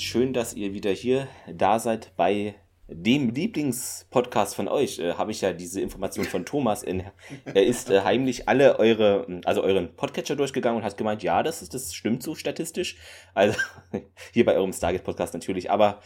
[0.00, 2.54] Schön, dass ihr wieder hier da seid bei
[2.88, 4.98] dem Lieblingspodcast von euch.
[4.98, 6.82] Äh, Habe ich ja diese Information von Thomas.
[6.82, 7.02] In,
[7.44, 11.60] er ist äh, heimlich alle eure, also euren Podcatcher durchgegangen und hat gemeint, ja, das
[11.60, 12.96] ist, das stimmt so statistisch.
[13.34, 13.58] Also
[14.32, 15.70] hier bei eurem Stargate Podcast natürlich.
[15.70, 16.00] Aber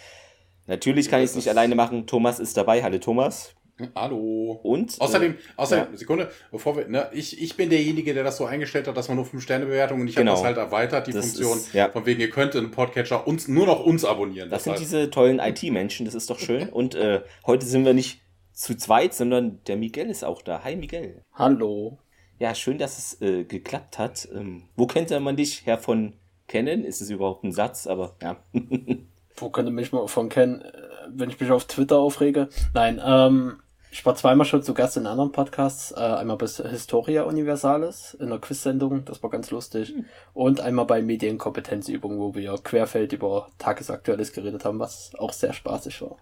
[0.67, 2.09] natürlich kann ich es nicht alleine machen.
[2.09, 2.83] Thomas ist dabei.
[2.83, 3.55] Hallo Thomas.
[3.95, 4.61] Hallo.
[4.63, 5.01] Und?
[5.01, 5.99] Außerdem, äh, außerdem, ja.
[5.99, 9.17] Sekunde, bevor wir, ne, ich, ich bin derjenige, der das so eingestellt hat, dass man
[9.17, 10.33] nur 5-Sterne-Bewertungen und ich genau.
[10.33, 11.89] habe das halt erweitert, die das Funktion, ist, ja.
[11.91, 14.49] von wegen, ihr könnt einen Podcatcher uns, nur noch uns abonnieren.
[14.49, 14.83] Das, das sind heißt.
[14.83, 16.69] diese tollen IT-Menschen, das ist doch schön.
[16.73, 18.21] und äh, heute sind wir nicht
[18.53, 20.63] zu zweit, sondern der Miguel ist auch da.
[20.63, 21.23] Hi Miguel.
[21.33, 21.99] Hallo.
[22.39, 24.29] Ja, schön, dass es äh, geklappt hat.
[24.33, 26.15] Ähm, wo könnte man dich, Herr von
[26.47, 26.85] kennen?
[26.85, 27.89] Ist es überhaupt ein Satz?
[27.89, 28.37] Aber ja.
[29.37, 30.73] wo könnte mich mal von kennen, äh,
[31.09, 32.49] wenn ich mich auf Twitter aufrege?
[32.73, 33.57] Nein, ähm,
[33.95, 35.93] ich war zweimal schon zu Gast in anderen Podcasts.
[35.93, 39.95] Äh, einmal bei Historia Universalis in einer Quiz-Sendung, das war ganz lustig.
[39.95, 40.05] Mhm.
[40.35, 46.03] Und einmal bei Medienkompetenzübungen, wo wir querfeld über Tagesaktuelles geredet haben, was auch sehr spaßig
[46.03, 46.17] war.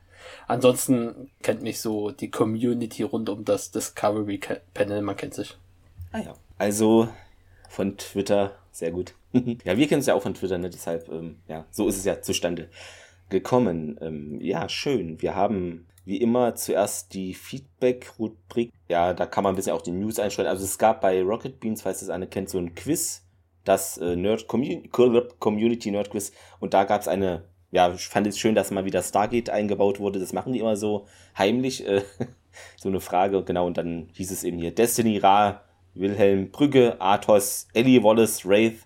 [0.48, 4.38] Ansonsten kennt mich so die Community rund um das Discovery
[4.74, 5.56] Panel, man kennt sich.
[6.12, 6.34] Ah ja.
[6.58, 7.08] Also
[7.70, 9.14] von Twitter, sehr gut.
[9.32, 10.68] ja, wir kennen es ja auch von Twitter, ne?
[10.68, 12.68] deshalb, ähm, ja, so ist es ja zustande
[13.30, 13.98] gekommen.
[14.02, 15.22] Ähm, ja, schön.
[15.22, 18.72] Wir haben wie immer zuerst die Feedback-Rubrik.
[18.88, 20.48] Ja, da kann man ein bisschen auch die News einstellen.
[20.48, 23.22] Also es gab bei Rocket Beans, falls das eine kennt, so ein Quiz,
[23.64, 26.32] das äh, Nerd Community, Nerd Quiz.
[26.58, 30.00] Und da gab es eine, ja, ich fand es schön, dass mal wieder Stargate eingebaut
[30.00, 30.18] wurde.
[30.18, 31.06] Das machen die immer so
[31.38, 31.86] heimlich.
[31.86, 32.02] Äh,
[32.76, 33.66] so eine Frage, genau.
[33.66, 35.62] Und dann hieß es eben hier Destiny, Ra,
[35.94, 38.80] Wilhelm, Brügge, Athos, Ellie Wallace, Wraith,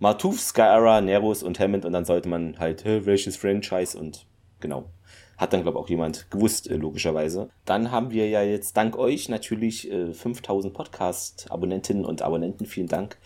[0.00, 1.86] Martuf, Skyra, Neros und Hammond.
[1.86, 4.26] Und dann sollte man halt, welches Franchise und
[4.60, 4.90] genau.
[5.38, 7.48] Hat dann, glaube ich, auch jemand gewusst, äh, logischerweise.
[7.64, 12.66] Dann haben wir ja jetzt dank euch natürlich äh, 5000 Podcast-Abonnentinnen und Abonnenten.
[12.66, 13.16] Vielen Dank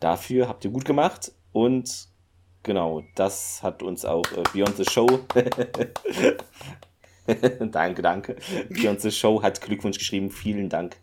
[0.00, 0.48] dafür.
[0.48, 1.32] Habt ihr gut gemacht.
[1.52, 2.08] Und
[2.64, 5.06] genau, das hat uns auch äh, Beyond the Show.
[7.70, 8.36] danke, danke.
[8.68, 10.30] Beyond the Show hat Glückwunsch geschrieben.
[10.30, 10.96] Vielen Dank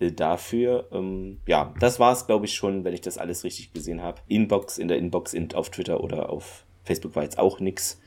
[0.00, 0.88] äh, dafür.
[0.90, 4.20] Ähm, ja, das war es, glaube ich, schon, wenn ich das alles richtig gesehen habe.
[4.26, 8.00] Inbox, in der Inbox in, auf Twitter oder auf Facebook war jetzt auch nichts.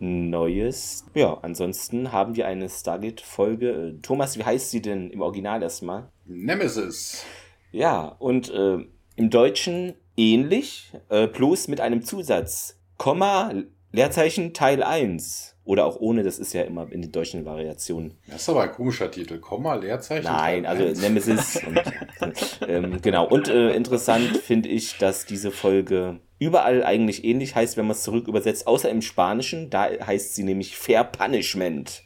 [0.00, 1.04] Neues.
[1.14, 3.70] Ja, ansonsten haben wir eine Stargate-Folge.
[3.70, 6.08] Äh, Thomas, wie heißt sie denn im Original erstmal?
[6.24, 7.24] Nemesis.
[7.70, 8.78] Ja, und äh,
[9.16, 12.78] im Deutschen ähnlich, äh, bloß mit einem Zusatz.
[12.96, 13.52] Komma,
[13.92, 15.56] Leerzeichen Teil 1.
[15.70, 18.18] Oder auch ohne, das ist ja immer in den deutschen Variationen.
[18.26, 19.38] Das ist aber ein komischer Titel.
[19.38, 20.24] Komma, Leerzeichen.
[20.24, 21.60] Nein, also Nemesis.
[21.64, 23.28] und, ähm, genau.
[23.28, 28.02] Und äh, interessant finde ich, dass diese Folge überall eigentlich ähnlich heißt, wenn man es
[28.02, 29.70] zurück übersetzt, außer im Spanischen.
[29.70, 32.02] Da heißt sie nämlich Fair Punishment,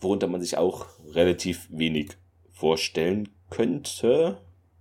[0.00, 2.16] worunter man sich auch relativ wenig
[2.50, 4.38] vorstellen könnte.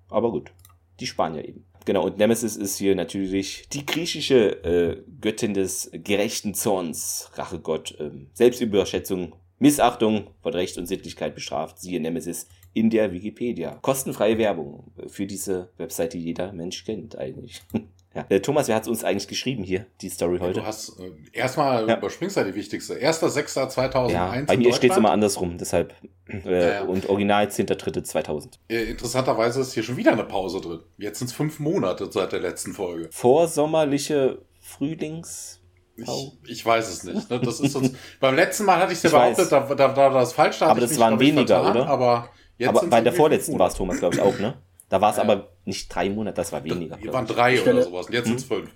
[0.09, 0.51] Aber gut,
[0.99, 1.67] die Spanier eben.
[1.85, 8.27] Genau, und Nemesis ist hier natürlich die griechische äh, Göttin des gerechten Zorns, Rachegott, ähm,
[8.33, 11.79] Selbstüberschätzung, Missachtung von Recht und Sittlichkeit bestraft.
[11.79, 13.75] Siehe Nemesis in der Wikipedia.
[13.81, 17.61] Kostenfreie Werbung für diese Webseite, die jeder Mensch kennt eigentlich.
[18.16, 18.25] Ja.
[18.29, 20.59] Äh, Thomas, wer hat uns eigentlich geschrieben hier, die Story heute?
[20.59, 21.97] Du hast äh, erstmal ja.
[21.97, 22.96] überspringst ja die wichtigste.
[22.96, 24.12] 1.6.2001.
[24.12, 25.96] Ja, bei mir steht es immer andersrum, deshalb.
[26.28, 28.59] Äh, ja, Und original 10.3.2000.
[28.69, 30.79] Äh, interessanterweise ist hier schon wieder eine Pause drin.
[30.97, 33.09] Jetzt sind es fünf Monate seit der letzten Folge.
[33.11, 35.59] Vorsommerliche Frühlings.
[35.96, 37.29] Ich, ich, weiß es nicht.
[37.29, 37.40] Ne?
[37.40, 40.34] Das ist uns, beim letzten Mal hatte ich es ja behauptet, da, da, da, das
[40.34, 41.87] falsch da Aber das waren weniger, vertan, oder?
[41.87, 44.55] Aber, jetzt aber bei der vorletzten war es Thomas, glaube ich, auch, ne?
[44.90, 45.24] Da war es ja.
[45.24, 46.97] aber nicht drei Monate, das war weniger.
[46.97, 48.08] Hier waren drei oder sowas.
[48.08, 48.58] Und jetzt sind es hm?
[48.58, 48.72] fünf.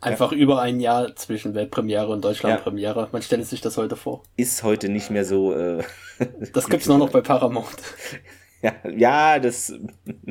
[0.00, 0.38] Einfach ja.
[0.38, 3.00] über ein Jahr zwischen Weltpremiere und Deutschlandpremiere.
[3.00, 3.08] Ja.
[3.12, 4.22] Man stellt sich das heute vor.
[4.36, 5.54] Ist heute nicht mehr so.
[5.54, 5.82] Äh,
[6.52, 7.76] das gibt's nur noch bei Paramount.
[8.62, 9.72] Ja, ja, das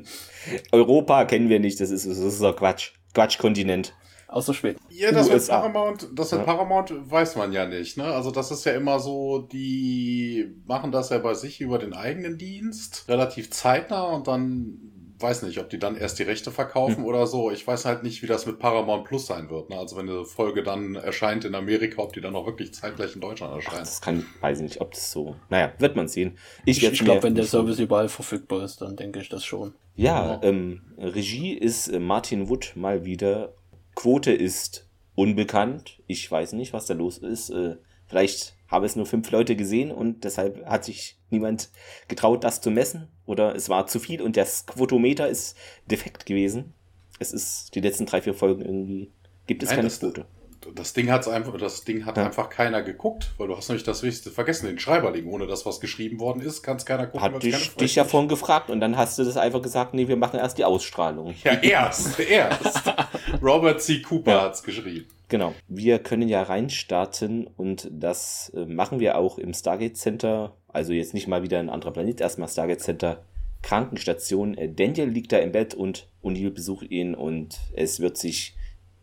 [0.72, 1.80] Europa kennen wir nicht.
[1.80, 2.92] Das ist, das ist doch Quatsch.
[3.14, 3.94] Quatschkontinent.
[4.28, 4.80] Außer Schweden.
[4.90, 6.46] Ja, das mit Paramount, das mit ja.
[6.46, 7.96] Paramount weiß man ja nicht.
[7.96, 8.04] Ne?
[8.04, 12.38] Also das ist ja immer so, die machen das ja bei sich über den eigenen
[12.38, 17.06] Dienst relativ zeitnah und dann weiß nicht, ob die dann erst die Rechte verkaufen hm.
[17.06, 17.52] oder so.
[17.52, 19.70] Ich weiß halt nicht, wie das mit Paramount Plus sein wird.
[19.70, 19.78] Ne?
[19.78, 23.22] Also wenn eine Folge dann erscheint in Amerika, ob die dann auch wirklich zeitgleich in
[23.22, 23.78] Deutschland erscheint.
[23.78, 25.36] Ach, das kann, weiß ich nicht, ob das so.
[25.50, 26.38] Naja, wird man sehen.
[26.66, 29.74] Ich, ich, ich glaube, wenn der Service überall verfügbar ist, dann denke ich das schon.
[29.96, 30.44] Ja, ja.
[30.44, 33.54] Ähm, Regie ist äh, Martin Wood mal wieder.
[33.96, 36.02] Quote ist unbekannt.
[36.08, 37.50] Ich weiß nicht, was da los ist.
[37.50, 41.69] Äh, vielleicht habe es nur fünf Leute gesehen und deshalb hat sich niemand
[42.07, 43.07] getraut, das zu messen.
[43.25, 45.57] Oder es war zu viel und das Quotometer ist
[45.89, 46.74] defekt gewesen.
[47.19, 49.12] Es ist die letzten drei, vier Folgen irgendwie.
[49.48, 50.25] Gibt es Nein, keine das, Quote.
[50.74, 52.25] Das Ding, hat's einfach, das Ding hat ja.
[52.25, 55.27] einfach keiner geguckt, weil du hast nämlich das Wichtigste vergessen, den Schreiberling.
[55.27, 57.22] Ohne das, was geschrieben worden ist, kann es keiner gucken.
[57.22, 60.18] Hat dich, dich ja vorhin gefragt und dann hast du das einfach gesagt, nee, wir
[60.18, 61.36] machen erst die Ausstrahlung.
[61.44, 62.94] Ja, erst, erst.
[63.44, 64.01] Robert C.
[64.01, 64.42] Cooper ja.
[64.42, 65.07] hat's geschrieben.
[65.27, 65.54] Genau.
[65.68, 70.56] Wir können ja reinstarten und das äh, machen wir auch im Stargate Center.
[70.68, 73.24] Also jetzt nicht mal wieder ein anderer Planet, erstmal Stargate Center
[73.62, 74.56] Krankenstation.
[74.57, 78.56] Äh, Daniel liegt da im Bett und O'Neill besucht ihn und es wird sich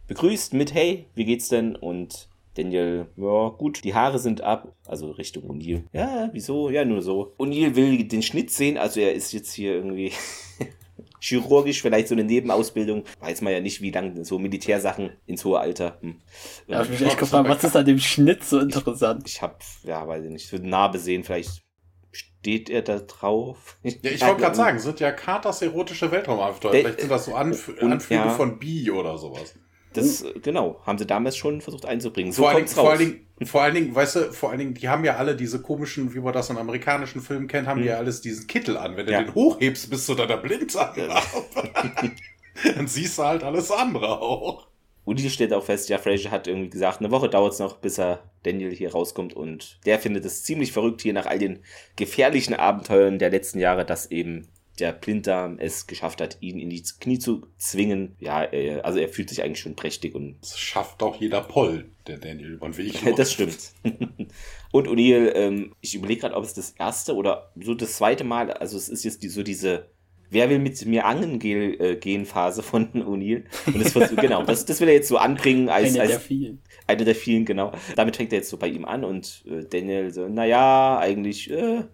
[0.07, 1.75] begrüßt mit Hey, wie geht's denn?
[1.75, 5.83] Und Daniel, ja, gut, die Haare sind ab, also Richtung O'Neill.
[5.93, 6.71] Ja, wieso?
[6.71, 7.33] Ja, nur so.
[7.39, 10.13] O'Neill will den Schnitt sehen, also er ist jetzt hier irgendwie
[11.21, 13.05] chirurgisch, vielleicht so eine Nebenausbildung.
[13.21, 15.99] Weiß man ja nicht, wie lange so Militärsachen ins hohe Alter.
[16.01, 16.21] Hm.
[16.67, 19.23] Ja, ich mich echt gefragt, was ist an dem Schnitt so interessant?
[19.27, 21.63] Ich hab, ja, weiß ich nicht, für Narbe sehen, vielleicht
[22.11, 23.79] steht er da drauf.
[23.83, 26.73] Ja, ich wollte gerade sagen, sind ja Katas erotische Weltraumabenteuer.
[26.73, 28.31] Vielleicht sind das so Anf und, Anflüge ja.
[28.31, 29.55] von Bi oder sowas.
[29.93, 30.33] Das, uh.
[30.43, 32.33] genau, haben sie damals schon versucht einzubringen.
[32.33, 34.89] So vor, allen, vor, allen Dingen, vor allen Dingen, weißt du, vor allen Dingen, die
[34.89, 37.83] haben ja alle diese komischen, wie man das in amerikanischen Filmen kennt, haben hm.
[37.83, 38.97] die ja alles diesen Kittel an.
[38.97, 39.23] Wenn du ja.
[39.23, 40.97] den hochhebst, bist du da der Blindsack.
[42.77, 44.67] Dann siehst du halt alles andere auch.
[45.05, 47.79] Und hier steht auch fest, ja, Fraser hat irgendwie gesagt, eine Woche dauert es noch,
[47.79, 51.61] bis er Daniel hier rauskommt und der findet es ziemlich verrückt hier nach all den
[51.97, 54.47] gefährlichen Abenteuern der letzten Jahre, dass eben
[54.79, 58.17] der Blinddarm es geschafft hat, ihn in die Knie zu zwingen.
[58.19, 60.37] Ja, äh, also er fühlt sich eigentlich schon prächtig und.
[60.41, 63.19] Das schafft auch jeder Poll, der Daniel über den Weg läuft.
[63.19, 63.73] das stimmt.
[64.73, 68.51] und O'Neill, ähm, ich überlege gerade, ob es das erste oder so das zweite Mal,
[68.51, 69.91] also es ist jetzt die, so diese
[70.33, 73.45] Wer will mit mir angeln äh, gehen Phase von O'Neill.
[73.67, 76.21] Und das wird, genau, das, das will er jetzt so anbringen als, eine als der
[76.21, 76.63] vielen.
[76.87, 77.73] Eine der vielen, genau.
[77.97, 81.85] Damit fängt er jetzt so bei ihm an und äh, Daniel so, naja, eigentlich, äh,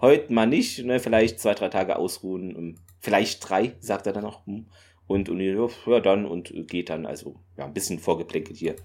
[0.00, 4.24] heute mal nicht, ne, vielleicht zwei, drei Tage ausruhen, um, vielleicht drei, sagt er dann
[4.24, 4.46] noch.
[4.46, 4.66] Hm.
[5.06, 8.76] Und, und ja, dann und geht dann, also ja, ein bisschen vorgeplänkelt hier.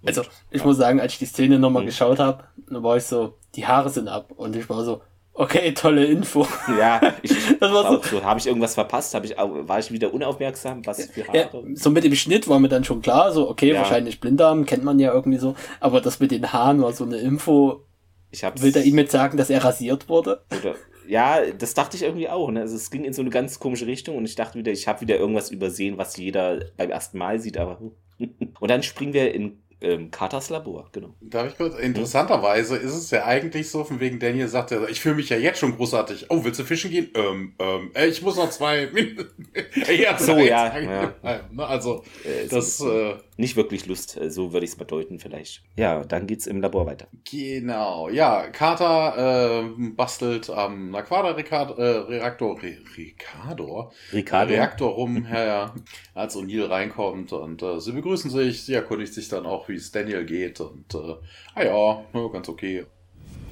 [0.00, 0.66] Und, also, ich ja.
[0.66, 1.86] muss sagen, als ich die Szene nochmal mhm.
[1.86, 4.32] geschaut habe, dann war ich so, die Haare sind ab.
[4.34, 5.02] Und ich war so,
[5.34, 6.46] okay, tolle Info.
[6.78, 8.02] Ja, ich, das war so.
[8.02, 8.24] so.
[8.24, 9.14] Habe ich irgendwas verpasst?
[9.14, 10.84] Hab ich, war ich wieder unaufmerksam?
[10.86, 11.38] Was für Haare?
[11.38, 13.78] Ja, so mit dem Schnitt war mir dann schon klar, so, okay, ja.
[13.78, 15.54] wahrscheinlich Blinddarm, kennt man ja irgendwie so.
[15.80, 17.84] Aber das mit den Haaren war so eine Info,
[18.30, 20.42] ich hab's, Will er ihm jetzt sagen, dass er rasiert wurde?
[20.60, 22.50] Oder, ja, das dachte ich irgendwie auch.
[22.50, 22.60] Ne?
[22.60, 25.00] Also es ging in so eine ganz komische Richtung und ich dachte wieder, ich habe
[25.00, 27.80] wieder irgendwas übersehen, was jeder beim ersten Mal sieht, aber.
[28.60, 31.14] und dann springen wir in ähm, Carters Labor, genau.
[31.20, 31.78] Darf ich kurz?
[31.78, 35.38] Interessanterweise ist es ja eigentlich so, von wegen Daniel sagt ja, ich fühle mich ja
[35.38, 36.26] jetzt schon großartig.
[36.28, 37.10] Oh, willst du fischen gehen?
[37.14, 39.48] Ähm, ähm, äh, ich muss noch zwei Minuten.
[39.88, 40.78] ja, so, ja.
[40.78, 41.14] ja.
[41.56, 42.80] Also, äh, das.
[42.80, 45.62] Äh, nicht wirklich Lust, äh, so würde ich es bedeuten, vielleicht.
[45.76, 47.08] Ja, dann geht's im Labor weiter.
[47.30, 53.92] Genau, ja, Carter äh, bastelt am Naquada-Reaktor, äh, Re Ricardo?
[54.12, 54.52] Ricardo?
[54.52, 55.74] Reaktor rum, ja, ja,
[56.14, 59.90] als O'Neill reinkommt und äh, sie begrüßen sich, sie erkundigt sich dann auch, wie es
[59.90, 61.16] Daniel geht und, äh,
[61.54, 62.86] ah ja, ganz okay.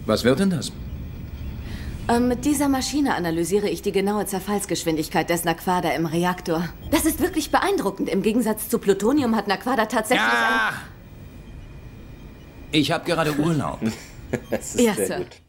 [0.06, 0.72] Was wird denn das?
[2.08, 6.66] Ähm, mit dieser Maschine analysiere ich die genaue Zerfallsgeschwindigkeit des Naquada im Reaktor.
[6.90, 8.08] Das ist wirklich beeindruckend.
[8.08, 10.70] Im Gegensatz zu Plutonium hat Naquada tatsächlich ja.
[10.70, 10.74] ein...
[12.72, 13.80] Ich habe gerade Urlaub.
[14.50, 15.18] das ist ja, sehr Sir.
[15.18, 15.42] gut.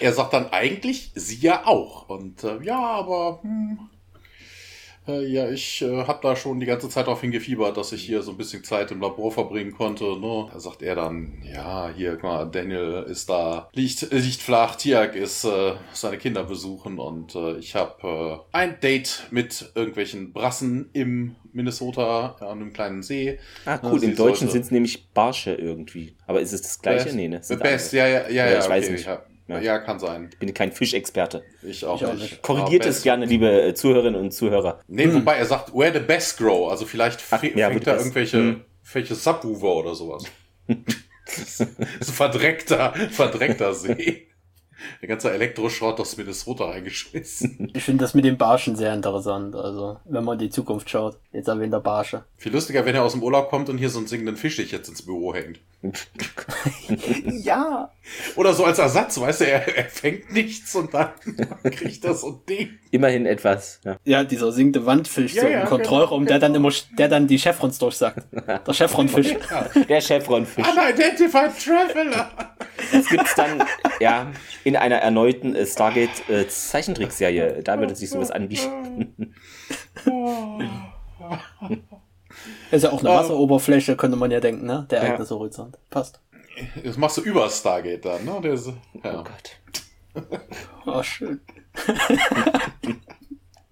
[0.00, 2.08] Er sagt dann eigentlich, sie ja auch.
[2.08, 3.88] Und äh, ja, aber hm,
[5.18, 8.30] ja, ich äh, habe da schon die ganze Zeit darauf hingefiebert, dass ich hier so
[8.32, 10.04] ein bisschen Zeit im Labor verbringen konnte.
[10.04, 10.48] Ne?
[10.52, 15.14] Da sagt er dann, ja, hier, guck mal, Daniel ist da, liegt, liegt flach, Tiag
[15.14, 20.90] ist äh, seine Kinder besuchen und äh, ich habe äh, ein Date mit irgendwelchen Brassen
[20.92, 23.38] im Minnesota an einem kleinen See.
[23.64, 24.02] Ah, cool.
[24.02, 26.14] Im Deutschen sind es nämlich Barsche irgendwie.
[26.26, 27.04] Aber ist es das gleiche?
[27.04, 27.40] Best, nee, ne?
[27.60, 29.06] Best, ja, ja, ja, ja, ich okay, weiß nicht.
[29.06, 29.22] Ja.
[29.50, 29.58] Ja.
[29.58, 30.28] ja, kann sein.
[30.32, 31.42] Ich bin kein Fischexperte.
[31.62, 32.42] Ich auch, ich auch nicht.
[32.42, 34.80] Korrigiert es gerne, liebe äh, Zuhörerinnen und Zuhörer.
[34.86, 35.14] Nee, hm.
[35.14, 36.70] wobei er sagt, where the best grow.
[36.70, 38.64] Also vielleicht Ach, ja, fängt er irgendwelche, hm.
[38.82, 40.24] irgendwelche Subwoofer oder sowas.
[42.00, 44.29] so verdreckter, verdreckter See.
[45.00, 47.70] Der ganze Elektroschrott aus Minnesota reingeschmissen.
[47.80, 51.18] Ich finde das mit den Barschen sehr interessant, also wenn man in die Zukunft schaut.
[51.32, 52.24] Jetzt erwähnt der Barsche.
[52.36, 54.72] Viel lustiger, wenn er aus dem Urlaub kommt und hier so einen singenden Fisch sich
[54.72, 55.60] jetzt ins Büro hängt.
[57.42, 57.90] ja.
[58.36, 61.10] Oder so als Ersatz, weißt du, er, er fängt nichts und dann
[61.70, 62.78] kriegt er so ein Ding.
[62.90, 63.80] Immerhin etwas.
[63.84, 67.08] Ja, ja dieser singende Wandfisch ja, so ja, im Kontrollraum, genau, der dann immer, der
[67.08, 68.26] dann die Chevrons durchsagt.
[68.32, 69.36] Der Chevronfisch.
[69.88, 70.66] Der Chevronfisch.
[70.66, 72.49] Unidentified Traveler.
[72.92, 73.62] Das gibt's dann,
[74.00, 74.32] ja,
[74.64, 77.62] in einer erneuten äh, Stargate äh, Zeichentrickserie.
[77.62, 79.34] Da würde sich sowas anbieten.
[82.70, 84.86] Ist ja auch eine Wasseroberfläche, könnte man ja denken, ne?
[84.90, 85.76] Der Ereignishorizont.
[85.76, 85.80] Ja.
[85.90, 86.20] Passt.
[86.84, 88.40] Das machst du über Stargate dann, ne?
[88.42, 88.68] Der ist,
[89.02, 89.20] ja.
[89.20, 89.56] Oh Gott.
[90.86, 91.40] oh, schön.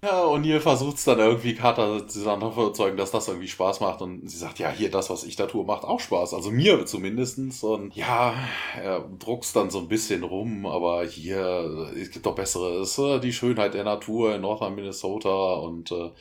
[0.01, 3.81] Ja, und ihr versucht es dann irgendwie, Carter dann davon überzeugen, dass das irgendwie Spaß
[3.81, 4.01] macht.
[4.01, 6.33] Und sie sagt, ja, hier, das, was ich da tue, macht auch Spaß.
[6.33, 7.61] Also mir zumindestens.
[7.65, 8.33] Und ja,
[8.81, 12.97] er druckst dann so ein bisschen rum, aber hier, es gibt doch Besseres.
[12.97, 15.55] äh, Die Schönheit der Natur in Northern Minnesota.
[15.55, 16.11] Und äh,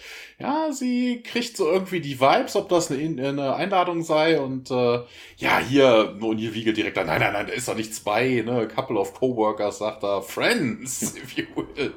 [0.41, 4.41] ja, sie kriegt so irgendwie die Vibes, ob das eine, eine Einladung sei.
[4.41, 5.03] Und äh,
[5.37, 8.43] ja, hier, und ihr wiegelt direkt an, nein, nein, nein, da ist doch nichts bei.
[8.45, 8.53] Ne?
[8.63, 11.93] A couple of Coworkers sagt da, Friends, if you will.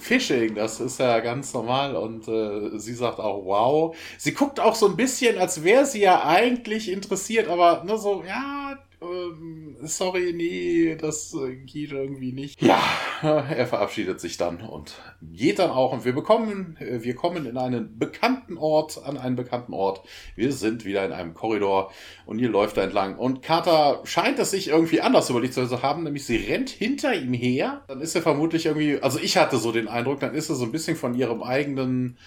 [0.00, 3.96] Fishing, das ist ja ganz normal und äh, sie sagt auch wow.
[4.18, 8.24] Sie guckt auch so ein bisschen, als wäre sie ja eigentlich interessiert, aber nur so,
[8.26, 12.60] ja, ähm, sorry, nee, das äh, geht irgendwie nicht.
[12.60, 12.82] Ja,
[13.22, 17.56] er verabschiedet sich dann und geht dann auch und wir bekommen, äh, wir kommen in
[17.56, 20.02] einen bekannten Ort, an einen bekannten Ort.
[20.36, 21.92] Wir sind wieder in einem Korridor
[22.26, 26.02] und hier läuft er entlang und Carter scheint es sich irgendwie anders überlegt zu haben,
[26.02, 27.84] nämlich sie rennt hinter ihm her.
[27.88, 30.64] Dann ist er vermutlich irgendwie, also ich hatte so den Eindruck, dann ist er so
[30.64, 32.18] ein bisschen von ihrem eigenen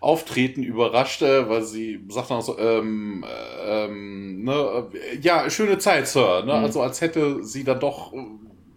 [0.00, 3.24] Auftreten überraschte, weil sie sagt dann so, ähm,
[3.66, 4.88] ähm, ne,
[5.20, 6.54] ja, schöne Zeit, Sir, ne?
[6.54, 6.64] Mhm.
[6.64, 8.18] Also als hätte sie dann doch äh,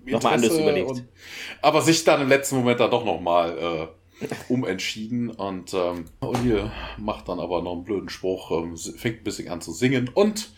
[0.05, 0.89] Nochmal anders überlegt.
[0.89, 1.03] Und,
[1.61, 3.57] aber sich dann im letzten Moment dann doch nochmal
[4.21, 9.23] äh, umentschieden und ähm, O'Neill macht dann aber noch einen blöden Spruch, ähm, fängt ein
[9.23, 10.49] bisschen an zu singen und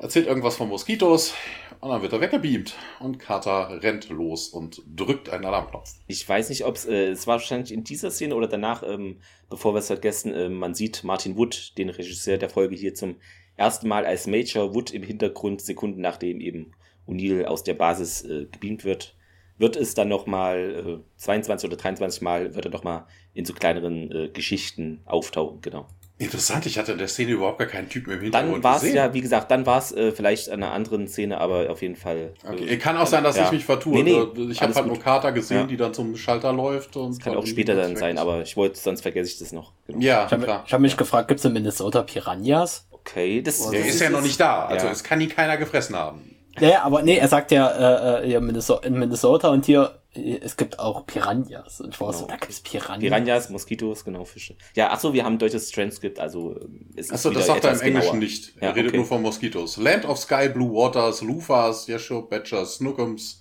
[0.00, 1.34] erzählt irgendwas von Moskitos
[1.80, 5.94] und dann wird er weggebeamt und Carter rennt los und drückt einen Alarmknopf.
[6.06, 9.20] Ich weiß nicht, ob es, äh, es war wahrscheinlich in dieser Szene oder danach, ähm,
[9.48, 13.16] bevor wir es vergessen, äh, man sieht Martin Wood, den Regisseur der Folge, hier zum
[13.56, 16.72] ersten Mal als Major Wood im Hintergrund, Sekunden nachdem eben
[17.06, 19.16] O'Neill aus der Basis äh, gebeamt wird.
[19.58, 24.10] Wird es dann nochmal, äh, 22 oder 23 Mal, wird er nochmal in so kleineren
[24.10, 25.86] äh, Geschichten auftauchen, genau.
[26.20, 28.92] Interessant, ich hatte in der Szene überhaupt gar keinen Typen im Hintergrund Dann war es
[28.92, 31.96] ja, wie gesagt, dann war es äh, vielleicht an einer anderen Szene, aber auf jeden
[31.96, 32.34] Fall.
[32.46, 32.68] Okay.
[32.68, 33.46] äh, Kann auch sein, dass ja.
[33.46, 33.94] ich mich vertue.
[33.94, 34.94] Nee, nee, ich habe halt gut.
[34.94, 35.66] nur Carter gesehen, Ja.
[35.66, 36.94] die dann zum Schalter läuft.
[36.96, 39.72] Und Das kann auch später dann sein, aber ich wollte, sonst vergesse ich das noch.
[39.86, 39.98] Genau.
[40.00, 42.86] Ja, Ich habe hab mich gefragt, gibt es in Minnesota Piranhas?
[42.90, 44.92] Okay, das, Der Der das ist ja noch nicht da, also Ja.
[44.92, 46.36] es kann ihn keiner gefressen haben.
[46.60, 47.68] Ja, aber nee, er sagt ja
[48.20, 51.80] äh, äh, ja, Minnesota, in Minnesota und hier, es gibt auch Piranhas.
[51.80, 52.30] Und ich war so, Genau.
[52.32, 53.00] da gibt es Piranhas.
[53.00, 54.56] Piranhas, Moskitos, genau, Fische.
[54.74, 57.64] Ja, ach so, wir haben ein deutsches Transkript, also ähm, es ist Achso, das sagt
[57.64, 58.16] er im Englischen genauer.
[58.16, 58.52] nicht.
[58.58, 58.96] Er Ja, redet okay.
[58.98, 59.76] nur von Moskitos.
[59.76, 63.40] Land of Sky, Blue Waters, Lufas, Yeshua, Badgers, Snookums,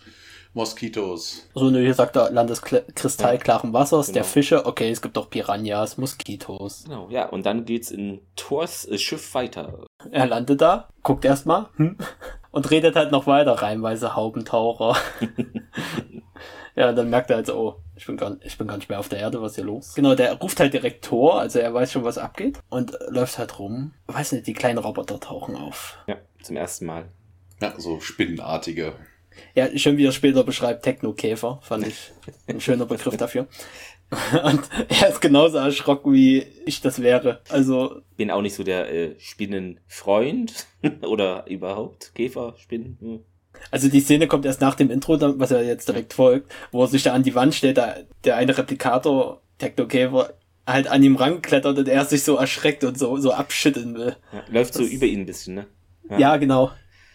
[0.53, 1.47] Moskitos.
[1.53, 4.25] So, ne, hier sagt er Land des Kle- kristallklaren Wassers, der Genau.
[4.33, 4.65] Fische.
[4.65, 6.83] Okay, es gibt auch Piranhas, Moskitos.
[6.85, 9.85] Genau, ja, und dann geht's in Thors äh, Schiff weiter.
[10.11, 11.97] Er landet da, guckt erstmal hm,
[12.51, 14.97] und redet halt noch weiter, reihenweise Haubentaucher.
[16.75, 18.99] ja, dann merkt er halt so, oh, ich bin, gar, ich bin gar nicht mehr
[18.99, 19.93] auf der Erde, was ist hier los?
[19.95, 23.59] Genau, der ruft halt direkt Tor, also er weiß schon, was abgeht und läuft halt
[23.59, 23.93] rum.
[24.07, 25.97] Weiß nicht, die kleinen Roboter tauchen auf.
[26.07, 27.05] Ja, zum ersten Mal.
[27.61, 28.93] Ja, so spinnenartige.
[29.55, 32.11] Ja, schön, wie er später beschreibt, Technokäfer, fand ich
[32.47, 33.47] ein schöner Begriff dafür.
[34.43, 37.41] Und er ist genauso erschrocken, wie ich das wäre.
[37.49, 40.65] Also, Bin auch nicht so der äh, Spinnenfreund
[41.07, 42.97] oder überhaupt Käfer, Spinnen.
[43.01, 43.19] Hm.
[43.71, 46.87] Also die Szene kommt erst nach dem Intro, was ja jetzt direkt folgt, wo er
[46.87, 50.33] sich da an die Wand stellt, da, der eine Replikator, Technokäfer,
[50.65, 54.15] halt an ihm ranklettert und er sich so erschreckt und so, so abschütteln will.
[54.31, 55.67] Ja, läuft so Das- über ihn ein bisschen, ne?
[56.17, 56.71] Ja, genau.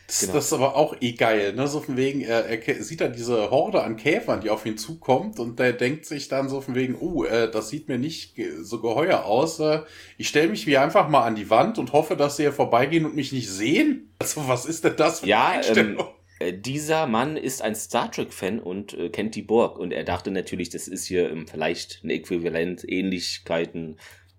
[0.07, 0.33] Das, Genau.
[0.35, 1.67] das ist aber auch eh geil, ne?
[1.67, 4.77] So von wegen, er, er ke- sieht dann diese Horde an Käfern, die auf ihn
[4.77, 8.35] zukommt und der denkt sich dann so von wegen, uh, äh, das sieht mir nicht
[8.61, 9.61] so geheuer aus.
[9.61, 9.81] Äh,
[10.19, 13.07] ich stelle mich wie einfach mal an die Wand und hoffe, dass sie hier vorbeigehen
[13.07, 14.13] und mich nicht sehen.
[14.19, 16.09] Also was ist denn das für Ja, eine Einstellung?
[16.39, 19.79] Äh, dieser Mann ist ein Star Trek-Fan und äh, kennt die Burg.
[19.79, 23.97] Und er dachte natürlich, das ist hier ähm, vielleicht ein Äquivalent, Ähnlichkeiten.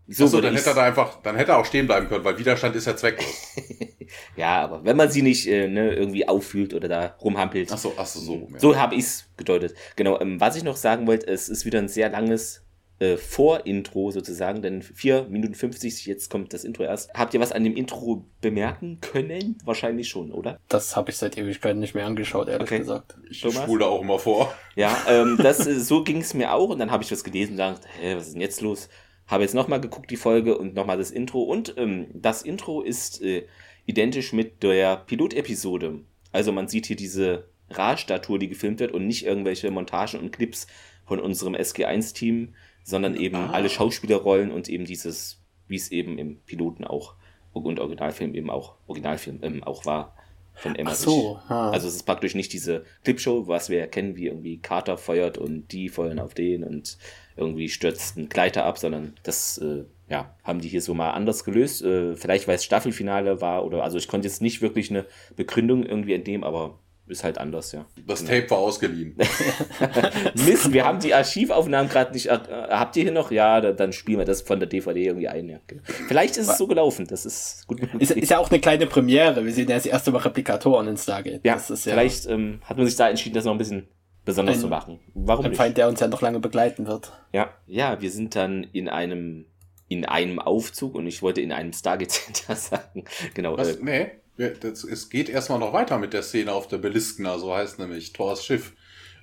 [0.08, 2.38] So würde dann hätte er da einfach, dann hätte er auch stehen bleiben können, weil
[2.38, 3.28] Widerstand ist ja zwecklos.
[4.38, 7.72] Ja, aber wenn man sie nicht äh, ne, irgendwie auffühlt oder da rumhampelt.
[7.72, 8.34] Achso, achso, so.
[8.34, 8.60] rum, ja.
[8.60, 9.74] So habe ich es gedeutet.
[9.96, 12.64] Genau, ähm, was ich noch sagen wollte, es ist wieder ein sehr langes
[13.00, 17.14] äh, Vor-Intro sozusagen, denn 4 Minuten 50, jetzt kommt das Intro erst.
[17.14, 19.58] Habt ihr was an dem Intro bemerken können?
[19.66, 20.60] Wahrscheinlich schon, oder?
[20.70, 22.80] Das habe ich seit Ewigkeiten nicht mehr angeschaut, ehrlich Okay.
[22.80, 23.18] gesagt.
[23.30, 23.64] Ich Thomas?
[23.64, 24.54] spule da auch immer vor.
[24.76, 27.54] Ja, ähm, das, äh, so ging es mir auch und dann habe ich was gelesen
[27.54, 28.88] und dachte, hä, was ist denn jetzt los?
[29.28, 33.22] Habe jetzt nochmal geguckt, die Folge und nochmal das Intro und ähm, das Intro ist
[33.22, 33.46] äh,
[33.86, 36.02] identisch mit der Pilotepisode.
[36.32, 40.68] Also man sieht hier diese Ra-Statue, die gefilmt wird und nicht irgendwelche Montagen und Clips
[41.06, 42.54] von unserem SG1-Team,
[42.84, 43.52] sondern eben Ah.
[43.52, 47.16] alle Schauspielerrollen und eben dieses, wie es eben im Piloten auch
[47.54, 50.14] und Originalfilm eben auch, Originalfilm ähm, auch war
[50.54, 51.00] von Ach Emmerich.
[51.00, 51.40] so.
[51.50, 51.72] Ha.
[51.72, 55.38] Also es ist praktisch nicht diese Clipshow, was wir ja kennen, wie irgendwie Carter feuert
[55.38, 56.98] und die feuern auf den und
[57.36, 61.44] irgendwie stürzt ein Gleiter ab, sondern das äh, ja, haben die hier so mal anders
[61.44, 61.84] gelöst.
[61.84, 65.86] Äh, vielleicht weil es Staffelfinale war oder also ich konnte jetzt nicht wirklich eine Begründung
[65.86, 67.86] irgendwie entnehmen, aber ist halt anders, ja.
[68.08, 69.16] Das Tape war ausgeliehen.
[70.34, 72.28] Mist, wir haben die Archivaufnahmen gerade nicht.
[72.28, 73.30] Äh, habt ihr hier noch?
[73.30, 75.48] Ja, da, dann spielen wir das von der DVD irgendwie ein.
[75.48, 75.60] Ja.
[75.68, 75.84] genau.
[75.86, 77.06] Vielleicht ist es so gelaufen.
[77.08, 77.80] Das ist gut.
[78.00, 79.46] Ist, ist ja auch eine kleine Premiere.
[79.46, 81.42] Wir sehen ja das erste Mal Replikatoren in Stargate.
[81.46, 83.88] ja, das ist ja vielleicht ähm, hat man sich da entschieden, das noch ein bisschen
[84.26, 85.00] besonders Ein- zu machen.
[85.14, 85.58] Warum ein nicht?
[85.58, 87.14] Feind, der uns ja noch lange begleiten wird.
[87.32, 89.46] Ja, ja, wir sind dann in einem
[89.88, 93.06] in einem Aufzug und ich wollte in einem Stargate Center sagen.
[93.36, 93.58] Genau.
[93.58, 93.76] Was?
[93.78, 97.56] Äh, Nee, das, es geht erstmal noch weiter mit der Szene auf der Beliskner, so
[97.56, 98.74] heißt nämlich Thors Schiff.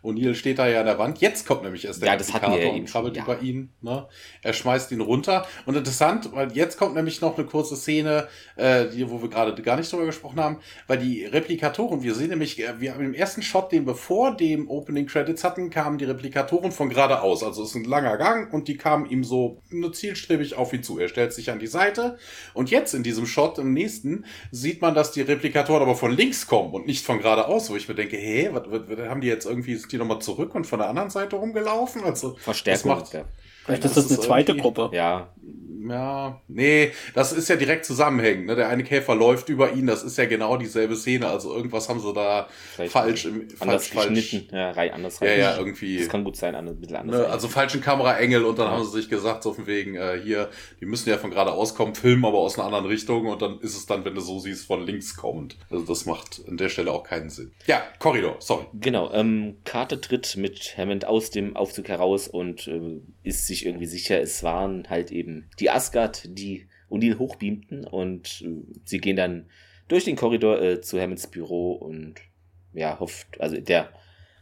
[0.03, 1.21] O'Neill steht da ja an der Wand.
[1.21, 3.43] Jetzt kommt nämlich erst der Ja, das hatten wir ja und krabbelt schon, über ja.
[3.43, 3.71] ihn.
[3.81, 4.07] Ne?
[4.43, 5.47] Er schmeißt ihn runter.
[5.67, 9.61] Und interessant, weil jetzt kommt nämlich noch eine kurze Szene, äh, die, wo wir gerade
[9.63, 13.15] gar nicht drüber gesprochen haben, weil die Replikatoren, wir sehen nämlich, äh, wir haben im
[13.15, 17.43] ersten Shot, den wir vor dem Opening Credits hatten, kamen die Replikatoren von geradeaus.
[17.43, 20.83] Also es ist ein langer Gang und die kamen ihm so nur zielstrebig auf ihn
[20.83, 20.99] zu.
[20.99, 22.19] Er stellt sich an die Seite
[22.55, 26.47] und jetzt in diesem Shot, im nächsten, sieht man, dass die Replikatoren aber von links
[26.47, 29.29] kommen und nicht von geradeaus, wo ich mir denke, hä, was, was, was haben die
[29.29, 32.05] jetzt irgendwie, die nochmal zurück und von der anderen Seite rumgelaufen?
[32.05, 32.91] Also, Verstärkung.
[32.91, 33.25] das macht, ja.
[33.65, 34.91] Vielleicht Das ist das ist eine zweite Gruppe.
[34.93, 35.29] ja,
[35.89, 38.47] ja, nee, das ist ja direkt zusammenhängend.
[38.47, 38.55] Ne?
[38.55, 41.27] Der eine Käfer läuft über ihn, das ist ja genau dieselbe Szene.
[41.27, 44.15] Also irgendwas haben sie da vielleicht falsch im anders falsch, falsch.
[44.15, 44.55] geschnitten.
[44.55, 45.39] Ja, rei, anders Ja, rein.
[45.41, 45.99] ja, irgendwie.
[45.99, 47.21] Das kann gut sein, anders, ein bisschen anders.
[47.23, 48.73] Ne, also falschen Kameraengel und dann Ja.
[48.75, 50.51] haben sie sich gesagt, so von wegen, äh, hier,
[50.81, 53.77] die müssen ja von geradeaus kommen, filmen aber aus einer anderen Richtung und dann ist
[53.77, 55.57] es dann, wenn du so siehst, von links kommend.
[55.69, 57.51] Also das macht an der Stelle auch keinen Sinn.
[57.67, 58.67] Ja, Korridor, sorry.
[58.75, 63.87] Genau, ähm, Carter tritt mit Hammond aus dem Aufzug heraus und äh, ist sich irgendwie
[63.87, 69.47] sicher, es waren halt eben die Asgard, die O'Neill hochbeamten und äh, sie gehen dann
[69.89, 72.15] durch den Korridor äh, zu Hammonds Büro und
[72.73, 73.93] ja, hofft, also der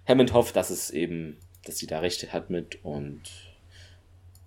[0.07, 3.23] Hammond hofft, dass es eben, dass sie da recht hat mit und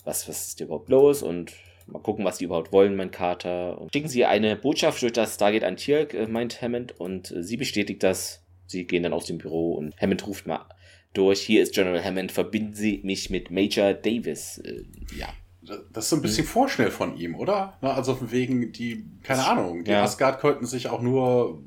[0.04, 1.54] was, was ist überhaupt los und
[1.88, 3.80] mal gucken, was die überhaupt wollen, mein Carter.
[3.80, 7.44] Und schicken sie eine Botschaft durch das Stargate an Tirk, äh, meint Hammond, und äh,
[7.44, 8.42] sie bestätigt das.
[8.66, 10.66] Sie gehen dann aus dem Büro und Hammond ruft mal
[11.13, 11.41] durch.
[11.41, 14.58] Hier ist General Hammond, verbinden Sie mich mit Major Davis.
[14.60, 14.84] Äh,
[15.17, 15.28] ja.
[15.93, 17.78] Das ist so ein bisschen vorschnell von ihm, oder?
[17.82, 20.04] Na, also von wegen, die, keine Ahnung, die Ja.
[20.04, 21.62] Asgard könnten sich auch nur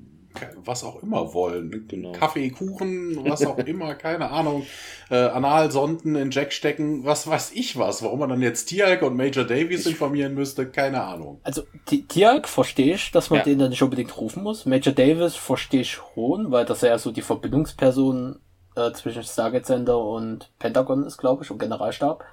[0.67, 1.87] was auch immer wollen.
[1.89, 2.13] Genau.
[2.13, 4.67] Kaffee, Kuchen, was auch immer, keine Ahnung.
[5.09, 8.03] Äh, Analsonden in Jack stecken, was weiß ich was.
[8.03, 11.41] Warum man dann jetzt Tialk und Major Davies informieren müsste, keine Ahnung.
[11.43, 13.45] Also, Ti- Tiag verstehe ich, dass man Ja.
[13.45, 14.67] den dann nicht unbedingt rufen muss.
[14.67, 18.39] Major Davis verstehe ich schon, weil das ja so die Verbindungsperson
[18.77, 22.25] äh, zwischen Stargate Center und Pentagon ist, glaube ich, und Generalstab.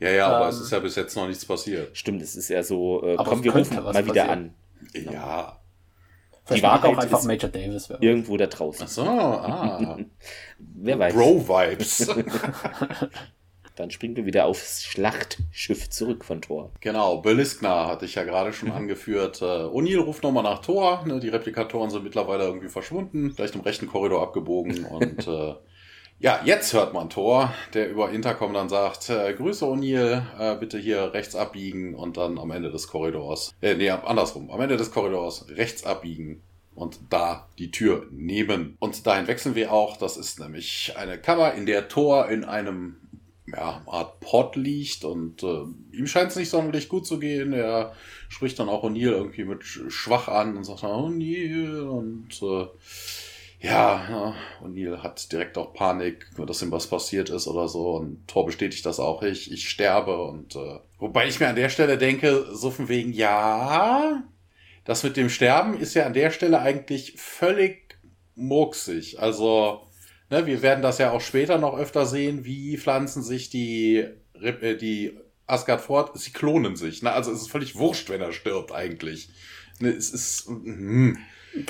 [0.00, 0.50] Ja, ja, aber Ähm.
[0.50, 1.94] es ist ja bis jetzt noch nichts passiert.
[1.96, 4.30] Stimmt, es ist ja so, äh, Aber komm, wir rufen mal wieder passieren.
[4.30, 4.54] an.
[5.12, 5.58] Ja.
[6.46, 7.92] Vielleicht Die mag auch Wahrheit einfach ist- Major Davis.
[8.00, 8.84] Irgendwo da draußen.
[8.86, 9.98] Ach so, ah.
[10.58, 11.12] Wer weiß.
[11.14, 12.08] Bro-Vibes.
[13.76, 16.72] Dann springen wir wieder aufs Schlachtschiff zurück von Thor.
[16.80, 19.40] Genau, Beliskna hatte ich ja gerade schon angeführt.
[19.40, 21.04] Äh, O'Neill ruft nochmal nach Thor.
[21.06, 24.84] Ne, die Replikatoren sind mittlerweile irgendwie verschwunden, vielleicht im rechten Korridor abgebogen.
[24.84, 25.54] und äh,
[26.20, 30.78] ja, jetzt hört man Thor, der über Intercom dann sagt, äh, Grüße O'Neill, äh, bitte
[30.78, 34.90] hier rechts abbiegen und dann am Ende des Korridors, äh, nee, andersrum, am Ende des
[34.90, 36.42] Korridors rechts abbiegen
[36.74, 38.76] und da die Tür nehmen.
[38.78, 39.96] Und dahin wechseln wir auch.
[39.96, 42.96] Das ist nämlich eine Kammer, in der Thor in einem
[43.50, 45.62] ja, Art Pod liegt und äh,
[45.96, 47.52] ihm scheint es nicht sonderlich gut zu gehen.
[47.52, 47.94] Er
[48.28, 52.66] spricht dann auch O'Neill irgendwie mit sch- schwach an und sagt O'Neill und äh,
[53.60, 58.26] ja, ja, O'Neill hat direkt auch Panik, dass ihm was passiert ist oder so und
[58.28, 61.98] Thor bestätigt das auch, ich, ich sterbe und äh, wobei ich mir an der Stelle
[61.98, 64.22] denke, so von wegen, ja,
[64.84, 67.98] das mit dem Sterben ist ja an der Stelle eigentlich völlig
[68.36, 69.20] murksig.
[69.20, 69.82] Also,
[70.30, 74.06] ne, wir werden das ja auch später noch öfter sehen, wie pflanzen sich die,
[74.40, 76.18] äh, die Asgard fort.
[76.18, 77.02] Sie klonen sich.
[77.02, 77.12] Ne?
[77.12, 79.28] Also es ist völlig wurscht, wenn er stirbt eigentlich.
[79.80, 80.46] Ne, es ist.
[80.46, 81.18] Hm.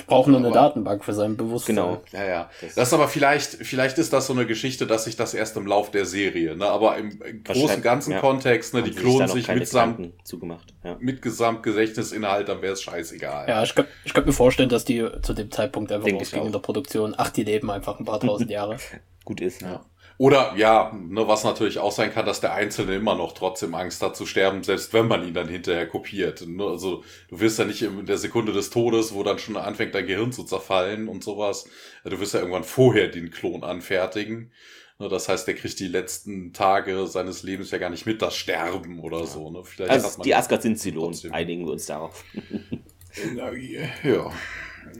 [0.07, 1.75] Brauchen nur eine Datenbank für sein Bewusstsein.
[1.77, 2.01] Genau.
[2.11, 2.49] Ja, ja.
[2.61, 5.55] Das- Das ist aber vielleicht, vielleicht ist das so eine Geschichte, dass sich das erst
[5.57, 6.65] im Lauf der Serie, ne?
[6.65, 8.19] Aber im, im großen ganzen ja.
[8.19, 10.73] Kontext, ne, Haben die klonen sich keine mitsamt, zugemacht.
[10.83, 10.97] Ja.
[10.99, 13.47] mit Gesamtgedächtnisinhalt, dann wäre es scheißegal.
[13.47, 16.27] Ja, ich könnte ich könnt mir vorstellen, dass die zu dem Zeitpunkt einfach Denke ich
[16.29, 17.15] ausgingen in der Produktion.
[17.17, 18.77] Ach, die leben einfach ein paar tausend Jahre.
[19.25, 19.61] Gut ist.
[19.61, 19.81] Ja.
[20.19, 24.01] Oder ja, ne, was natürlich auch sein kann, dass der Einzelne immer noch trotzdem Angst
[24.03, 26.45] hat zu sterben, selbst wenn man ihn dann hinterher kopiert.
[26.45, 29.95] Ne, Also du wirst ja nicht in der Sekunde des Todes, wo dann schon anfängt
[29.95, 31.69] dein Gehirn zu zerfallen und sowas.
[32.03, 34.51] Du wirst ja irgendwann vorher den Klon anfertigen.
[34.99, 38.35] Ne, Das heißt, der kriegt die letzten Tage seines Lebens ja gar nicht mit, das
[38.35, 39.49] Sterben oder so.
[39.51, 39.63] Ne?
[39.63, 41.13] Vielleicht Also die Asgard sind Zylon.
[41.13, 42.25] trotzdem- Einigen wir uns darauf.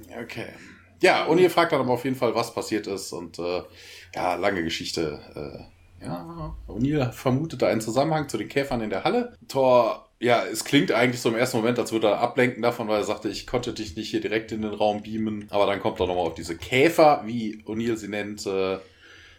[0.10, 0.46] Ja, okay.
[1.02, 3.14] Ja, und ihr fragt dann aber auf jeden Fall, was passiert ist.
[3.14, 3.62] Und äh,
[4.16, 5.20] ja, lange Geschichte.
[5.36, 9.34] Äh, ja, O'Neill vermutete einen Zusammenhang zu den Käfern in der Halle.
[9.48, 13.00] Thor ja, es klingt eigentlich so im ersten Moment, als würde er ablenken davon, weil
[13.00, 15.48] er sagte, ich konnte dich nicht hier direkt in den Raum beamen.
[15.50, 18.80] Aber dann kommt er nochmal auf diese Käfer, wie O'Neill sie nennt, äh,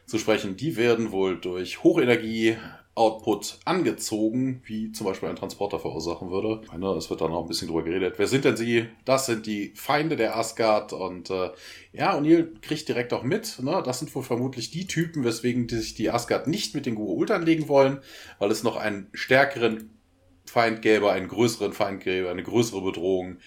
[0.07, 0.57] zu sprechen.
[0.57, 2.57] Die werden wohl durch Hochenergie
[2.95, 6.61] Output angezogen, wie zum Beispiel ein Transporter verursachen würde.
[6.73, 8.15] Meine, es wird dann auch ein bisschen drüber geredet.
[8.19, 8.89] Wer sind denn sie?
[9.05, 11.51] Das sind die Feinde der Asgard und äh,
[11.93, 13.63] ja, O'Neill kriegt direkt auch mit.
[13.63, 13.83] Ne?
[13.85, 17.31] Das sind wohl vermutlich die Typen, weswegen die sich die Asgard nicht mit den Gua'uld
[17.33, 18.01] anlegen wollen,
[18.39, 19.99] weil es noch einen stärkeren
[20.45, 23.39] Feind gäbe, einen größeren Feind gäbe, eine größere Bedrohung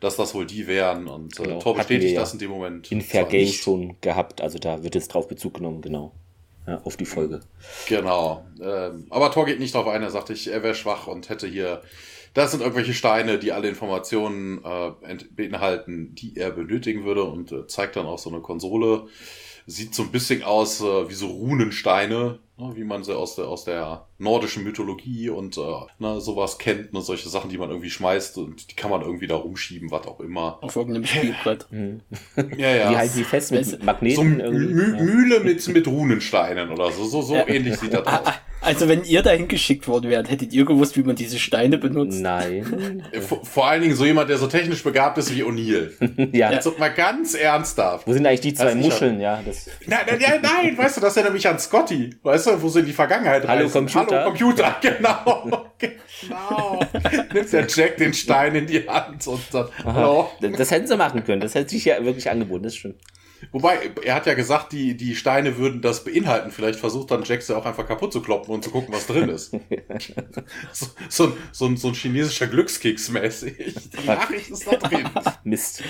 [0.00, 1.06] dass das wohl die wären.
[1.06, 1.58] Und äh, Genau.
[1.58, 2.90] Hatten bestätigt wir ja das in dem Moment.
[2.90, 3.62] In Fair Game nicht.
[3.62, 6.12] schon gehabt, also da wird jetzt drauf Bezug genommen, genau.
[6.70, 7.40] Ja, auf die Folge.
[7.88, 8.46] Genau.
[8.62, 11.48] Ähm, aber Thor geht nicht darauf ein, er sagt, ich, er wäre schwach und hätte
[11.48, 11.82] hier.
[12.32, 17.66] Das sind irgendwelche Steine, die alle Informationen äh, beinhalten, die er benötigen würde und äh,
[17.66, 19.08] zeigt dann auch so eine Konsole.
[19.66, 22.38] Sieht so ein bisschen aus äh, wie so Runensteine, ne,
[22.74, 25.60] wie man sie aus der, aus der nordischen Mythologie und äh,
[25.98, 29.26] ne, sowas kennt, ne, solche Sachen, die man irgendwie schmeißt und die kann man irgendwie
[29.26, 30.58] da rumschieben, was auch immer.
[30.62, 31.66] Auf irgendeinem Spielbrett.
[32.56, 32.90] Ja, ja.
[32.90, 34.80] Die halten sie fest mit so Magneten Mü irgendwie.
[34.98, 35.02] Ja.
[35.02, 37.04] Mühle mit, mit Runensteinen oder so.
[37.04, 37.48] So, so Ja.
[37.48, 38.20] ähnlich sieht das aus.
[38.62, 42.20] Also wenn ihr dahin geschickt worden wärt, hättet ihr gewusst, wie man diese Steine benutzt?
[42.20, 43.02] Nein.
[43.26, 45.92] Vor, vor allen Dingen so jemand, der so technisch begabt ist wie O'Neill.
[46.36, 46.48] ja.
[46.48, 48.06] Also mal ganz ernsthaft.
[48.06, 49.18] Wo sind eigentlich die zwei Muscheln?
[49.18, 49.66] Ja, das.
[49.86, 52.10] Nein, nein, nein, nein, weißt du, das erinnert mich an Scotty.
[52.22, 53.86] Weißt du, wo sie in die Vergangenheit Hallo, reisen.
[53.86, 54.20] Computer.
[54.20, 55.70] Hallo Computer, genau.
[55.78, 56.80] genau.
[57.34, 60.30] Nimmt der Jack den Stein in die Hand und sagt, hallo.
[60.40, 61.40] Das, hätten sie machen können.
[61.40, 62.96] Das hätte sich ja wirklich angeboten, das stimmt.
[63.52, 66.50] Wobei, er hat ja gesagt, die, die Steine würden das beinhalten.
[66.50, 69.30] Vielleicht versucht dann Jack sie auch einfach kaputt zu kloppen und zu gucken, was drin
[69.30, 69.52] ist.
[70.72, 73.56] so, so, ein- so, ein- so ein chinesischer Glückskeks mäßig.
[73.98, 75.08] Die Nachricht ist da drin.
[75.44, 75.82] Mist.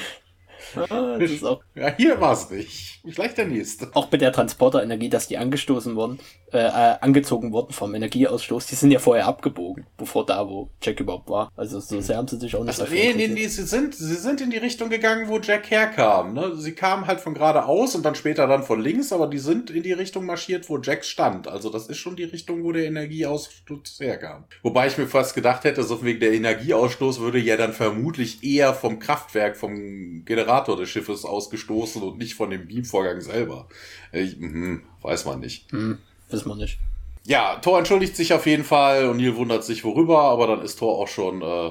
[0.76, 3.00] Ah, das ist auch, Ja, hier war es nicht.
[3.08, 3.90] Vielleicht der nächste.
[3.94, 6.18] auch mit der Transporterenergie, dass die angestoßen wurden,
[6.52, 8.66] äh, äh, angezogen wurden vom Energieausstoß.
[8.66, 11.50] Die sind ja vorher abgebogen, bevor da, wo Jack überhaupt war.
[11.56, 14.14] Also so sehr haben sie sich auch nicht Also, nee, nee, nee, sie sind, sie
[14.14, 16.34] sind in die Richtung gegangen, wo Jack herkam.
[16.34, 16.56] Ne?
[16.56, 19.82] Sie kamen halt von geradeaus und dann später dann von links, aber die sind in
[19.82, 21.48] die Richtung marschiert, wo Jack stand.
[21.48, 24.44] Also das ist schon die Richtung, wo der Energieausstoß herkam.
[24.62, 28.74] Wobei ich mir fast gedacht hätte, so wegen der Energieausstoß würde ja dann vermutlich eher
[28.74, 33.68] vom Kraftwerk, vom Generator des Schiffes ausgestoßen und nicht von dem Beamvorgang selber.
[34.12, 35.70] Ich, mhm, weiß man nicht.
[35.72, 36.78] Hm, wissen wir nicht.
[37.24, 40.78] Ja, Thor entschuldigt sich auf jeden Fall und Neil wundert sich worüber, aber dann ist
[40.78, 41.70] Thor auch schon äh,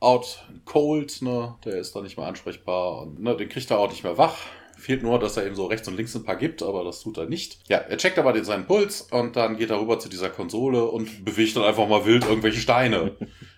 [0.00, 1.54] out cold, ne?
[1.64, 4.36] Der ist dann nicht mehr ansprechbar und ne, den kriegt er auch nicht mehr wach.
[4.76, 7.16] Fehlt nur, dass er ihm so rechts und links ein paar gibt, aber das tut
[7.16, 7.60] er nicht.
[7.68, 10.84] Ja, er checkt aber den, seinen Puls und dann geht er rüber zu dieser Konsole
[10.84, 13.16] und bewegt dann einfach mal wild irgendwelche Steine.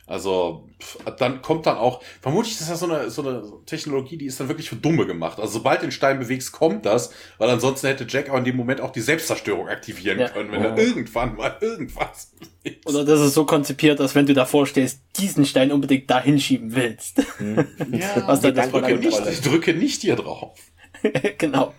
[0.09, 4.27] Also, pff, dann kommt dann auch, vermutlich ist das so eine, so eine Technologie, die
[4.27, 5.41] ist dann wirklich für Dumme gemacht.
[5.41, 8.81] Also, sobald den Stein bewegst, kommt das, weil ansonsten hätte Jack auch in dem Moment
[8.81, 10.29] auch die Selbstzerstörung aktivieren Ja.
[10.29, 12.87] können, wenn er irgendwann mal irgendwas bewegt.
[12.87, 16.75] Oder das ist so konzipiert, dass wenn du davor stehst, diesen Stein unbedingt da hinschieben
[16.77, 17.19] willst.
[17.19, 20.57] Ja, Was dann ich drücke, nicht, ich drücke nicht hier drauf.
[21.39, 21.75] genau.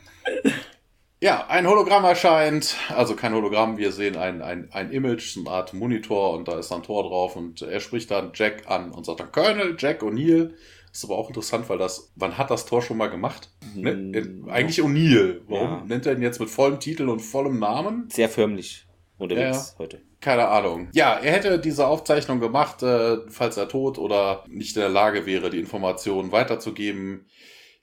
[1.19, 5.49] Ja, ein Hologramm erscheint, also kein Hologramm, wir sehen ein, ein, ein Image, so eine
[5.49, 9.05] Art Monitor und da ist dann Tor drauf und er spricht dann Jack an und
[9.07, 10.53] sagt dann Colonel Jack O'Neill.
[10.93, 13.49] Ist aber auch interessant, weil das, wann hat das Tor schon mal gemacht?
[13.75, 13.91] Ne?
[13.91, 15.41] Hm, Eigentlich O'Neill.
[15.47, 15.83] Warum Ja.
[15.87, 18.09] nennt er ihn jetzt mit vollem Titel und vollem Namen?
[18.11, 18.85] Sehr förmlich
[19.17, 19.79] unterwegs Ja.
[19.79, 20.01] heute.
[20.21, 20.89] Keine Ahnung.
[20.93, 25.25] Ja, er hätte diese Aufzeichnung gemacht, äh, falls er tot oder nicht in der Lage
[25.25, 27.25] wäre, die Informationen weiterzugeben.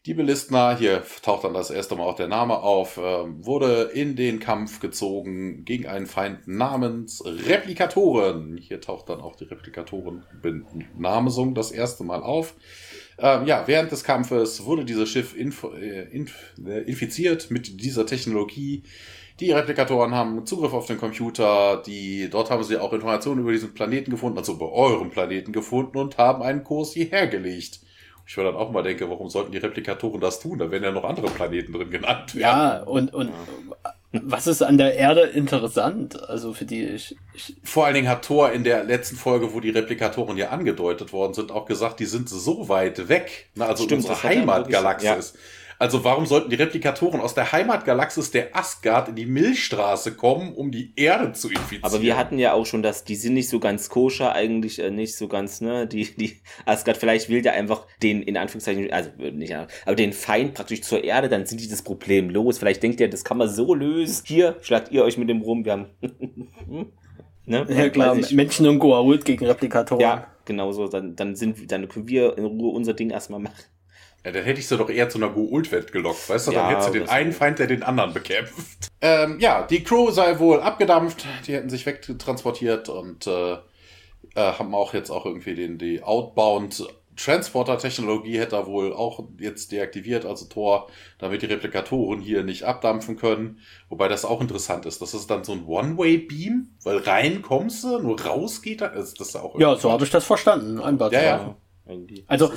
[0.07, 4.17] Die Belistner, hier taucht dann das erste Mal auch der Name auf, ähm, wurde in
[4.17, 8.59] den Kampf gezogen gegen einen Feind namens Replikatoren.
[8.59, 12.53] Hier taucht dann auch die Replikatoren-Benamesung das erste Mal auf.
[13.17, 18.05] Ähm, ja, während des Kampfes wurde dieses Schiff inf äh, inf äh, infiziert mit dieser
[18.05, 18.83] Technologie.
[19.41, 23.73] Die Replikatoren haben Zugriff auf den Computer, die, dort haben sie auch Informationen über diesen
[23.73, 27.81] Planeten gefunden, also über eurem Planeten gefunden und haben einen Kurs hierher gelegt.
[28.27, 30.59] Ich würde dann auch mal denke, warum sollten die Replikatoren das tun?
[30.59, 32.41] Da werden ja noch andere Planeten drin genannt werden.
[32.41, 33.31] Ja, und, und
[34.13, 36.29] was ist an der Erde interessant?
[36.29, 39.61] Also für die ich, ich Vor allen Dingen hat Thor in der letzten Folge, wo
[39.61, 43.49] die Replikatoren ja angedeutet worden sind, auch gesagt, die sind so weit weg.
[43.55, 45.35] Na, also Stimmt, unsere er Heimatgalaxis.
[45.85, 50.71] Also warum sollten die Replikatoren aus der Heimatgalaxis der Asgard in die Milchstraße kommen, um
[50.71, 51.85] die Erde zu infizieren?
[51.85, 54.91] Aber wir hatten ja auch schon das, die sind nicht so ganz koscher, eigentlich äh,
[54.91, 59.11] nicht so ganz, ne, die, die Asgard, vielleicht will der einfach den, in Anführungszeichen, also
[59.19, 62.57] äh, nicht, aber den Feind praktisch zur Erde, dann sind die das Problem los.
[62.57, 64.25] Vielleicht denkt ihr, das kann man so lösen.
[64.27, 65.87] Hier, schlagt ihr euch mit dem rum, wir haben,
[67.45, 68.17] ne, ja klar.
[68.31, 70.01] Menschen und Goa'uld gegen Replikatoren.
[70.01, 73.74] Ja, genau so, dann, dann sind, dann können wir in Ruhe unser Ding erstmal machen.
[74.25, 76.53] Ja, dann hätte ich sie doch eher zu einer Go-Ult-Welt gelockt, weißt du?
[76.53, 78.89] Ja, dann hätte sie den einen Feind, der den anderen bekämpft.
[79.01, 83.59] Ähm, ja, die Crew sei wohl abgedampft, die hätten sich wegtransportiert und äh,
[84.37, 89.71] Äh, haben auch jetzt auch irgendwie den, die Outbound Transporter-Technologie hätte er wohl auch jetzt
[89.71, 93.61] deaktiviert, also Tor, damit die Replikatoren hier nicht abdampfen können.
[93.89, 95.01] Wobei das auch interessant ist.
[95.01, 98.91] Das ist dann so ein One-Way-Beam, weil rein kommst du, nur raus geht er.
[98.91, 100.81] Das ist auch ja, so habe ich das verstanden.
[100.81, 101.57] Ein ja, ja.
[101.87, 102.25] Irgendwie.
[102.29, 102.51] Also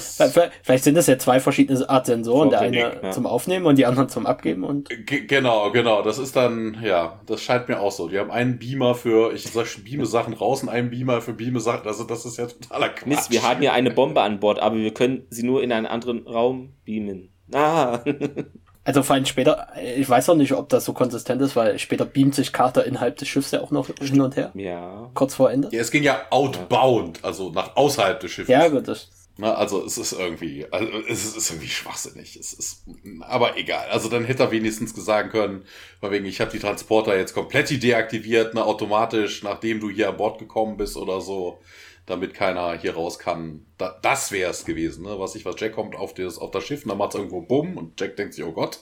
[0.63, 3.11] vielleicht sind das ja zwei verschiedene Art Sensoren, der eine ja.
[3.11, 6.01] zum Aufnehmen und die anderen zum Abgeben und G genau, genau.
[6.01, 8.07] Das ist dann, ja, das scheint mir auch so.
[8.07, 11.59] Die haben einen Beamer für, ich sag, beame Sachen raus und einen Beamer für beame
[11.59, 11.85] Sachen.
[11.87, 13.05] Also das ist ja totaler Quatsch.
[13.05, 15.87] Mist, wir hatten ja eine Bombe an Bord, aber wir können sie nur in einen
[15.87, 17.29] anderen Raum beamen.
[17.53, 17.99] Ah.
[18.85, 22.05] also vor allem später, ich weiß auch nicht, ob das so konsistent ist, weil später
[22.05, 25.09] beamt sich Carter innerhalb des Schiffs ja auch noch hin und her, ja.
[25.13, 25.67] kurz vor Ende.
[25.73, 28.49] Ja, es ging ja outbound, also nach außerhalb des Schiffes.
[28.49, 29.09] Ja, gut, das,
[29.39, 32.35] Na, also es ist irgendwie, also es ist, irgendwie schwachsinnig.
[32.37, 32.85] Es ist,
[33.21, 33.87] aber egal.
[33.89, 35.63] Also dann hätte er wenigstens gesagt können,
[35.99, 40.17] von wegen, ich habe die Transporter jetzt komplett deaktiviert, ne, automatisch, nachdem du hier an
[40.17, 41.59] Bord gekommen bist oder so,
[42.07, 43.65] damit keiner hier raus kann.
[43.77, 45.19] Da, das wäre es gewesen, ne?
[45.19, 47.77] Was ich, was Jack kommt auf das, auf das Schiff und dann macht's irgendwo Bumm
[47.77, 48.79] und Jack denkt sich, oh Gott.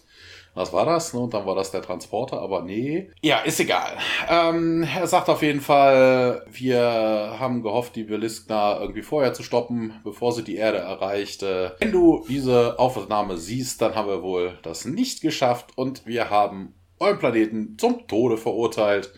[0.56, 1.14] Was war das?
[1.14, 1.20] Ne?
[1.20, 3.12] Und dann war das der Transporter, aber nee.
[3.22, 3.98] Ja, ist egal.
[4.30, 9.94] Ähm, er sagt auf jeden Fall, wir haben gehofft, die Beliskna irgendwie vorher zu stoppen,
[10.04, 11.76] bevor sie die Erde erreichte.
[11.80, 16.74] Wenn du diese Aufnahme siehst, dann haben wir wohl das nicht geschafft und wir haben
[17.00, 19.14] euren Planeten zum Tode verurteilt.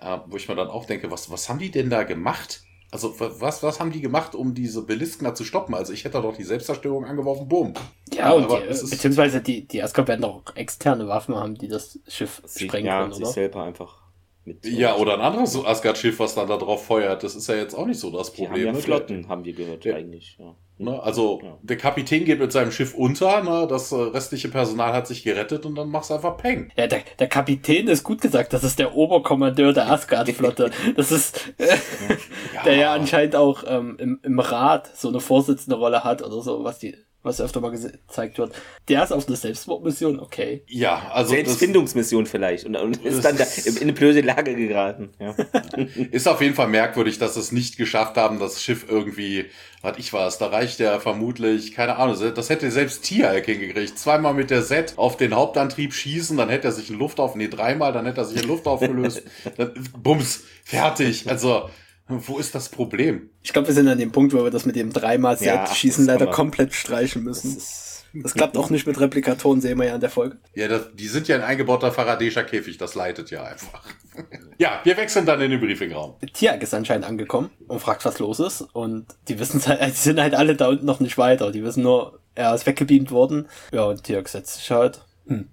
[0.00, 2.62] Äh, wo ich mir dann auch denke, was, was haben die denn da gemacht?
[2.90, 5.74] Also wa- was, was haben die gemacht, um diese Beliskner zu stoppen?
[5.74, 7.74] Also ich hätte doch die Selbstzerstörung angeworfen, bumm.
[8.12, 11.98] ja, und aber die, beziehungsweise die, die Asgard werden doch externe Waffen haben, die das
[12.08, 13.32] Schiff Sie, sprengen ja, können, sich oder?
[13.32, 14.07] selber einfach
[14.48, 14.66] mit.
[14.66, 17.22] Ja, oder ein anderes Asgard-Schiff, was dann da drauf feuert.
[17.22, 18.66] Das ist ja jetzt auch nicht so das Die haben Problem.
[18.66, 18.78] ja ne?
[18.80, 19.94] Flotten, haben wir gehört, Ja.
[19.94, 20.36] eigentlich.
[20.40, 20.56] Ja.
[20.80, 21.02] Ne?
[21.02, 21.58] Also Ja.
[21.62, 23.66] der Kapitän geht mit seinem Schiff unter, ne?
[23.68, 26.70] das äh, restliche Personal hat sich gerettet und dann machst du einfach Peng.
[26.76, 30.70] Ja, der, der Kapitän ist gut gesagt, das ist der Oberkommandeur der Asgard-Flotte.
[30.96, 31.76] Das ist, äh,
[32.64, 36.64] der ja anscheinend auch ähm, im, im Rat so eine vorsitzende Rolle hat oder so,
[36.64, 36.96] was die,
[37.28, 38.52] was öfter mal gezeigt wird.
[38.88, 40.62] Der ist auf eine Selbstmordmission, okay.
[40.66, 45.10] Ja, also das Selbstfindungsmission vielleicht und, und ist dann da in eine blöde Lage geraten.
[45.20, 45.34] Ja.
[46.10, 49.46] ist auf jeden Fall merkwürdig, dass sie es nicht geschafft haben, das Schiff irgendwie,
[49.82, 53.98] was ich weiß, da reicht ja vermutlich, keine Ahnung, das hätte selbst Tierhalk hingekriegt.
[53.98, 57.34] Zweimal mit der Set auf den Hauptantrieb schießen, dann hätte er sich in Luft auf,
[57.34, 59.22] nee, dreimal, dann hätte er sich in Luft aufgelöst.
[59.56, 61.28] dann, bums, fertig.
[61.28, 61.68] Also,
[62.08, 63.30] wo ist das Problem?
[63.42, 66.16] Ich glaube, wir sind an dem Punkt, wo wir das mit dem dreimal Selbstschießen das
[66.16, 67.56] kann leider komplett streichen Das müssen.
[67.58, 70.38] ist, Das klappt auch nicht mit Replikatoren, sehen wir ja in der Folge.
[70.54, 73.82] Ja, das, die sind ja ein eingebauter Faraday'scher Käfig, das leitet ja einfach.
[74.58, 76.14] ja, wir wechseln dann in den Briefingraum.
[76.32, 78.62] Tiag ist anscheinend angekommen und fragt, was los ist.
[78.62, 81.52] Und die wissen halt, die sind halt alle da unten noch nicht weiter.
[81.52, 83.48] Die wissen nur, er ist weggebeamt worden.
[83.72, 85.02] Ja, und Tiag setzt sich halt.
[85.26, 85.48] Hm.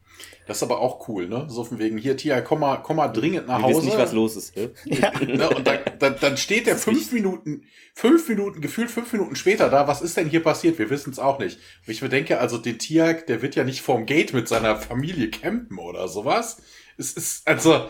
[0.47, 1.45] Das ist aber auch cool, ne?
[1.49, 3.77] So von wegen, hier, Tia, komm mal, komm mal dringend nach wir Hause.
[3.77, 4.55] wissen nicht, was los ist.
[4.55, 4.69] hä?
[4.85, 5.11] Ja.
[5.19, 5.49] Ne?
[5.49, 9.87] Und dann, dann, dann steht der fünf Minuten, fünf Minuten, gefühlt fünf Minuten später da.
[9.87, 10.77] Was ist denn hier passiert?
[10.77, 11.57] Wir wissen es auch nicht.
[11.85, 14.75] Und ich mir denke, also den Tiag, der wird ja nicht vorm Gate mit seiner
[14.75, 16.57] Familie campen oder sowas.
[16.97, 17.89] Es ist, also,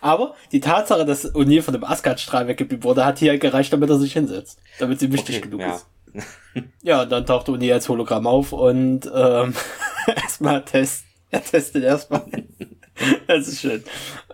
[0.00, 3.98] Aber die Tatsache, dass O'Neill von dem Asgard-Strahl weggebeamt wurde, hat Tiag gereicht, damit er
[3.98, 4.58] sich hinsetzt.
[4.78, 5.74] Damit sie wichtig Okay, genug ja.
[5.76, 5.86] ist.
[6.82, 9.54] Ja, und dann taucht O'Neill als Hologramm auf und ähm,
[10.16, 11.04] erstmal test.
[11.34, 12.24] Er testet erstmal.
[13.26, 13.82] das ist schön.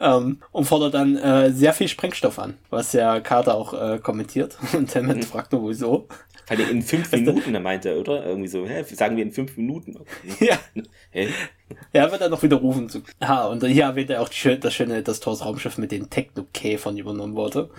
[0.01, 4.59] Ähm, und fordert dann äh, sehr viel Sprengstoff an, was ja Carter auch äh, kommentiert.
[4.73, 6.09] Und Hammond fragt nur, wieso.
[6.47, 8.25] Vor allem in fünf Minuten, da meint er, oder?
[8.25, 8.83] Irgendwie so, hä?
[8.83, 9.97] Sagen wir in fünf Minuten.
[9.97, 10.47] Okay.
[10.47, 10.59] ja.
[11.11, 11.29] Hä?
[11.93, 12.89] Ja, wird dann noch widerrufen.
[12.89, 13.03] Zu.
[13.23, 16.97] Ha, und hier erwähnt er auch die, das schöne, dass Thors Raumschiff mit den Techno-Käfern
[16.97, 17.71] übernommen wurde.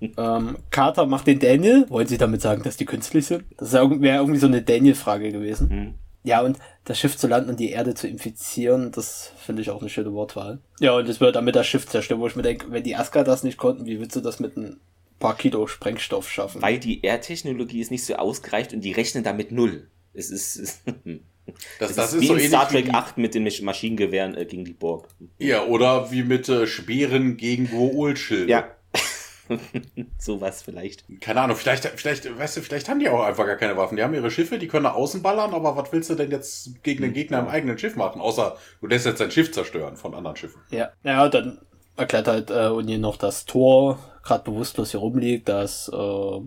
[0.00, 1.86] ähm, Carter macht den Daniel.
[1.88, 3.44] Wollen Sie damit sagen, dass die künstlich sind?
[3.56, 5.70] Das wäre irgendwie so eine Daniel-Frage gewesen.
[5.70, 5.94] Hm.
[6.28, 9.80] Ja, und das Schiff zu landen und die Erde zu infizieren, das finde ich auch
[9.80, 10.58] eine schöne Wortwahl.
[10.80, 13.26] Ja, und es wird damit das Schiff zerstören, wo ich mir denke, wenn die Asgard
[13.28, 14.78] das nicht konnten, wie willst du das mit ein
[15.18, 16.62] paar Kilo Sprengstoff schaffen?
[16.62, 19.88] Weil die Erdtechnologie ist nicht so ausgereift und die rechnen damit null.
[20.14, 20.80] Es ist, es
[21.78, 24.36] das, ist, das ist wie so in Star Trek wie, 8 mit den Masch- Maschinengewehren
[24.36, 25.08] äh, gegen die Borg.
[25.38, 28.50] Ja, oder wie mit äh, Speeren gegen Goa'uld-Schilde.
[28.50, 28.68] Ja.
[30.18, 31.04] Sowas vielleicht.
[31.20, 33.96] Keine Ahnung, vielleicht, vielleicht, weißt du, vielleicht haben die auch einfach gar keine Waffen.
[33.96, 36.82] Die haben ihre Schiffe, die können nach außen ballern, aber was willst du denn jetzt
[36.82, 38.20] gegen den Gegner im eigenen Schiff machen?
[38.20, 40.60] Außer du lässt jetzt dein Schiff zerstören von anderen Schiffen.
[40.70, 41.58] Ja, ja, dann
[41.96, 46.40] erklärt halt äh, O'Neill noch, dass Thor gerade bewusstlos hier rumliegt, dass äh,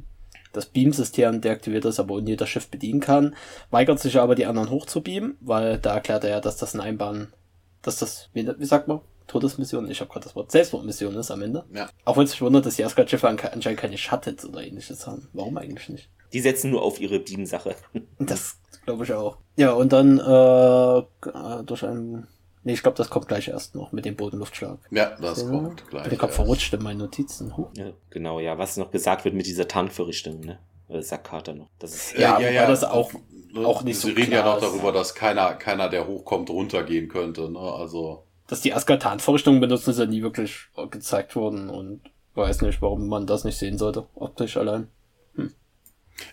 [0.53, 3.35] das Beamsystem deaktiviert ist, aber O'Neill das Schiff bedienen kann.
[3.69, 7.33] Weigert sich aber, die anderen hochzubeamen, weil da erklärt er ja, dass das ein Einbahn,
[7.81, 11.41] dass das, wie, wie sagt man, Todesmission, ich habe gerade das Wort Selbstmordmission ist am
[11.41, 11.63] Ende.
[11.73, 11.89] Ja.
[12.05, 15.29] Auch wenn es sich wundert, dass die Asgard-Schiffe an- anscheinend keine Shuttles oder ähnliches haben.
[15.33, 16.09] Warum eigentlich nicht?
[16.33, 17.75] Die setzen nur auf ihre Beam-Sache.
[18.19, 19.37] Das glaube ich auch.
[19.57, 22.27] Ja, und dann äh, äh, durch einen
[22.63, 24.77] Nee, ich glaube, das kommt gleich erst noch mit dem Bodenluftschlag.
[24.91, 25.49] Ja, das Ja.
[25.49, 26.11] kommt gleich.
[26.11, 26.35] Ich erst.
[26.35, 27.57] verrutscht in meinen Notizen.
[27.57, 27.67] Huh.
[27.75, 30.59] Ja, genau, ja, was noch gesagt wird mit dieser Tarnverrichtung, ne?
[30.87, 31.69] Äh, Sagt Carter noch.
[31.79, 33.11] Das ist, Ja, wobei das auch-
[33.53, 37.07] Ne, auch nicht Sie so reden ja noch darüber, dass keiner, keiner, der hochkommt, runtergehen
[37.09, 37.49] könnte.
[37.51, 37.59] Ne?
[37.59, 42.01] Also Dass die Asgard-Tarnvorrichtungen benutzen, ist ja nie wirklich gezeigt worden und
[42.35, 44.87] weiß nicht, warum man das nicht sehen sollte, optisch allein.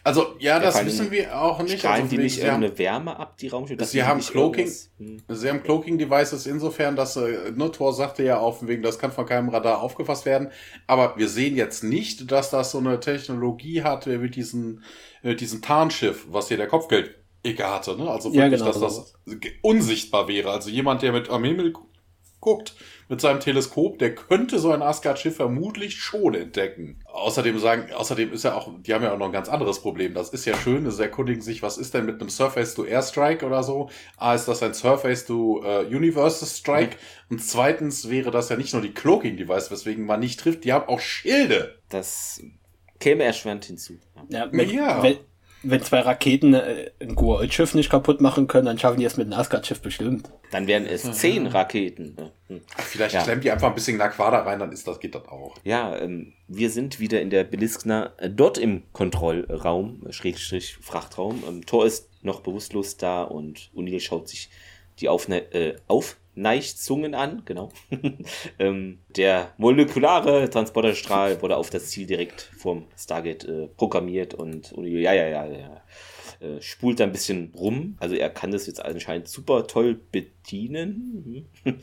[0.05, 1.79] Also, ja, das wissen wir auch nicht.
[1.79, 3.83] strahlen Also, die nicht sie haben, irgendeine Wärme ab, die Raumschiffe?
[3.85, 4.71] Sie haben Cloaking.
[4.99, 5.23] Hm.
[5.29, 9.25] sie haben Cloaking-Devices insofern, dass äh, ne, Thor sagte ja auf wegen, das kann von
[9.25, 10.51] keinem Radar aufgefasst werden.
[10.87, 14.83] Aber wir sehen jetzt nicht, dass das so eine Technologie hat wie mit diesem,
[15.23, 17.15] äh, diesem Tarnschiff, was hier der Kopfgeld
[17.59, 17.97] hatte.
[17.97, 18.11] Ne?
[18.11, 20.51] Also Ja, wirklich, genau, dass das ge- unsichtbar wäre.
[20.51, 21.73] Also jemand, der mit am Himmel
[22.49, 22.75] guckt,
[23.11, 27.01] mit seinem Teleskop, der könnte so ein Asgard-Schiff vermutlich schon entdecken.
[27.07, 30.15] Außerdem sagen, außerdem ist ja auch, die haben ja auch noch ein ganz anderes Problem.
[30.15, 33.89] Das ist ja schön, sie erkundigen sich, was ist denn mit einem Surface-to-Airstrike oder so?
[34.19, 36.97] A, ist das ein Surface-to-Universe-Strike?
[37.31, 40.89] Und zweitens wäre das ja nicht nur die Cloaking-Device, weswegen man nicht trifft, die haben
[40.89, 41.79] auch Schilde.
[41.89, 42.43] Das
[43.01, 43.95] käme erschwerend hinzu.
[44.31, 44.45] Ja.
[44.45, 45.03] Ja, wenn, Ja.
[45.03, 45.17] wenn,
[45.63, 49.27] wenn zwei Raketen äh, ein Goa'uld-Schiff nicht kaputt machen können, dann schaffen die es mit
[49.27, 50.31] einem Asgard-Schiff bestimmt.
[50.51, 52.15] Dann wären es zehn Raketen.
[52.17, 52.31] ne?
[52.49, 52.61] Hm.
[52.77, 53.23] Ach, vielleicht Ja.
[53.23, 55.55] klemmt die einfach ein bisschen Naquada rein, dann ist das, geht das auch.
[55.65, 61.43] Ja, ähm, wir sind wieder in der Beliskna, äh, dort im Kontrollraum, äh, Schrägstrich Frachtraum.
[61.49, 64.51] Ähm, Thor ist noch bewusstlos da und O'Neill schaut sich
[65.01, 65.77] die Aufne äh,
[66.39, 67.71] Aufneichzungen an, genau.
[68.61, 75.01] ähm, der molekulare Transporterstrahl wurde auf das Ziel direkt vom Stargate äh, programmiert und O'Neill,
[75.01, 75.83] ja, ja, ja, ja,
[76.41, 77.97] äh, spult da ein bisschen rum.
[77.99, 81.49] Also er kann das jetzt anscheinend super toll bedienen.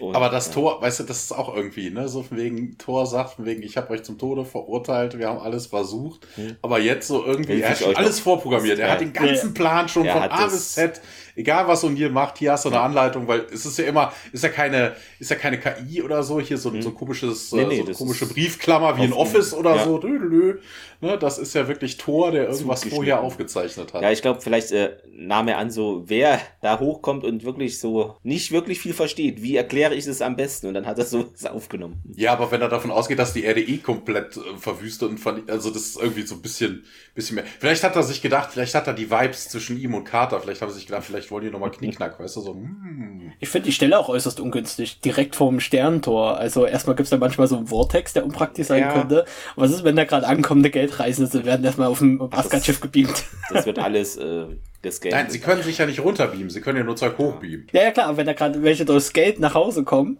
[0.00, 0.54] Und, Aber das ja.
[0.54, 2.08] Tor, weißt du, das ist auch irgendwie, ne?
[2.08, 5.38] So von wegen, Tor sagt von wegen, ich habe euch zum Tode verurteilt, wir haben
[5.38, 6.26] alles versucht.
[6.62, 8.24] Aber jetzt so irgendwie, er hat alles noch.
[8.24, 8.80] vorprogrammiert.
[8.80, 8.92] Er Ja.
[8.94, 11.00] hat den ganzen Plan schon Er von A bis Z.
[11.36, 14.44] Egal was O'Neill macht, hier hast du eine Anleitung, weil es ist ja immer, ist
[14.44, 17.76] ja keine, ist ja keine KI oder so, hier so, so ein komisches, Nee, nee,
[17.78, 19.84] so eine komische Briefklammer wie ein Office oder ja.
[19.84, 19.98] so.
[19.98, 20.58] Dödelö.
[21.00, 21.18] Ne?
[21.18, 24.02] Das ist ja wirklich Tor, der irgendwas vorher aufgezeichnet hat.
[24.02, 28.16] Ja, ich glaube, vielleicht äh, nahm er an, so wer da hochkommt und wirklich so
[28.22, 29.42] nicht wirklich viel versteht.
[29.42, 30.68] Wie erkläre ich es am besten?
[30.68, 32.02] Und dann hat er so aufgenommen.
[32.16, 35.70] Ja, aber wenn er davon ausgeht, dass die Erde eh komplett äh, verwüstet und also
[35.70, 37.44] das ist irgendwie so ein bisschen, bisschen mehr.
[37.60, 40.62] Vielleicht hat er sich gedacht, vielleicht hat er die Vibes zwischen ihm und Carter, vielleicht
[40.62, 43.32] haben sie sich gedacht, vielleicht wollen die nochmal Knickknack, weißt du, so, hm.
[43.38, 46.36] Ich finde die Stelle auch äußerst ungünstig, direkt vorm Sternentor.
[46.38, 48.92] Also erstmal gibt's da manchmal so einen Vortex, der unpraktisch sein Ja.
[48.92, 49.24] könnte.
[49.56, 53.24] Was ist, wenn da gerade ankommende Geldreisende sind, werden erstmal auf dem Asgard-Schiff gebeamt.
[53.50, 54.46] Das wird alles äh,
[54.82, 55.14] gescannt.
[55.14, 57.68] Nein, sie können sich ja nicht runterbeamen, sie können ja nur Zeug hochbeamen.
[57.72, 60.18] Ja, ja klar, aber wenn da gerade welche durchs Geld nach Hause kommen,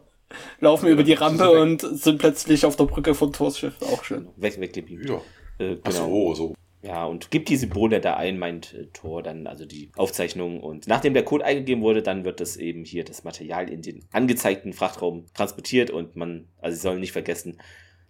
[0.61, 3.74] laufen über die Rampe und sind plötzlich auf der Brücke von Thors Schiff.
[3.83, 4.28] Auch schön.
[4.37, 5.09] Weg, weggebeamt.
[5.09, 5.20] Ja.
[5.59, 6.09] Äh, Ach genau.
[6.09, 6.54] so, so.
[6.85, 10.61] Ja, und gibt die Symbole da ein, meint äh, Thor dann, also die Aufzeichnung.
[10.61, 14.05] Und nachdem der Code eingegeben wurde, dann wird das eben hier das Material in den
[14.12, 17.59] angezeigten Frachtraum transportiert und man, also sie sollen nicht vergessen,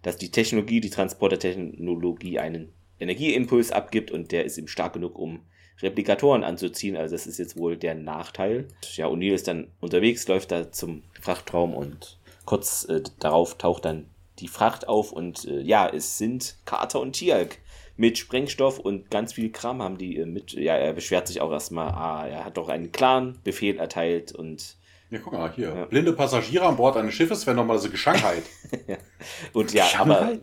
[0.01, 5.45] dass die Technologie, die Transportertechnologie einen Energieimpuls abgibt und der ist eben stark genug, um
[5.81, 6.97] Replikatoren anzuziehen.
[6.97, 8.67] Also das ist jetzt wohl der Nachteil.
[8.95, 14.07] Ja, O'Neill ist dann unterwegs, läuft da zum Frachtraum und kurz äh, darauf taucht dann
[14.39, 17.59] die Fracht auf und äh, ja, es sind Carter und Tialk
[17.97, 20.53] mit Sprengstoff und ganz viel Kram haben die äh, mit.
[20.53, 24.75] Ja, er beschwert sich auch erstmal, ah, er hat doch einen klaren Befehl erteilt und
[25.09, 25.87] Ja, guck mal, hier.
[25.89, 28.43] Blinde Passagiere an Bord eines Schiffes wären nochmal so Geschangheit.
[29.53, 30.37] und ja, aber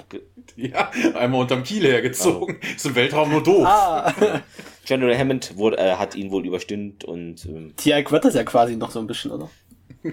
[0.56, 2.58] ja, einmal unterm Kiel hergezogen.
[2.74, 3.66] Ist im Weltraum nur doof.
[3.66, 4.14] Ah,
[4.84, 8.76] General Hammond wurde, äh, hat ihn wohl überstimmt und ähm, Tialk wird das ja quasi
[8.76, 9.48] noch so ein bisschen, oder?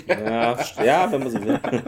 [0.08, 1.60] Ja, ja, wenn man so will.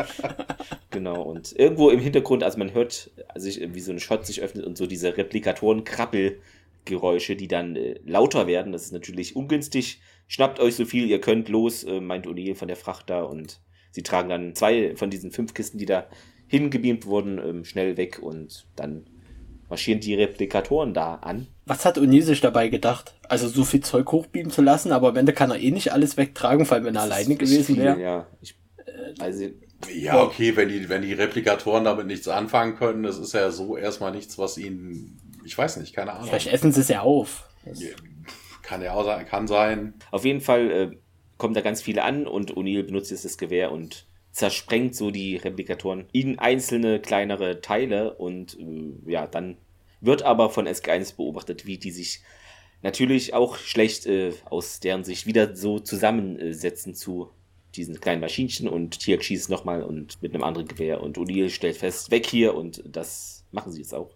[0.90, 4.66] genau, und irgendwo im Hintergrund, also man hört sich, wie so ein Shot sich öffnet
[4.66, 8.72] und so diese Replikatoren-Krabbelgeräusche, die dann äh, lauter werden.
[8.72, 10.02] Das ist natürlich ungünstig.
[10.28, 13.60] Schnappt euch so viel ihr könnt los, äh, meint O'Neill von der Fracht da und
[13.92, 16.08] sie tragen dann zwei von diesen fünf Kisten, die da
[16.48, 19.06] hingebeamt wurden, ähm, schnell weg und dann
[19.72, 21.48] marschieren die Replikatoren da an.
[21.66, 23.16] Was hat O'Neill sich dabei gedacht?
[23.30, 26.18] Also so viel Zeug hochbeamen zu lassen, aber am Ende kann er eh nicht alles
[26.18, 28.00] wegtragen, vor allem wenn er Das alleine ist gewesen wäre.
[28.00, 28.56] Ja, ich,
[29.20, 29.46] also,
[29.96, 33.78] Ja, okay, wenn die, wenn die Replikatoren damit nichts anfangen können, das ist ja so
[33.78, 36.28] erstmal nichts, was ihnen, ich weiß nicht, keine Ahnung.
[36.28, 37.48] Vielleicht essen sie es ja auf.
[37.66, 37.80] Das-
[38.62, 39.94] Kann ja auch sein, kann sein.
[40.12, 40.92] Auf jeden Fall äh,
[41.38, 45.36] kommen da ganz viele an und O'Neill benutzt jetzt das Gewehr und zersprengt so die
[45.36, 49.58] Replikatoren in einzelne kleinere Teile und äh, ja, dann
[50.00, 52.22] wird aber von SG1 beobachtet, wie die sich
[52.82, 57.32] natürlich auch schlecht äh, aus deren Sicht wieder so zusammensetzen zu
[57.76, 61.78] diesen kleinen Maschinchen und Tiak schießt nochmal und mit einem anderen Gewehr und O'Neill stellt
[61.78, 64.12] fest, weg hier und das machen sie jetzt auch.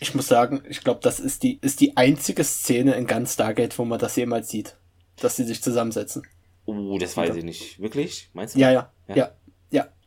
[0.00, 3.78] Ich muss sagen, ich glaube, das ist die, ist die einzige Szene in ganz Stargate,
[3.78, 4.76] wo man das jemals sieht.
[5.16, 6.22] Dass sie sich zusammensetzen.
[6.64, 7.80] Oh, das weiß ich nicht.
[7.80, 8.30] Wirklich?
[8.32, 8.60] Meinst du?
[8.60, 9.32] Ja, ja, ja, ja.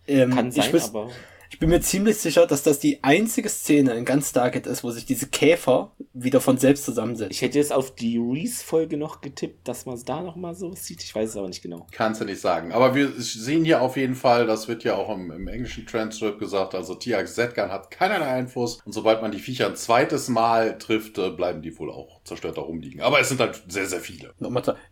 [0.08, 1.10] Ähm, Kann sein, ich, aber.
[1.50, 4.92] ich bin mir ziemlich sicher, dass das die einzige Szene in ganz Stargate ist, wo
[4.92, 7.32] sich diese Käfer wieder von selbst zusammensetzen.
[7.32, 11.04] Ich hätte jetzt auf die Reese-Folge noch getippt, dass man es da nochmal so sieht.
[11.04, 11.88] Ich weiß es aber nicht genau.
[11.92, 12.72] Kannst du nicht sagen.
[12.72, 16.40] Aber wir sehen hier auf jeden Fall, das wird ja auch im, im englischen Transcript
[16.40, 18.80] gesagt, also Tiax Zetkan hat keinerlei Einfluss.
[18.86, 22.58] Und sobald man die Viecher ein zweites Mal trifft, äh, bleiben die wohl auch zerstört
[22.58, 23.02] da rumliegen.
[23.02, 24.34] Aber es sind halt sehr, sehr viele.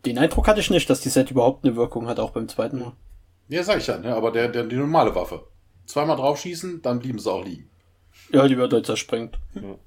[0.05, 2.79] Den Eindruck hatte ich nicht, dass die Set überhaupt eine Wirkung hat, auch beim zweiten
[2.79, 2.93] Mal.
[3.51, 4.15] Ja, sag ich ja, ne?
[4.15, 5.45] aber der, der, die normale Waffe.
[5.85, 7.69] Zweimal draufschießen, dann blieben sie auch liegen.
[8.31, 9.37] Ja, die wird halt zersprengt.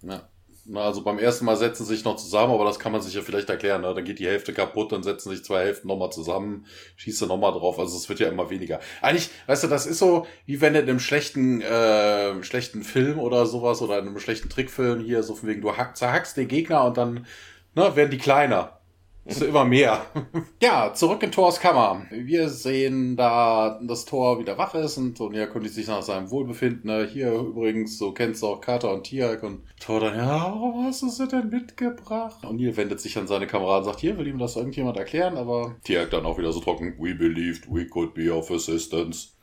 [0.02, 0.28] Ja.
[0.66, 3.14] Na, also beim ersten Mal setzen sie sich noch zusammen, aber das kann man sich
[3.14, 3.80] ja vielleicht erklären.
[3.80, 3.94] Ne?
[3.94, 7.52] Dann geht die Hälfte kaputt, dann setzen sich zwei Hälften nochmal zusammen, schießt du nochmal
[7.52, 7.78] drauf.
[7.78, 8.80] Also es wird ja immer weniger.
[9.00, 13.18] Eigentlich, weißt du, das ist so, wie wenn du in einem schlechten, äh, schlechten Film
[13.18, 16.48] oder sowas oder in einem schlechten Trickfilm hier so von wegen, du hack, zerhackst den
[16.48, 17.26] Gegner und dann
[17.74, 18.78] ne, werden die kleiner.
[19.24, 20.04] Das ist immer mehr.
[20.62, 22.02] ja, zurück in Thors Kammer.
[22.10, 26.90] Wir sehen da, dass Thor wieder wach ist und, er erkundigt sich nach seinem Wohlbefinden.
[26.90, 27.08] Ne?
[27.10, 31.02] Hier übrigens, so kennst du auch Carter und Tiak und Thor dann, ja, warum hast
[31.02, 32.44] du sie denn mitgebracht?
[32.44, 35.38] Und Neil wendet sich an seine Kameraden und sagt, hier, will ihm das irgendjemand erklären?
[35.38, 39.33] Aber Tiak dann auch wieder so trocken, we believed we could be of assistance.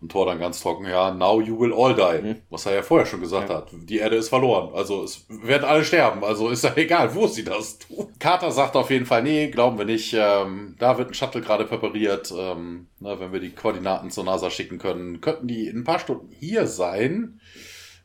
[0.00, 2.26] Und Thor dann ganz trocken, ja, now you will all die.
[2.28, 2.36] Mhm.
[2.48, 3.56] Was er ja vorher schon gesagt Ja.
[3.56, 3.68] hat.
[3.72, 4.74] Die Erde ist verloren.
[4.74, 6.24] Also es werden alle sterben.
[6.24, 8.08] Also ist ja egal, wo sie das tun.
[8.18, 10.14] Carter sagt auf jeden Fall, nee, glauben wir nicht.
[10.16, 12.32] Ähm, da wird ein Shuttle gerade präpariert.
[12.34, 15.98] Ähm, na, wenn wir die Koordinaten zur NASA schicken können, könnten die in ein paar
[15.98, 17.38] Stunden hier sein.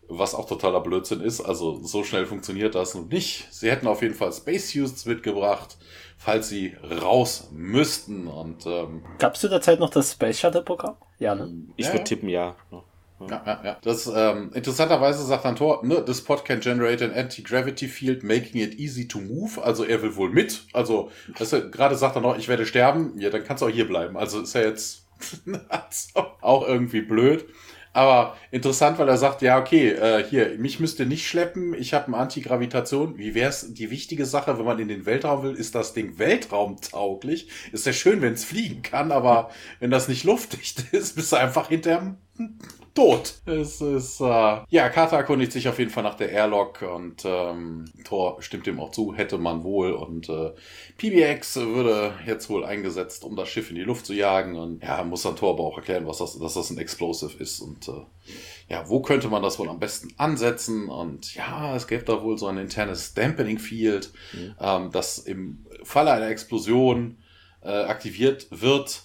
[0.08, 1.39] Was auch totaler Blödsinn ist.
[1.41, 3.48] Also so schnell funktioniert das noch nicht.
[3.52, 5.78] Sie hätten auf jeden Fall Spacesuits mitgebracht,
[6.18, 8.28] falls sie raus müssten.
[8.28, 10.98] Und ähm, Gab es zu der Zeit noch das Space Shuttle Programm?
[11.20, 11.53] Ja, ne?
[11.76, 12.03] Ich Ja, würde ja.
[12.03, 12.55] tippen, ja.
[13.20, 13.78] Ja, ja, ja.
[13.82, 18.61] Das, ähm, interessanterweise sagt dann Thor, ne, this pod can generate an anti-gravity field, making
[18.61, 19.61] it easy to move.
[19.63, 20.63] Also er will wohl mit.
[20.74, 23.18] Also, weißt du, gerade sagt er noch, ich werde sterben.
[23.18, 24.18] Ja, dann kannst du auch hier bleiben.
[24.18, 25.05] Also ist er jetzt
[25.70, 27.45] also auch irgendwie blöd.
[27.96, 31.93] Aber interessant, weil er sagt, ja, okay, äh, hier, mich müsst ihr nicht schleppen, ich
[31.93, 33.18] habe eine Antigravitation.
[33.18, 33.74] Wie wär's?
[33.74, 37.48] Die wichtige Sache, wenn man in den Weltraum will, ist das Ding weltraumtauglich.
[37.72, 41.38] Ist ja schön, wenn es fliegen kann, aber wenn das nicht luftdicht ist, bist du
[41.38, 42.18] einfach hinterm
[42.95, 43.33] tot.
[43.45, 47.86] Es ist, äh, ja, Carter erkundigt sich auf jeden Fall nach der Airlock und ähm,
[48.05, 49.91] Thor stimmt dem auch zu, hätte man wohl.
[49.91, 50.51] Und äh,
[50.97, 54.55] PBX würde jetzt wohl eingesetzt, um das Schiff in die Luft zu jagen.
[54.55, 57.59] Und ja, muss dann Thor aber auch erklären, was das, dass das ein Explosive ist.
[57.59, 58.05] Und äh,
[58.69, 60.88] ja, wo könnte man das wohl am besten ansetzen?
[60.88, 64.11] Und ja, es gäbe da wohl so ein internes Dampening Field,
[64.59, 67.17] ähm, das im Falle einer Explosion
[67.61, 69.03] äh, aktiviert wird.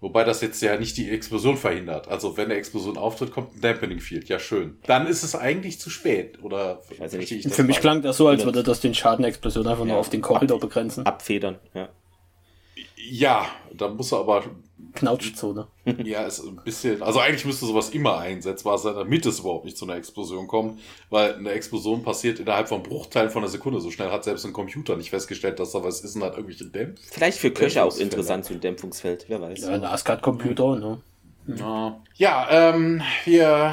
[0.00, 2.08] Wobei das jetzt ja nicht die Explosion verhindert.
[2.08, 4.28] Also wenn eine Explosion auftritt, kommt ein Dampening Field.
[4.28, 4.76] Ja, schön.
[4.86, 6.38] Dann ist es eigentlich zu spät.
[6.42, 9.84] Oder verstehe ich das Für mich klang das so, als würde das den Schadenexplosion einfach
[9.84, 10.00] nur Ja.
[10.00, 11.06] auf den Korridor begrenzen.
[11.06, 11.88] Abfedern, ja.
[13.08, 14.44] Ja, da muss er aber
[14.94, 15.68] Knautschzone.
[16.04, 17.02] Ja, ist ein bisschen.
[17.02, 20.80] Also eigentlich müsste sowas immer einsetzbar sein, damit es überhaupt nicht zu einer Explosion kommt.
[21.10, 23.80] Weil eine Explosion passiert innerhalb von Bruchteilen von einer Sekunde.
[23.80, 26.66] So schnell hat selbst ein Computer nicht festgestellt, dass da was ist und hat irgendwelche
[26.66, 27.00] Dämpf.
[27.10, 29.62] Vielleicht für Köche auch interessant, so ein Dämpfungsfeld, wer weiß.
[29.62, 31.00] Ja, ein ASCAD-Computer, ne?
[31.46, 33.72] Ja, ja ähm, wir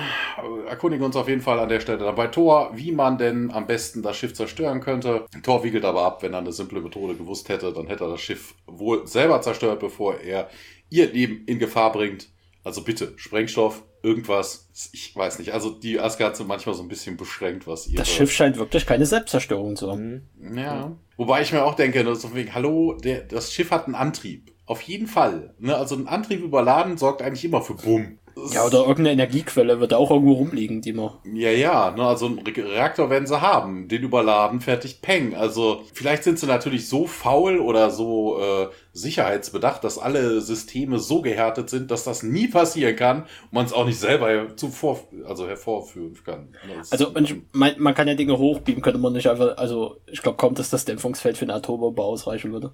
[0.67, 3.65] erkundigen uns auf jeden Fall an der Stelle dann bei Thor, wie man denn am
[3.65, 5.25] besten das Schiff zerstören könnte.
[5.41, 8.21] Thor wiegelt aber ab, wenn er eine simple Methode gewusst hätte, dann hätte er das
[8.21, 10.49] Schiff wohl selber zerstört, bevor er
[10.89, 12.29] ihr Leben in Gefahr bringt.
[12.63, 14.69] Also bitte, Sprengstoff, irgendwas.
[14.93, 15.53] Ich weiß nicht.
[15.53, 17.97] Also die Asgard sind manchmal so ein bisschen beschränkt, was ihre...
[17.97, 20.29] Das Schiff scheint wirklich keine Selbstzerstörung zu haben.
[20.55, 20.95] Ja.
[21.17, 23.95] Wobei ich mir auch denke, ne, so von wegen, hallo, der, das Schiff hat einen
[23.95, 24.53] Antrieb.
[24.65, 25.55] Auf jeden Fall.
[25.59, 25.75] Ne?
[25.75, 28.19] Also ein Antrieb überladen sorgt eigentlich immer für Bumm.
[28.51, 31.11] Ja, oder irgendeine Energiequelle wird da auch irgendwo rumliegen, die man.
[31.33, 33.87] Ja, ja, ne, also einen Re Reaktor werden sie haben.
[33.87, 35.35] Den überladen, fertig, peng.
[35.35, 41.21] Also vielleicht sind sie natürlich so faul oder so äh, sicherheitsbedacht, dass alle Systeme so
[41.21, 45.47] gehärtet sind, dass das nie passieren kann und man es auch nicht selber zuvor, also
[45.47, 46.49] hervorführen kann.
[46.67, 49.97] Ne, das- Also ich mein, man kann ja Dinge hochbeamen, könnte man nicht einfach, also
[50.07, 52.73] ich glaube kaum, dass das Dämpfungsfeld für eine Atombombe ausreichen würde.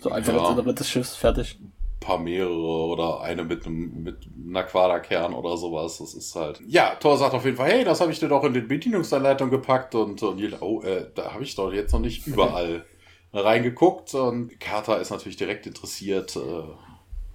[0.00, 0.72] So einfach Ja.
[0.72, 1.58] des Schiffs fertig.
[2.04, 5.98] Paar mehrere oder eine mit einem mit einer Quaderkern oder sowas.
[5.98, 6.60] Das ist halt.
[6.68, 9.50] Ja, Thor sagt auf jeden Fall, hey, das habe ich dir doch in die Bedienungsanleitung
[9.50, 12.84] gepackt und, und Neil, oh, äh, da habe ich doch jetzt noch nicht überall
[13.32, 16.36] reingeguckt und Carter ist natürlich direkt interessiert.
[16.36, 16.62] Äh,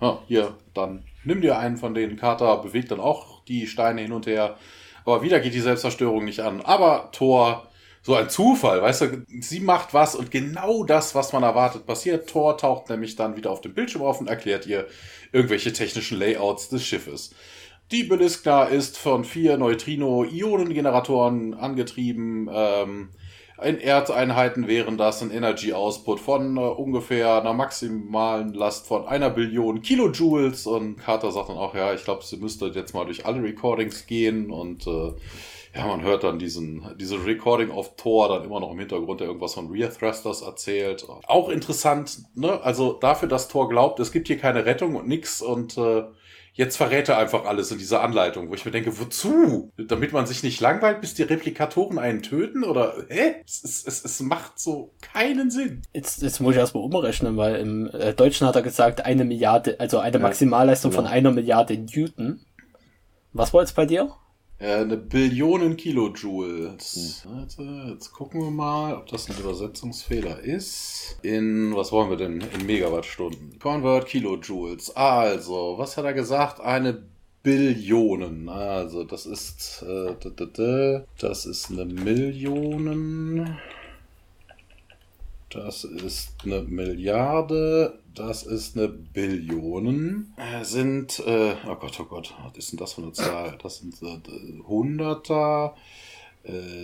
[0.01, 2.15] ja, hier, dann nimm dir einen von denen.
[2.15, 4.55] Carter bewegt dann auch die Steine hin und her.
[5.03, 6.61] Aber wieder geht die Selbstzerstörung nicht an.
[6.61, 7.68] Aber Thor,
[8.01, 12.29] so ein Zufall, weißt du, sie macht was und genau das, was man erwartet, passiert.
[12.29, 14.87] Thor taucht nämlich dann wieder auf dem Bildschirm auf und erklärt ihr
[15.31, 17.31] irgendwelche technischen Layouts des Schiffes.
[17.91, 22.47] Die Beliskna ist von vier Neutrino-Ionengeneratoren angetrieben.
[22.53, 23.09] Ähm,
[23.61, 29.29] in Erdeinheiten wären das ein Energy Output von äh, ungefähr einer maximalen Last von einer
[29.29, 30.67] Billion Kilojoules.
[30.67, 34.05] Und Carter sagt dann auch, ja, ich glaube, sie müsste jetzt mal durch alle Recordings
[34.05, 35.11] gehen und äh,
[35.75, 39.27] ja, man hört dann diesen, diese Recording of Thor dann immer noch im Hintergrund, der
[39.27, 41.05] irgendwas von Rear Thrusters erzählt.
[41.27, 42.61] Auch interessant, ne?
[42.61, 46.05] Also dafür, dass Thor glaubt, es gibt hier keine Rettung und nix und äh,
[46.53, 49.71] jetzt verrät er einfach alles in dieser Anleitung, wo ich mir denke, wozu?
[49.77, 52.63] Damit man sich nicht langweilt, bis die Replikatoren einen töten?
[52.63, 53.35] Oder, hä?
[53.45, 55.83] Es, es, es, es macht so keinen Sinn.
[55.93, 59.79] Jetzt, jetzt muss ich erstmal umrechnen, weil im äh, Deutschen hat er gesagt, eine Milliarde,
[59.79, 61.03] also eine Ja, Maximalleistung genau.
[61.03, 62.41] von einer Milliarde Newton.
[63.31, 64.11] Was war jetzt bei dir?
[64.59, 67.25] Äh, eine Billion Kilojoules.
[67.25, 71.17] Warte, jetzt gucken wir mal, ob das ein Übersetzungsfehler ist.
[71.21, 72.41] In, was wollen wir denn?
[72.41, 73.57] In Megawattstunden.
[73.59, 74.95] Convert Kilojoules.
[74.97, 76.59] Also, was hat er gesagt?
[76.59, 77.03] Eine
[77.41, 78.49] Billionen.
[78.49, 80.13] Also, das ist, äh,
[81.19, 83.57] das ist eine Millionen.
[85.49, 90.35] Das ist eine Milliarde, das ist eine Billionen.
[90.37, 93.57] Äh, sind, äh, oh Gott, oh Gott, was ist denn das für eine Zahl?
[93.61, 95.75] Das sind äh, Hunderter,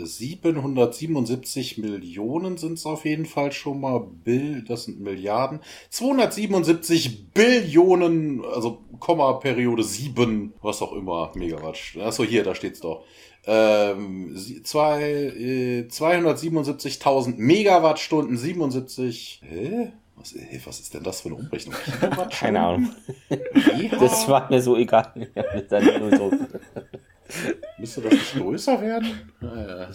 [0.04, 4.00] 777 Millionen sind es auf jeden Fall schon mal.
[4.00, 5.60] Bill, das sind Milliarden.
[5.90, 11.78] 277 Billionen, also Komma, Periode 7, was auch immer, Megawatt.
[12.00, 13.04] Achso, hier, da steht's doch
[13.48, 19.42] ähm, zwei, äh, 277.000 Megawattstunden, 77.
[19.48, 19.94] Hä?
[20.16, 21.76] Was, hä, was ist denn das für eine Umrechnung?
[22.32, 22.90] Keine Ahnung.
[23.30, 25.14] Ja, Das war mir so egal.
[27.28, 27.52] So.
[27.78, 29.32] Müsste das nicht größer werden?
[29.40, 29.90] Naja,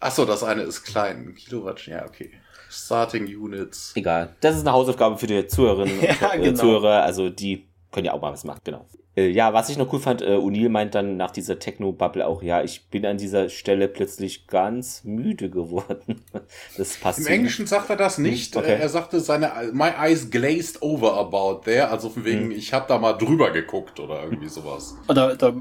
[0.00, 1.34] Achso, das eine ist klein.
[1.34, 2.30] Kilowatt, ja, okay.
[2.70, 3.92] Starting Units.
[3.96, 4.34] Egal.
[4.40, 6.56] Das ist eine Hausaufgabe für die Zuhörerinnen und Ja, äh, genau.
[6.60, 7.02] Zuhörer.
[7.02, 8.86] Also die können ja auch mal was machen, genau.
[9.16, 12.42] Äh, ja, was ich noch cool fand, äh, O'Neill meint dann nach dieser Techno-Bubble auch,
[12.42, 16.22] ja, ich bin an dieser Stelle plötzlich ganz müde geworden.
[16.76, 17.32] Das passt Im ihm.
[17.32, 18.54] Englischen sagt er das nicht.
[18.56, 18.76] Okay.
[18.78, 21.88] Er sagte, seine My eyes glazed over about there.
[21.88, 22.30] Also von Hm.
[22.30, 24.96] wegen, ich habe da mal drüber geguckt oder irgendwie sowas.
[25.08, 25.54] Oder da,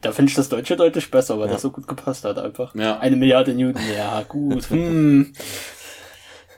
[0.00, 2.74] da finde ich das Deutsche deutlich besser, weil das so gut gepasst hat einfach.
[2.74, 2.98] Ja.
[2.98, 4.68] Eine Milliarde Newton, ja, gut.
[4.70, 5.32] Hm.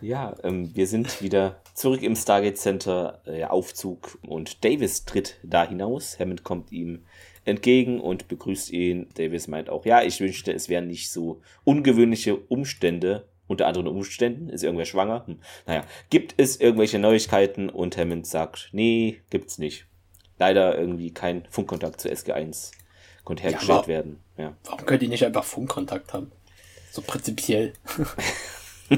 [0.03, 5.69] Ja, ähm, wir sind wieder zurück im Stargate Center äh, Aufzug und Davis tritt da
[5.69, 6.19] hinaus.
[6.19, 7.05] Hammond kommt ihm
[7.45, 9.09] entgegen und begrüßt ihn.
[9.15, 13.29] Davis meint auch, ja, ich wünschte, es wären nicht so ungewöhnliche Umstände.
[13.47, 15.27] Unter anderen Umständen ist irgendwer schwanger.
[15.27, 15.39] Hm.
[15.67, 17.69] Naja, gibt es irgendwelche Neuigkeiten?
[17.69, 19.87] Und Hammond sagt, nee, gibt's nicht.
[20.39, 22.73] Leider irgendwie kein Funkkontakt zu SG1
[23.31, 24.21] konnte hergestellt aber- werden.
[24.37, 24.57] Ja.
[24.65, 26.31] Warum könnt ihr nicht einfach Funkkontakt haben?
[26.93, 27.73] So prinzipiell.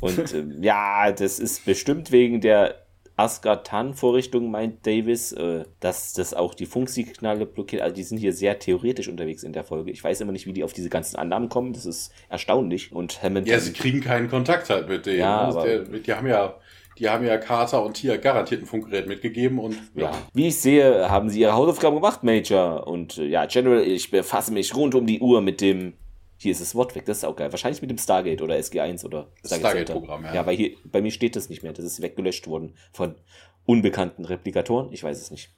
[0.00, 2.82] Und ähm, ja, das ist bestimmt wegen der
[3.16, 7.82] Asgard-Tan-Vorrichtung, meint Davis, äh, dass das auch die Funksignale blockiert.
[7.82, 9.90] Also die sind hier sehr theoretisch unterwegs in der Folge.
[9.92, 11.72] Ich weiß immer nicht, wie die auf diese ganzen Annahmen kommen.
[11.72, 12.90] Das ist erstaunlich.
[12.92, 13.46] Und Hammond.
[13.46, 15.20] Ja, sie kriegen keinen Kontakt halt mit denen.
[15.20, 15.48] Ja, ne?
[15.48, 16.56] aber- Der, die haben ja,
[17.02, 20.12] die haben ja Carter und Tia garantiert ein Funkgerät mitgegeben und ja.
[20.32, 22.86] Wie ich sehe, haben sie ihre Hausaufgaben gemacht, Major.
[22.86, 25.94] Und äh, ja, General, ich befasse mich rund um die Uhr mit dem.
[26.36, 27.52] Hier ist das Wort weg, das ist auch geil.
[27.52, 30.34] Wahrscheinlich mit dem Stargate oder SG1 oder Stargate-Programm, ja.
[30.34, 31.72] Ja, weil hier, bei mir steht das nicht mehr.
[31.72, 33.16] Das ist weggelöscht worden von
[33.64, 34.92] unbekannten Replikatoren.
[34.92, 35.50] Ich weiß es nicht.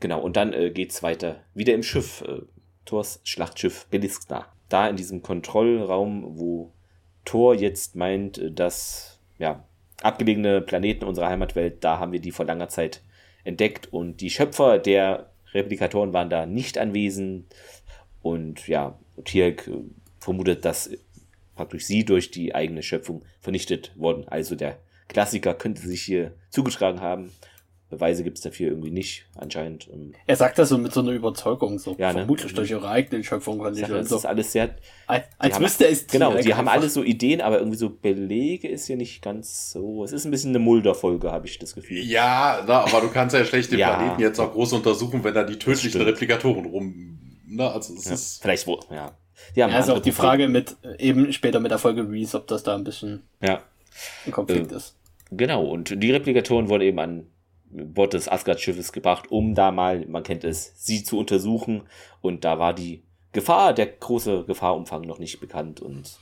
[0.00, 1.44] Genau, und dann äh, geht's weiter.
[1.54, 2.22] Wieder im Schiff.
[2.22, 2.42] Äh,
[2.84, 4.46] Thors Schlachtschiff Beliskna.
[4.68, 6.72] Da in diesem Kontrollraum, wo
[7.24, 9.64] Thor jetzt meint, äh, dass ja,
[10.02, 13.02] abgelegene Planeten unserer Heimatwelt, da haben wir die vor langer Zeit
[13.44, 17.46] entdeckt und die Schöpfer der Replikatoren waren da nicht anwesend.
[18.22, 19.82] Und ja, Tierk äh,
[20.18, 20.98] vermutet, dass äh,
[21.56, 24.28] praktisch sie durch die eigene Schöpfung vernichtet wurden.
[24.28, 24.78] Also der
[25.08, 27.32] Klassiker könnte sich hier zugetragen haben.
[27.90, 29.88] Beweise gibt es dafür irgendwie nicht, anscheinend.
[29.92, 32.20] Ähm, Er sagt das so mit so einer Überzeugung, so Ja, ne?
[32.20, 34.16] vermutlich durch ihre eigene Schöpfung Ich und das so.
[34.16, 34.76] ist alles sehr.
[35.08, 38.68] Als, als haben- müsste es Genau, die haben alle so Ideen, aber irgendwie so Belege
[38.68, 40.04] ist hier nicht ganz so.
[40.04, 41.98] Es ist ein bisschen eine Mulder-Folge, habe ich das Gefühl.
[42.04, 43.94] ja, na, aber du kannst ja schlecht den Ja.
[43.96, 46.00] Planeten jetzt auch groß untersuchen, wenn da die tödlichen.
[46.00, 47.18] Replikatoren rum.
[47.46, 48.40] Na, also es Ja, ist.
[48.40, 49.16] vielleicht wo, ja.
[49.56, 50.12] Die haben Ja, ist auch die.
[50.12, 53.62] Frage mit, äh, eben später mit der Folge Reese, ob das da ein bisschen Ja,
[54.26, 54.94] ein Konflikt Äh, ist.
[55.32, 55.64] genau.
[55.64, 57.26] Und die Replikatoren wurden eben an
[57.70, 61.82] Bord des Asgard-Schiffes gebracht, um da mal, man kennt es, sie zu untersuchen.
[62.20, 63.02] Und da war die
[63.32, 65.80] Gefahr, der große Gefahrumfang noch nicht bekannt.
[65.80, 66.18] Und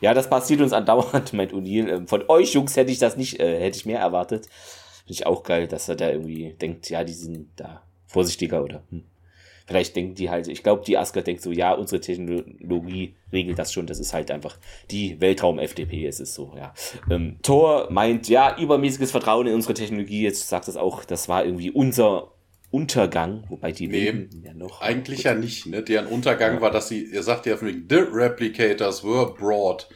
[0.00, 1.88] ja, das passiert uns andauernd, meint O'Neill.
[1.88, 4.46] Ähm, Von euch Jungs hätte ich das nicht, äh, hätte ich mehr erwartet.
[4.46, 8.82] Finde ich auch geil, dass er da irgendwie denkt, ja, die sind da vorsichtiger oder
[8.90, 9.04] hm.
[9.66, 13.72] Vielleicht denken die halt, ich glaube, die Asgard denkt so, ja, unsere Technologie regelt das
[13.72, 13.86] schon.
[13.86, 14.58] Das ist halt einfach
[14.90, 16.72] die Weltraum-FDP, es ist so, ja.
[17.10, 20.22] Ähm, Thor meint, ja, übermäßiges Vertrauen in unsere Technologie.
[20.22, 22.30] Jetzt sagt es auch, das war irgendwie unser
[22.70, 24.82] Untergang, wobei die Nee, leben ja noch.
[24.82, 25.82] Eigentlich ja nicht, ne?
[25.82, 29.88] Deren Untergang war, dass sie, ihr sagt ja von wegen, the replicators were brought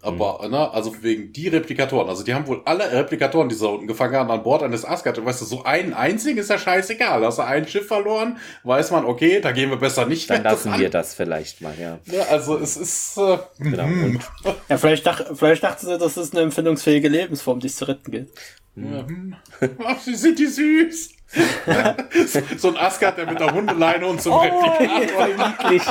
[0.00, 3.70] Aber, ne, also wegen die Replikatoren, also die haben wohl alle Replikatoren, die sie da
[3.70, 5.18] unten gefangen haben, an Bord eines Asgard.
[5.18, 7.24] Und weißt du, so einen einzigen ist ja scheißegal.
[7.24, 10.70] Hast du ein Schiff verloren, weiß man, okay, da gehen wir besser nicht Dann lassen
[10.70, 10.80] dran.
[10.80, 11.98] wir das vielleicht mal, ja.
[12.06, 13.86] Ja, also es ist, äh, Genau.
[13.86, 14.04] mhm.
[14.44, 17.86] Und Ja, vielleicht, dach, vielleicht dachten sie, das ist eine empfindungsfähige Lebensform, die es zu
[17.88, 18.28] retten gilt.
[18.76, 19.34] Mhm.
[19.84, 21.10] Ach, sie sind die süß.
[22.56, 25.26] so ein Asgard, der mit der Hundeleine und zum Replikator.
[25.26, 25.82] niedlich.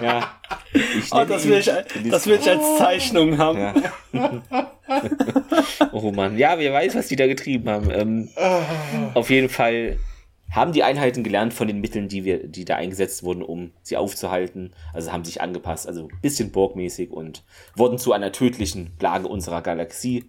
[0.00, 0.34] Ja.
[0.72, 1.70] Ich Oh, das will ich,
[2.10, 3.58] das will ich als Zeichnung haben.
[4.12, 4.42] Ja.
[5.92, 7.90] oh Mann, ja, wer weiß, was die da getrieben haben.
[7.90, 8.28] Ähm,
[9.14, 9.98] auf jeden Fall
[10.50, 13.96] haben die Einheiten gelernt von den Mitteln, die wir, die da eingesetzt wurden, um sie
[13.96, 14.72] aufzuhalten.
[14.92, 17.44] Also haben sich angepasst, also ein bisschen Borg-mäßig und
[17.76, 20.28] wurden zu einer tödlichen Plage unserer Galaxie,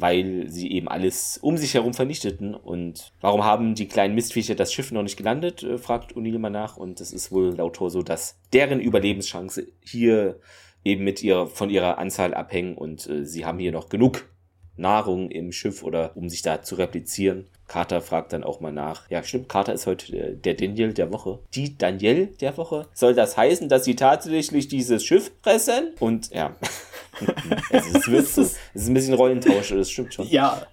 [0.00, 2.54] weil sie eben alles um sich herum vernichteten.
[2.54, 6.50] Und warum haben die kleinen Mistviecher das Schiff noch nicht gelandet, äh, fragt O'Neill mal
[6.50, 6.76] nach.
[6.76, 10.40] Und es ist wohl laut Thor so, dass deren Überlebenschance hier
[10.84, 14.28] eben mit ihrer, von ihrer Anzahl abhängen und äh, sie haben hier noch genug
[14.76, 17.48] Nahrung im Schiff oder um sich da zu replizieren.
[17.66, 19.10] Carter fragt dann auch mal nach.
[19.10, 21.40] Ja, stimmt, Carter ist heute der Daniel der Woche.
[21.54, 22.86] Die Danielle der Woche?
[22.92, 25.92] Soll das heißen, dass sie tatsächlich dieses Schiff fressen?
[25.98, 26.54] Und ja.
[27.70, 30.28] also es, wird es ist ein bisschen Rollentausch, das stimmt schon.
[30.28, 30.66] Ja,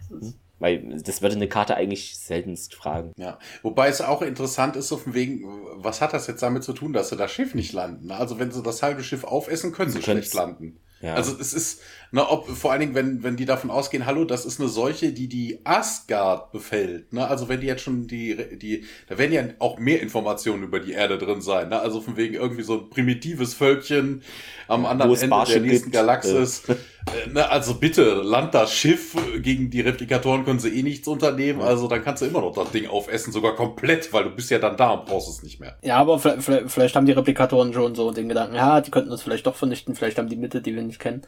[0.60, 3.12] Weil das würde eine Karte eigentlich seltenst fragen.
[3.18, 5.44] Ja, wobei es auch interessant ist, so von wegen,
[5.76, 8.12] was hat das jetzt damit zu tun, dass sie das Schiff nicht landen?
[8.12, 10.80] Also wenn sie das halbe Schiff aufessen, können sie Sie schlecht landen.
[11.04, 11.16] Ja.
[11.16, 11.82] Also es ist,
[12.12, 15.12] ne, ob, vor allen Dingen, wenn, wenn die davon ausgehen, hallo, das ist eine Seuche,
[15.12, 17.12] die die Asgard befällt.
[17.12, 17.28] Ne?
[17.28, 20.94] Also wenn die jetzt schon die, die, da werden ja auch mehr Informationen über die
[20.94, 21.68] Erde drin sein.
[21.68, 21.80] Ne?
[21.80, 24.24] Also von wegen irgendwie so ein primitives Völkchen
[24.70, 26.64] am anderen Ende der nächsten gibt, Galaxis.
[27.08, 31.62] Äh, ne, also bitte, land das Schiff, gegen die Replikatoren können sie eh nichts unternehmen,
[31.62, 34.60] also dann kannst du immer noch das Ding aufessen, sogar komplett, weil du bist ja
[34.60, 35.78] dann da und brauchst es nicht mehr.
[35.82, 39.22] ja, aber vielleicht, vielleicht, haben die Replikatoren schon so den Gedanken, ja, die könnten uns
[39.22, 41.24] vielleicht doch vernichten, vielleicht haben die Mittel, die wir nicht kennen.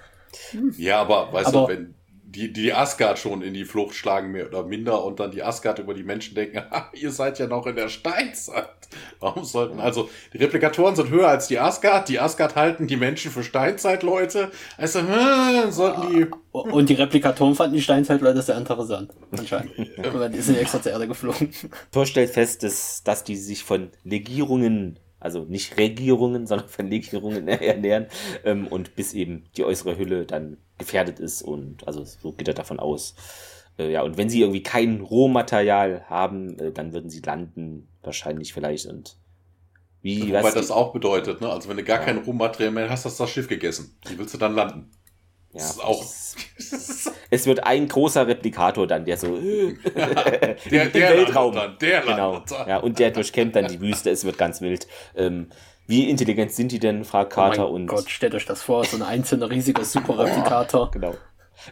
[0.78, 1.96] Ja, aber weißt Aber- du, wenn
[2.36, 5.80] die, die Asgard schon in die Flucht schlagen, mehr oder minder, und dann die Asgard
[5.80, 8.70] über die Menschen denken, ah, ihr seid ja noch in der Steinzeit.
[9.20, 13.32] Warum sollten, also, die Replikatoren sind höher als die Asgard, die Asgard halten die Menschen
[13.32, 19.14] für Steinzeitleute, also, hm, sollten die, Und die Replikatoren fanden die Steinzeitleute sehr interessant.
[19.32, 19.72] Anscheinend.
[20.36, 21.52] Die sind extra zur Erde geflogen.
[21.92, 27.48] Thor stellt fest, dass, dass die sich von Legierungen, also nicht Regierungen, sondern von Legierungen
[27.48, 28.08] ernähren
[28.44, 32.54] ähm, und bis eben die äußere Hülle dann gefährdet ist und also so geht er
[32.54, 33.16] davon aus.
[33.78, 38.54] Äh, ja, und wenn sie irgendwie kein Rohmaterial haben, äh, dann würden sie landen, wahrscheinlich
[38.54, 39.18] vielleicht und
[40.02, 42.06] wie, wobei was das auch bedeutet, ne, also wenn du gar Ja.
[42.06, 43.98] kein Rohmaterial mehr hast, hast du das Schiff gegessen.
[44.08, 44.92] Wie willst du dann landen?
[45.52, 46.36] ja, das ist auch, es-
[47.32, 49.74] Es wird ein großer Replikator dann, der so äh,
[50.70, 51.54] der, der Weltraum.
[51.56, 52.40] dann, der Genau.
[52.48, 52.68] dann.
[52.70, 54.88] Ja, und der durchkämmt dann die Wüste, es wird ganz wild.
[55.16, 55.48] Ähm,
[55.88, 57.88] wie intelligent sind die denn, fragt Oh Carter mein und.
[57.88, 60.92] Gott, stellt euch das vor, so ein einzelner riesiger Superreplikator.
[60.96, 61.16] Genau.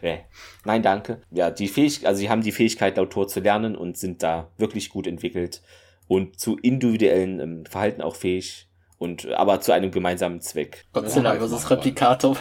[0.02, 0.20] Äh,
[0.64, 1.22] nein, danke.
[1.30, 4.50] Ja, die Fähigkeit, also sie haben die Fähigkeit, laut Tor zu lernen und sind da
[4.58, 5.62] wirklich gut entwickelt
[6.08, 10.86] und zu individuellen ähm, Verhalten auch fähig und äh, aber zu einem gemeinsamen Zweck.
[10.94, 11.52] Godzilla Ja, vs.
[11.52, 11.76] mach mal.
[11.76, 12.38] Replikator.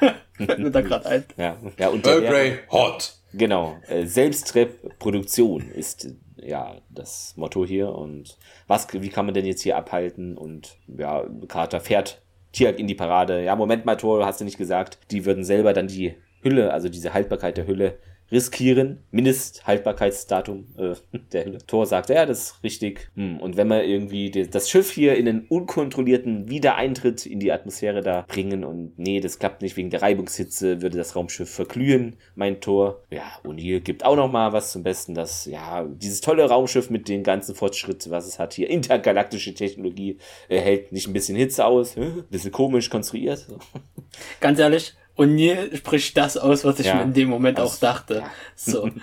[0.34, 1.24] Fällt mir da gerade ein.
[1.36, 3.14] Ja, ja und Earl Grey, hot.
[3.32, 6.08] Genau, äh, Selbstreproduktion ist
[6.42, 11.24] ja das Motto hier und was, wie kann man denn jetzt hier abhalten und ja,
[11.48, 12.22] Carter fährt
[12.52, 13.44] Tiag in die Parade.
[13.44, 16.88] Ja, Moment mal, Tor, hast du nicht gesagt, die würden selber dann die Hülle, also
[16.88, 17.98] diese Haltbarkeit der Hülle
[18.30, 20.94] riskieren, Mindesthaltbarkeitsdatum äh,
[21.32, 21.58] der.
[21.66, 23.10] Thor sagt, ja, das ist richtig.
[23.14, 28.02] Hm, und wenn wir irgendwie das Schiff hier in einen unkontrollierten Wiedereintritt in die Atmosphäre
[28.02, 32.62] da bringen und nee, das klappt nicht wegen der Reibungshitze, würde das Raumschiff verglühen, meint
[32.62, 33.02] Thor.
[33.10, 37.08] Ja, O'Neill gibt auch noch mal was zum Besten, dass ja, dieses tolle Raumschiff mit
[37.08, 40.18] den ganzen Fortschritt, was es hat hier, intergalaktische Technologie,
[40.48, 42.12] äh, hält nicht ein bisschen Hitze aus, Hä?
[42.30, 43.46] bisschen komisch konstruiert.
[44.40, 46.94] Ganz ehrlich, O'Neill spricht das aus, was ich Ja.
[46.96, 48.14] mir in dem Moment Das- auch dachte.
[48.16, 48.30] ja.
[48.54, 48.88] So.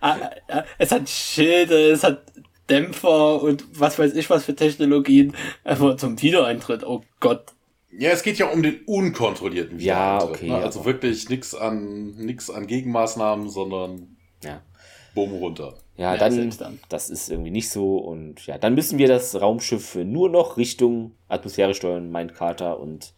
[0.00, 0.16] Ah,
[0.48, 2.22] ah, es hat Schilde, es hat
[2.70, 5.34] Dämpfer und was weiß ich was für Technologien.
[5.64, 7.44] Aber zum Wiedereintritt, oh Gott.
[7.96, 10.56] Ja, es geht ja um den unkontrollierten Ja, Wiedereintritt, okay, Ne?
[10.56, 14.62] Also aber- wirklich nichts an, nix an Gegenmaßnahmen, sondern Ja.
[15.14, 15.74] Bumm runter.
[15.96, 16.80] Ja, Ja, dann, dann.
[16.88, 21.12] das ist irgendwie nicht so und ja, dann müssen wir das Raumschiff nur noch Richtung
[21.28, 23.12] Atmosphäre steuern, meint Carter und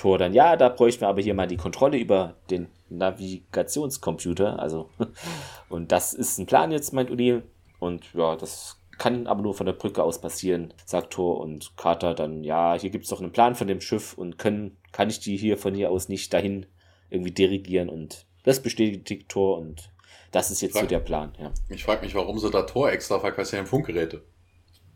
[0.00, 4.88] Thor dann, ja, da bräuchten wir aber hier mal die Kontrolle über den Navigationscomputer, also
[5.68, 7.42] und das ist ein Plan jetzt, meint O'Neill
[7.80, 12.14] und ja, das kann aber nur von der Brücke aus passieren, sagt Thor und Carter
[12.14, 15.20] dann, ja, hier gibt es doch einen Plan von dem Schiff und können, kann ich
[15.20, 16.64] die hier von hier aus nicht dahin
[17.10, 19.92] irgendwie dirigieren und das bestätigt Thor und
[20.32, 21.52] das ist jetzt so Frag- der Plan, ja.
[21.68, 24.22] Ich frage mich, warum sie da Tor extra verkaufen, ja Funkgeräte.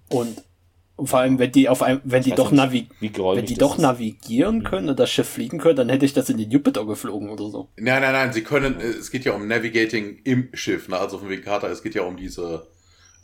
[0.09, 0.43] Und
[0.97, 3.47] Und vor allem, wenn die auf einem, wenn die doch nicht, navi wie geräumig wenn
[3.47, 3.82] die doch ist.
[3.82, 7.30] navigieren können und das Schiff fliegen können, dann hätte ich das in den Jupiter geflogen
[7.30, 7.68] oder so.
[7.76, 10.97] Nein, nein, nein, sie können, äh, es geht ja um Navigating im Schiff, ne?
[10.97, 12.68] also von wegen Kata, es geht ja um diese,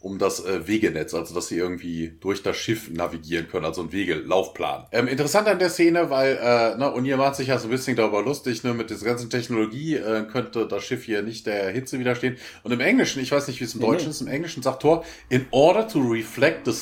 [0.01, 3.93] um das äh, Wegenetz, also dass sie irgendwie durch das Schiff navigieren können, also ein
[3.93, 4.87] Wegelaufplan.
[4.91, 7.71] Ähm, interessant an der Szene, weil, äh, ne, und ihr macht sich ja so ein
[7.71, 11.71] bisschen darüber lustig, ne, mit dieser ganzen Technologie äh, könnte das Schiff hier nicht der
[11.71, 12.37] Hitze widerstehen.
[12.65, 14.11] Und im Englischen, ich weiß nicht, wie es im Nee, Deutschen nee.
[14.11, 16.73] ist, im Englischen sagt Thor, in order to reflect the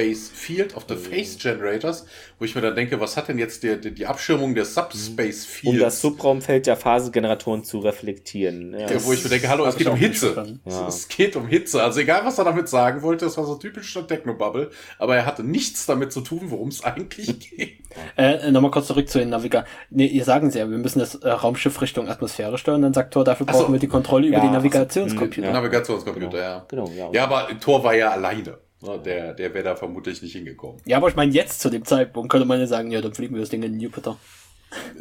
[0.00, 2.06] subspace field of the phase generators,
[2.38, 5.44] wo ich mir dann denke, was hat denn jetzt die, die, die Abschirmung der subspace
[5.44, 5.76] fields?
[5.76, 8.72] Um das Subraumfeld der Phasengeneratoren zu reflektieren.
[8.72, 10.58] Ja, Ja, wo ich mir denke, hallo, es geht um Hitze.
[10.64, 10.88] Ja.
[10.88, 11.82] Es geht um Hitze.
[11.82, 15.26] Also egal, was er damit sagen wollte, das war so typisch der Technobubble, aber er
[15.26, 17.78] hatte nichts damit zu tun, worum es eigentlich geht.
[18.16, 19.64] Äh, nochmal kurz zurück zu den Naviga.
[19.90, 23.14] Nee, ihr sagen sie ja, wir müssen das äh, Raumschiff Richtung Atmosphäre steuern, dann sagt
[23.14, 23.60] Thor, dafür Ach so.
[23.60, 24.50] brauchen wir die Kontrolle über Ja, so.
[24.52, 25.46] Navigationscomputer.
[25.46, 25.52] Ja.
[25.52, 26.64] Navigationscomputer, ja.
[26.68, 27.10] Genau, ja.
[27.12, 28.58] Ja, aber Thor war ja alleine.
[28.82, 30.80] Der, der wäre da vermutlich nicht hingekommen.
[30.86, 33.34] Ja, aber ich meine, jetzt zu dem Zeitpunkt könnte man ja sagen, ja, dann fliegen
[33.34, 34.16] wir das Ding in den Jupiter.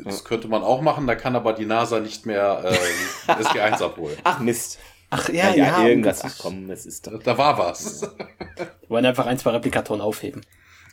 [0.04, 4.18] Das könnte man auch machen, da kann aber die NASA nicht mehr äh, SG1 abholen.
[4.24, 4.80] Ach Mist.
[5.12, 6.24] Ach Ja, ja, irgendwas.
[6.24, 7.22] Ach komm, es ist doch.
[7.24, 8.02] Da war was.
[8.02, 10.42] Wir wollen einfach ein, zwei Replikatoren aufheben.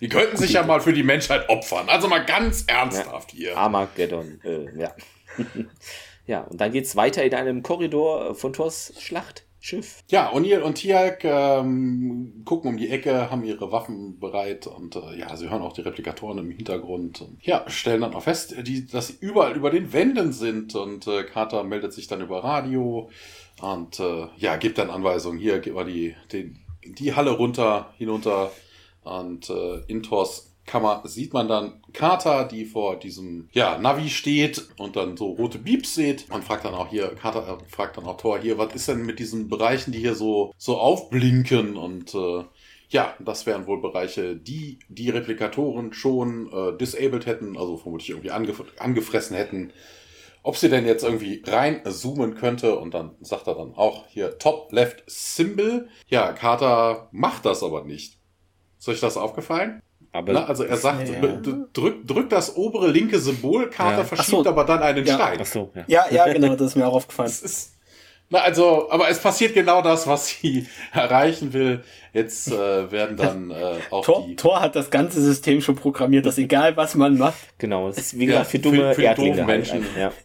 [0.01, 1.89] Die könnten sich ja mal für die Menschheit opfern.
[1.89, 3.57] Also mal ganz ernsthaft hier.
[3.57, 4.41] Armageddon.
[4.45, 4.95] Äh, ja.
[6.27, 8.93] ja, und dann geht's weiter in einem Korridor von Thors
[9.67, 10.05] Schlachtschiff.
[10.09, 15.19] Ja, O'Neill und Tialk ähm, gucken um die Ecke, haben ihre Waffen bereit und äh,
[15.19, 17.21] ja, sie hören auch die Replikatoren im Hintergrund.
[17.21, 21.07] Und, ja, stellen dann auch fest, die, dass sie überall über den Wänden sind und
[21.07, 23.11] äh, Carter meldet sich dann über Radio
[23.61, 25.39] und äh, ja, gibt dann Anweisungen.
[25.39, 28.53] Hier, gib mal die, den, die Halle runter, hinunter
[29.03, 30.03] und äh, in
[30.67, 35.31] Thors Kammer sieht man dann Carter, die vor diesem ja, Navi steht und dann so
[35.31, 38.59] rote Beeps sieht und fragt dann auch hier, Carter äh, fragt dann auch Thor hier,
[38.59, 42.45] was ist denn mit diesen Bereichen, die hier so, so aufblinken und äh,
[42.89, 48.31] ja, das wären wohl Bereiche, die die Replikatoren schon äh, disabled hätten, also vermutlich irgendwie
[48.31, 49.73] angef angefressen hätten.
[50.45, 54.71] Ob sie denn jetzt irgendwie reinzoomen könnte und dann sagt er dann auch hier Top
[54.71, 55.89] Left Symbol.
[56.07, 58.19] Ja, Carter macht das aber nicht.
[58.79, 59.83] Ist euch das aufgefallen?
[60.17, 61.21] Aber Na, also er sagt, Ja.
[61.73, 64.05] drückt drück das obere linke Symbol, Carter Ja.
[64.05, 64.47] verschiebt so.
[64.47, 65.15] aber dann einen Ja.
[65.15, 65.39] Stein.
[65.41, 65.85] ach so, ja.
[65.87, 67.29] Ja, ja, genau, das ist mir auch aufgefallen.
[67.29, 67.73] Es ist,
[68.29, 71.85] na, also, aber es passiert genau das, was sie erreichen will.
[72.13, 74.37] Jetzt äh, werden dann äh, auch Thor, die.
[74.37, 77.37] Thor hat das ganze System schon programmiert, dass egal was man macht.
[77.59, 79.47] Genau, es ist wie Ja, gesagt für für- dumme für die Erdlinge halt.
[79.47, 79.87] Menschen.
[79.99, 80.13] Ja.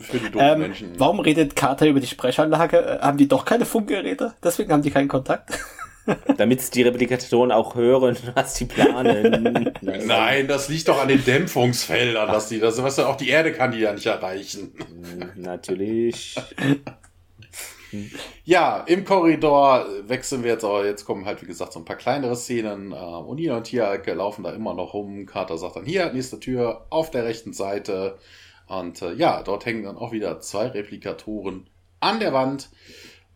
[0.00, 0.92] Für die dummen Ähm, Menschen.
[0.98, 2.78] warum redet Carter über die Sprechanlage?
[2.78, 4.34] Äh, haben die doch keine Funkgeräte?
[4.42, 5.56] Deswegen haben die keinen Kontakt?
[6.36, 9.72] Damit die Replikatoren auch hören, was die planen.
[9.80, 13.72] Nein, das liegt doch an den Dämpfungsfeldern, dass die das, was auch die Erde kann
[13.72, 14.72] die ja nicht erreichen.
[15.36, 16.36] Natürlich.
[18.44, 21.96] Ja, im Korridor wechseln wir jetzt, aber jetzt kommen halt, wie gesagt, so ein paar
[21.96, 22.92] kleinere Szenen.
[22.92, 25.26] Äh, O'Neill und Tiak laufen da immer noch rum.
[25.26, 28.18] Carter sagt dann, hier, nächste Tür, auf der rechten Seite.
[28.66, 31.68] Und äh, ja, dort hängen dann auch wieder zwei Replikatoren
[32.00, 32.68] an der Wand.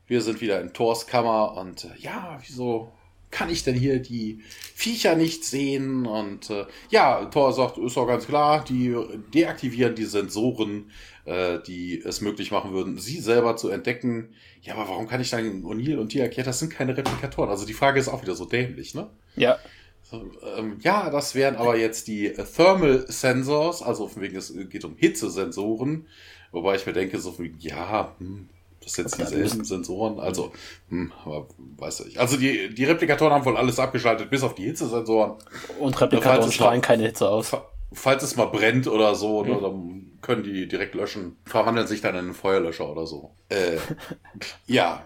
[0.08, 2.90] Wir sind wieder in Thors Kammer und äh, ja, wieso
[3.30, 4.40] kann ich denn hier die
[4.74, 6.06] Viecher nicht sehen?
[6.06, 8.96] Und äh, ja, Thor sagt, ist doch ganz klar, die
[9.34, 10.90] deaktivieren die Sensoren,
[11.26, 14.30] äh, die es möglich machen würden, sie selber zu entdecken.
[14.62, 17.50] Ja, aber warum kann ich dann O'Neill und Tiak, ja, das sind keine Replikatoren.
[17.50, 19.08] Also die Frage ist auch wieder so dämlich, ne?
[19.36, 19.58] Ja.
[20.02, 24.86] So, ähm, ja, das wären aber jetzt die Thermal Sensors, also von wegen, es geht
[24.86, 26.06] um Hitzesensoren,
[26.50, 28.48] wobei ich mir denke, so wegen, ja, hm,
[28.96, 30.52] das sind jetzt dieselben Sensoren, also,
[30.88, 32.18] hm, aber weiß ich.
[32.20, 35.32] Also die, die Replikatoren haben wohl alles abgeschaltet, bis auf die Hitzesensoren.
[35.80, 37.48] Und Replikatoren strahlen keine Hitze aus.
[37.48, 39.62] Fa- Falls es mal brennt oder so, Mhm.
[39.62, 43.30] dann können die direkt löschen, verwandeln sich dann in einen Feuerlöscher oder so.
[43.48, 43.78] Äh,
[44.66, 45.02] ja,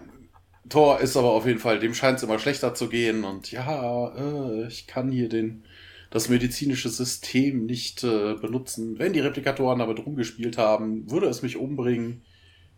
[0.69, 4.09] Thor ist aber auf jeden Fall, dem scheint es immer schlechter zu gehen und ja,
[4.15, 5.63] äh, ich kann hier den,
[6.09, 8.97] das medizinische System nicht äh, benutzen.
[8.99, 12.23] Wenn die Replikatoren damit rumgespielt haben, würde es mich umbringen.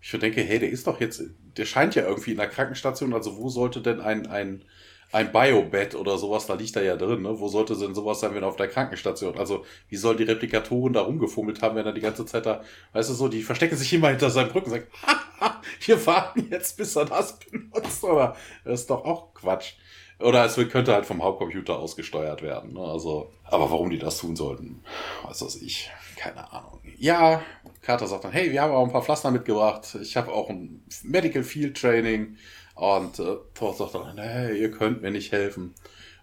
[0.02, 1.24] Ich denke, hey, der ist doch jetzt,
[1.58, 4.64] der scheint ja irgendwie in der Krankenstation, also wo sollte denn ein, ein,
[5.12, 7.40] ein Biobed oder sowas, da liegt er ja drin, ne?
[7.40, 9.38] Wo sollte denn sowas sein, wenn er auf der Krankenstation?
[9.38, 12.62] Also, wie sollen die Replikatoren da rumgefummelt haben, wenn er die ganze Zeit da,
[12.94, 16.48] weißt du so, die verstecken sich immer hinter seinem Rücken und sagen, haha, wir warten
[16.52, 18.36] jetzt, bis er das benutzt, oder?
[18.64, 19.74] Das ist doch auch Quatsch.
[20.20, 22.80] Oder es könnte halt vom Hauptcomputer aus gesteuert werden, ne?
[22.80, 24.84] Also, aber warum die das tun sollten,
[25.24, 25.92] weiß das ich.
[26.16, 26.80] Keine Ahnung.
[26.98, 27.42] Ja,
[27.86, 29.96] Carter sagt dann, hey, wir haben auch ein paar Pflaster mitgebracht.
[30.02, 32.38] Ich habe auch ein Medical Field Training.
[32.74, 35.76] Und äh, Thor sagt dann, nee, ihr könnt mir nicht helfen.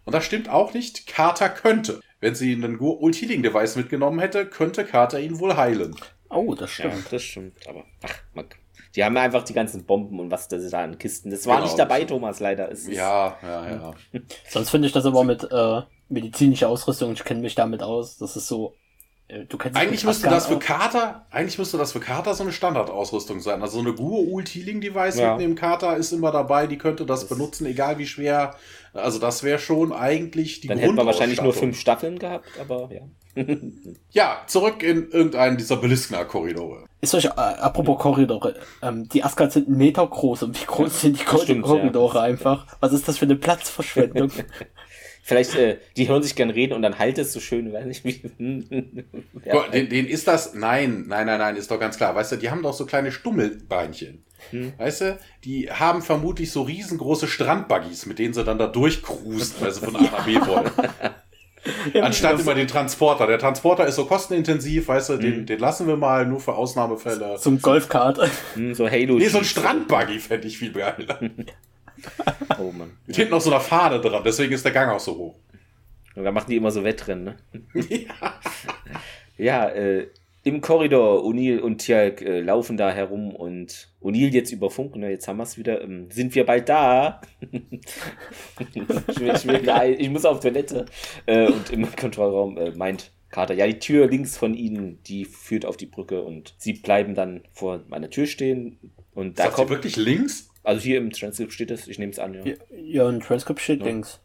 [0.05, 1.07] Und das stimmt auch nicht.
[1.07, 2.01] Carter könnte.
[2.21, 5.95] Wenn sie einen Ult-Healing-Device mitgenommen hätte, könnte Carter ihn wohl heilen.
[6.31, 7.13] Oh, das Ja, stimmt.
[7.13, 7.69] das stimmt.
[7.69, 8.47] Aber ach, man,
[8.97, 11.31] Die haben ja einfach die ganzen Bomben und was das da an Kisten.
[11.31, 12.71] Das war Genau, nicht dabei, Thomas, leider.
[12.71, 13.95] Es ist- Ja, ja, ja.
[14.51, 18.37] Sonst finde ich das aber mit äh, medizinischer Ausrüstung, ich kenne mich damit aus, das
[18.37, 18.75] ist so,
[19.49, 22.43] du kennst dich Eigentlich mit müsste das für Kater, eigentlich müsste das für Kater so
[22.43, 23.63] eine Standardausrüstung sein.
[23.63, 25.37] Also so eine Guo Healing Device Ja.
[25.37, 28.55] mitten im Kater ist immer dabei, die könnte das, benutzen, egal wie schwer.
[28.93, 32.91] Also das wäre schon eigentlich die Dann hätten wir wahrscheinlich nur fünf Staffeln gehabt, aber
[32.93, 33.03] ja.
[34.11, 36.85] Ja, zurück in irgendeinen dieser Beliskner-Korridore.
[37.01, 41.01] Ist euch, äh, apropos Korridore, ähm, die Asgard sind einen Meter groß und wie groß
[41.01, 42.23] sind die Kor Stimmt, Korridore ja.
[42.25, 42.67] einfach?
[42.81, 44.31] Was ist das für eine Platzverschwendung?
[45.25, 48.05] Vielleicht, äh, die hören sich gern reden und dann halt es so schön, weiß nicht
[48.05, 48.23] wie.
[49.45, 52.15] ja, den, den ist das, nein, nein, nein, nein, ist doch ganz klar.
[52.17, 54.25] Weißt du, die haben doch so kleine Stummelbeinchen.
[54.51, 54.73] Hm.
[54.77, 59.71] Weißt du, die haben vermutlich so riesengroße Strandbuggies, mit denen sie dann da durchcruisen, weil
[59.71, 60.71] sie von A nach B wollen.
[62.03, 63.29] Anstatt immer den Transporter.
[63.29, 65.21] Der Transporter ist so kostenintensiv, weißt du, Hm.
[65.21, 67.37] den, den lassen wir mal nur für Ausnahmefälle.
[67.39, 68.19] Zum Golfkart.
[68.55, 69.15] hm, so Halo.
[69.19, 69.45] Nee, so ein.
[69.45, 71.21] Strandbuggy fände ich viel geiler.
[72.59, 72.91] Oh Mann.
[73.07, 75.37] Mit hinten noch so einer Fahne dran, deswegen ist der Gang auch so hoch.
[76.15, 77.37] Und da machen die immer so Wettrennen, ne?
[79.39, 80.09] ja, äh,
[80.45, 85.11] im Korridor, O'Neill und Tjalk äh, laufen da herum und O'Neill jetzt über Funk, ne,
[85.11, 87.21] jetzt haben wir es wieder, ähm, sind wir bald da?
[87.41, 88.75] ich,
[89.21, 90.87] will, ich, will, nein, ich muss auf Toilette.
[91.27, 95.65] Äh, und im Kontrollraum äh, meint Carter, ja, die Tür links von ihnen, die führt
[95.65, 98.79] auf die Brücke und sie bleiben dann vor meiner Tür stehen
[99.15, 100.51] und da Sagt sie kommt, wirklich links?
[100.63, 102.45] Also hier im Transkript steht es, ich nehme es an, ja.
[102.45, 104.21] ja, ja, ein Transkript steht links.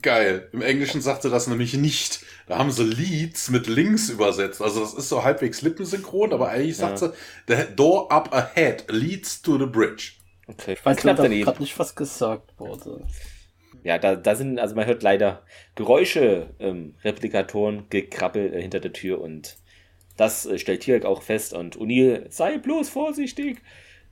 [0.00, 0.48] Geil.
[0.52, 2.24] Im Englischen sagt sie das nämlich nicht.
[2.46, 4.62] Da haben sie Leads mit links übersetzt.
[4.62, 7.08] Also das ist so halbwegs lippensynchron, aber eigentlich sagt Ja.
[7.08, 7.12] sie,
[7.48, 10.12] the door up ahead leads to the bridge.
[10.46, 11.44] Okay, Ich weiß knapp leider daneben.
[11.44, 13.06] gerade nicht, was gesagt wurde.
[13.84, 15.42] Ja, da, da sind, also man hört leider
[15.74, 19.58] Geräusche, ähm, Replikatoren, Gekrabbel äh, hinter der Tür und
[20.16, 23.58] das äh, stellt Tirk auch fest und O'Neill, sei bloß vorsichtig.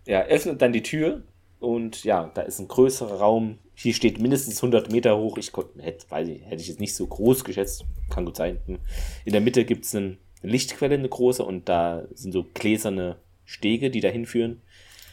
[0.06, 1.22] Ja, öffnet dann die Tür
[1.62, 3.58] und ja, da ist ein größerer Raum.
[3.74, 5.38] Hier steht mindestens 100 Meter hoch.
[5.38, 7.84] Ich hätte, weiß ich, hätte ich jetzt nicht so groß geschätzt.
[8.10, 8.58] Kann gut sein.
[8.66, 8.78] Hm.
[9.24, 13.90] In der Mitte gibt es eine Lichtquelle, eine große und da sind so gläserne Stege,
[13.90, 14.60] die dahin führen.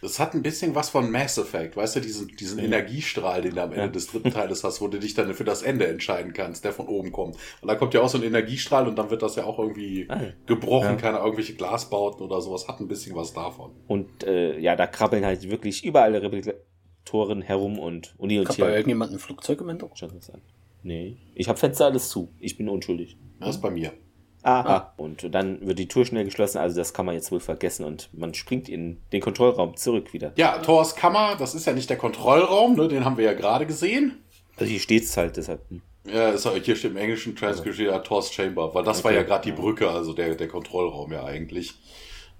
[0.01, 3.61] Das hat ein bisschen was von Mass Effect, weißt du, diesen, diesen Energiestrahl, den du
[3.63, 3.87] am Ende Ja.
[3.87, 6.87] des dritten Teiles hast, wo du dich dann für das Ende entscheiden kannst, der von
[6.87, 7.35] oben kommt.
[7.61, 10.05] Und da kommt ja auch so ein Energiestrahl und dann wird das ja auch irgendwie
[10.09, 10.29] Ah, ja.
[10.45, 10.95] gebrochen, Ja.
[10.95, 13.71] keine irgendwelche Glasbauten oder sowas, hat ein bisschen was davon.
[13.87, 18.69] Und äh, ja, da krabbeln halt wirklich überall Replikatoren herum und O'Neill und Kommt bei
[18.71, 19.99] irgendjemand ein Flugzeug im Hintergrund?
[19.99, 20.41] Schaut das an.
[20.83, 21.17] Nee.
[21.35, 22.33] Ich habe Fenster alles zu.
[22.39, 23.17] Ich bin unschuldig.
[23.39, 23.91] Das ist bei mir.
[24.43, 24.93] Aha.
[24.97, 26.59] Und dann wird die Tür schnell geschlossen.
[26.59, 27.83] Also das kann man jetzt wohl vergessen.
[27.85, 30.31] Und man springt in den Kontrollraum zurück wieder.
[30.37, 33.65] Ja, Thors Kammer, das ist ja nicht der Kontrollraum, ne, den haben wir ja gerade
[33.65, 34.17] gesehen.
[34.57, 35.61] Also hier steht's halt deshalb.
[35.69, 35.81] hm.
[36.11, 39.19] Ja, ist, hier steht im englischen Transkript steht ja Thor's Chamber, weil das war Okay.
[39.19, 41.75] ja gerade die Brücke, also der, der Kontrollraum ja eigentlich.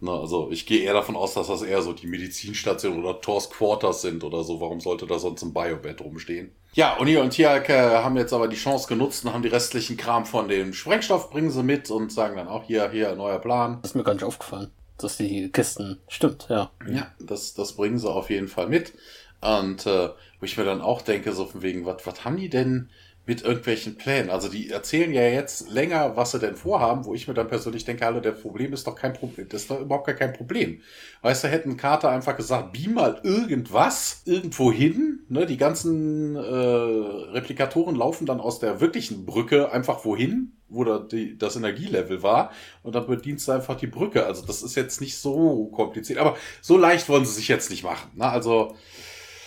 [0.02, 3.50] Na, also ich gehe eher davon aus, dass das eher so die Medizinstation oder Thor's
[3.50, 4.62] Quarters sind oder so.
[4.62, 6.52] Warum sollte da sonst ein Biobed rumstehen?
[6.74, 10.26] Ja, O'Neill und Tiak haben jetzt aber die Chance genutzt und haben die restlichen Kram
[10.26, 13.80] von dem Sprengstoff, bringen sie mit und sagen dann auch hier, hier, neuer Plan.
[13.82, 16.00] Das ist mir gar nicht aufgefallen, dass die Kisten.
[16.08, 16.72] Stimmt, ja.
[16.88, 18.94] Ja, das, das bringen sie auf jeden Fall mit.
[19.42, 22.50] Und äh, wo ich mir dann auch denke, so von wegen, was was haben die
[22.50, 22.90] denn
[23.30, 24.30] mit irgendwelchen Plänen?
[24.32, 27.86] Also die erzählen ja jetzt länger, was sie denn vorhaben, wo ich mir dann persönlich
[27.86, 30.82] denke, hallo, der Problem ist doch kein Problem, das ist doch überhaupt gar kein Problem.
[31.22, 35.46] Weißt du, hätten Carter einfach gesagt, beam mal irgendwas irgendwo hin, ne?
[35.46, 41.38] Die ganzen äh, Replikatoren laufen dann aus der wirklichen Brücke einfach wohin, wo da die,
[41.38, 42.52] das Energielevel war,
[42.84, 44.26] und dann bedienst du einfach die Brücke.
[44.26, 47.84] Also das ist jetzt nicht so kompliziert, aber so leicht wollen sie sich jetzt nicht
[47.84, 48.12] machen.
[48.16, 48.26] Ne?
[48.26, 48.76] Also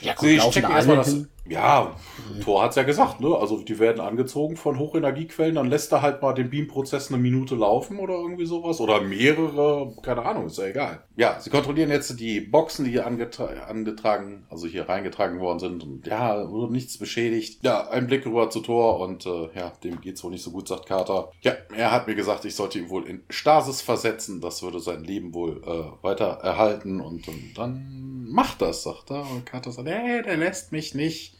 [0.00, 1.26] Ja, Sie laufen checken alle erstmal das.
[1.48, 1.96] Ja,
[2.44, 3.36] Thor hat's ja gesagt, ne?
[3.36, 7.56] Also die werden angezogen von Hochenergiequellen, dann lässt er halt mal den Beam-Prozess eine Minute
[7.56, 8.80] laufen oder irgendwie sowas.
[8.80, 11.02] Oder mehrere, keine Ahnung, ist ja egal.
[11.16, 15.82] Ja, sie kontrollieren jetzt die Boxen, die hier angetra angetragen, also hier reingetragen worden sind.
[15.82, 17.64] Und ja, wurde nichts beschädigt.
[17.64, 20.68] Ja, ein Blick rüber zu Thor und äh, ja, dem geht's wohl nicht so gut,
[20.68, 21.32] sagt Carter.
[21.40, 24.40] Ja, er hat mir gesagt, ich sollte ihn wohl in Stasis versetzen.
[24.40, 27.00] Das würde sein Leben wohl äh, weiter erhalten.
[27.00, 29.28] Und, und dann macht das, sagt er.
[29.30, 31.31] Und Carter sagt, nee, der lässt mich nicht.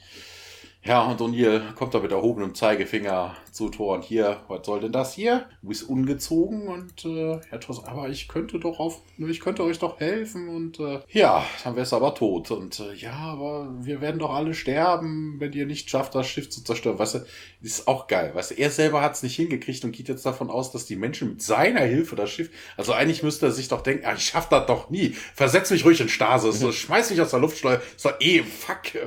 [0.84, 4.90] Ja, und O'Neill kommt da mit erhobenem Zeigefinger zu Thor und hier, was soll denn
[4.90, 5.46] das hier?
[5.60, 9.62] Du bist ungezogen und äh, ja, Thor sagt, aber ich könnte doch auf, ich könnte
[9.62, 14.00] euch doch helfen und äh, ja, dann wär's aber tot und äh, ja, aber wir
[14.00, 16.98] werden doch alle sterben, wenn ihr nicht schafft, das Schiff zu zerstören.
[16.98, 17.26] Weißt du,
[17.60, 18.34] ist auch geil.
[18.34, 21.28] Weißt du, er selber hat's nicht hingekriegt und geht jetzt davon aus, dass die Menschen
[21.28, 24.48] mit seiner Hilfe das Schiff, also eigentlich müsste er sich doch denken, ah, ich schaff
[24.48, 25.10] das doch nie.
[25.10, 27.82] Versetz mich ruhig in Stasis, so, schmeiß mich aus der Luftschleuse.
[28.02, 28.96] Doch eh, fuck.
[28.96, 29.06] Äh,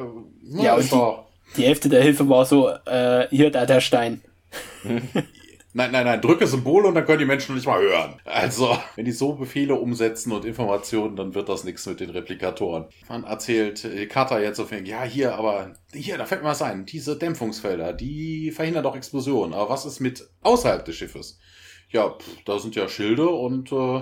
[0.63, 1.24] Ja, ist und doch.
[1.57, 4.21] Die Hälfte der Hilfe war so, äh, hier, da der Stein.
[5.77, 8.15] Nein, nein, nein, drücke Symbole und dann können die Menschen nicht mal hören.
[8.23, 12.85] Also, wenn die so Befehle umsetzen und Informationen, dann wird das nichts mit den Replikatoren.
[13.09, 16.61] Man erzählt äh, Carter jetzt so viel, ja, hier, aber hier, da fällt mir was
[16.61, 16.85] ein.
[16.85, 19.53] Diese Dämpfungsfelder, die verhindern doch Explosionen.
[19.53, 21.39] Aber was ist mit außerhalb des Schiffes?
[21.89, 24.01] Ja, pff, da sind ja Schilde und äh,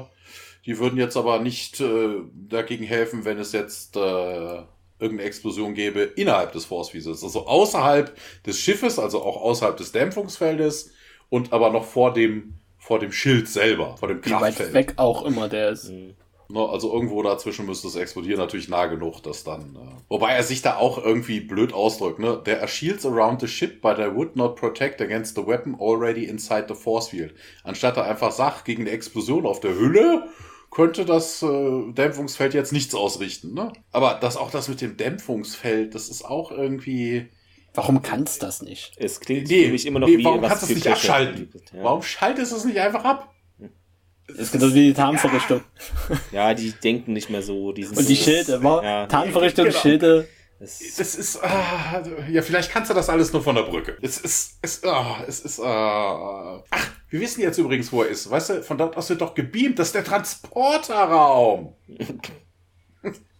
[0.68, 2.18] die würden jetzt aber nicht äh,
[2.49, 4.62] dagegen helfen, wenn es jetzt äh,
[5.04, 7.24] irgendeine Explosion gäbe innerhalb des Force Vessels.
[7.24, 10.91] Also außerhalb des Schiffes, also auch außerhalb des Dämpfungsfeldes
[11.30, 14.74] und aber noch vor dem, vor dem Schild selber, vor dem Wie weit Kraftfeld.
[14.74, 15.89] weg auch immer der ist.
[15.89, 16.16] Mhm.
[16.49, 19.76] Ne, also irgendwo dazwischen müsste es explodieren, natürlich nah genug, dass dann.
[19.76, 22.41] Äh, wobei er sich da auch irgendwie blöd ausdrückt, ne?
[22.43, 26.26] There are shields around the ship, but they would not protect against the weapon already
[26.26, 27.34] inside the force field.
[27.64, 30.28] Anstatt er einfach sagt, gegen eine Explosion auf der Hülle
[30.74, 33.72] könnte das äh, Dämpfungsfeld jetzt nichts ausrichten, ne?
[33.92, 37.30] Aber das auch das mit dem Dämpfungsfeld, das ist auch irgendwie.
[37.76, 38.94] Warum kann's das nicht?
[38.98, 41.50] Es klingt Nee, für mich immer noch nee, wie warum kannst du es nicht abschalten?
[41.74, 41.84] Ja.
[41.84, 43.34] Warum schaltest du es nicht einfach ab?
[44.28, 45.62] Das ist genauso wie die Tarnverrichtung.
[46.32, 47.72] ja, die denken nicht mehr so.
[47.74, 49.06] Die sind Und die so- Schilde, Ja.
[49.08, 49.78] Tarnverrichtung, Genau.
[49.80, 50.28] Schilde.
[50.60, 52.02] Das, Das ist, ah,
[52.32, 53.98] ja, vielleicht kannst du das alles nur von der Brücke.
[54.02, 56.64] Es ist, es, ah, es ist, ah.
[56.70, 58.28] Ach, wir wissen jetzt übrigens, wo er ist.
[58.32, 59.78] Weißt du, von dort aus wird doch gebeamt.
[59.78, 61.76] Das ist der Transporterraum.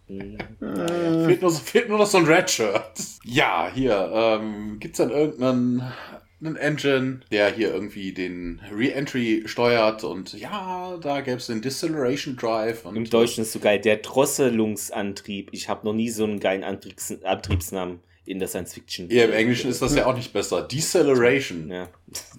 [0.06, 3.02] fehlt, nur, fehlt nur noch so ein Redshirt.
[3.24, 5.92] Ja, hier, ähm, gibt's dann irgendeinen
[6.40, 12.86] einen Engine, der hier irgendwie den Re-Entry steuert und ja, da gäb's den Deceleration Drive
[12.86, 15.50] und Im Deutschen ist so geil, der Drosselungsantrieb.
[15.52, 19.10] Ich habe noch nie so einen geilen Antriebs Antriebsnamen in der Science Fiction.
[19.10, 20.62] Ja, im Englischen ist das ja auch nicht besser.
[20.62, 21.70] Deceleration.
[21.70, 21.90] Ja.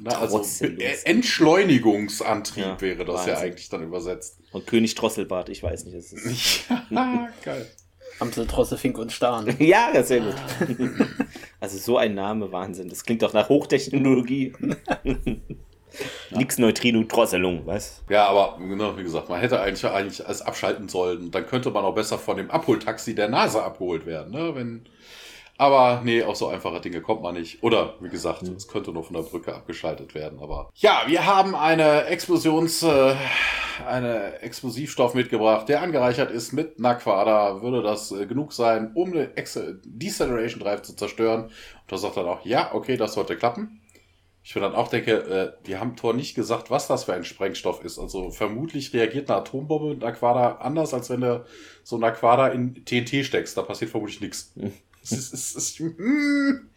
[0.01, 0.43] Na, also
[1.05, 3.37] Entschleunigungsantrieb Ja, wäre das ja Wahnsinn.
[3.37, 4.39] eigentlich dann übersetzt.
[4.53, 5.97] Und König Drosselbart, ich weiß nicht.
[5.97, 7.67] Das ist Ja, geil.
[8.21, 9.57] Amsel, Drosse, Fink und Stahn.
[9.59, 10.35] ja, das sehr gut.
[11.61, 12.89] also so ein Name, Wahnsinn.
[12.89, 14.53] Das klingt doch nach Hochtechnologie.
[16.31, 18.03] Nix Neutrino Drosselung, was?
[18.09, 21.31] Ja, aber genau, wie gesagt, man hätte eigentlich, eigentlich alles abschalten sollen.
[21.31, 24.33] Dann könnte man auch besser von dem Abholtaxi der NASA abgeholt werden.
[24.33, 24.55] Ne?
[24.55, 24.83] Wenn,
[25.57, 27.63] aber nee, auf so einfache Dinge kommt man nicht.
[27.63, 30.41] Oder wie gesagt, es könnte nur von der Brücke abgeschaltet werden.
[30.41, 33.15] Aber ja, wir haben eine Explosions, äh,
[33.87, 37.63] eine Explosivstoff mitgebracht, der angereichert ist mit Naquada.
[37.63, 41.45] Würde das äh, genug sein, um den Ex Deceleration Drive zu zerstören?
[41.45, 41.53] Und
[41.87, 43.81] da sagt er auch, ja, okay, das sollte klappen.
[44.43, 47.25] Ich mir dann auch denke, äh, die haben Thor nicht gesagt, was das für ein
[47.25, 47.99] Sprengstoff ist.
[48.01, 51.45] Also vermutlich reagiert eine Atombombe mit Aquada anders, als wenn du
[51.85, 53.57] so eine Aquada in TNT steckst.
[53.57, 54.53] Da passiert vermutlich nichts.
[55.05, 56.71] Es ist, es ist, mm.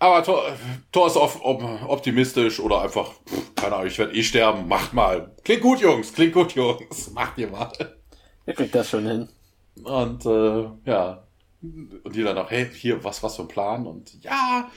[0.00, 0.56] Aber Thor,
[0.92, 1.40] Thor ist op
[1.88, 5.34] optimistisch oder einfach, pff, keine Ahnung, ich werde eh sterben, macht mal.
[5.42, 7.10] Klingt gut, Jungs, klingt gut, Jungs.
[7.14, 7.72] Macht ihr mal.
[8.46, 9.28] Ihr kriegt das schon hin.
[9.82, 11.24] Und äh, ja.
[11.60, 13.86] Und die dann noch, hey, hier, was, was für ein Plan?
[13.86, 14.70] Und ja,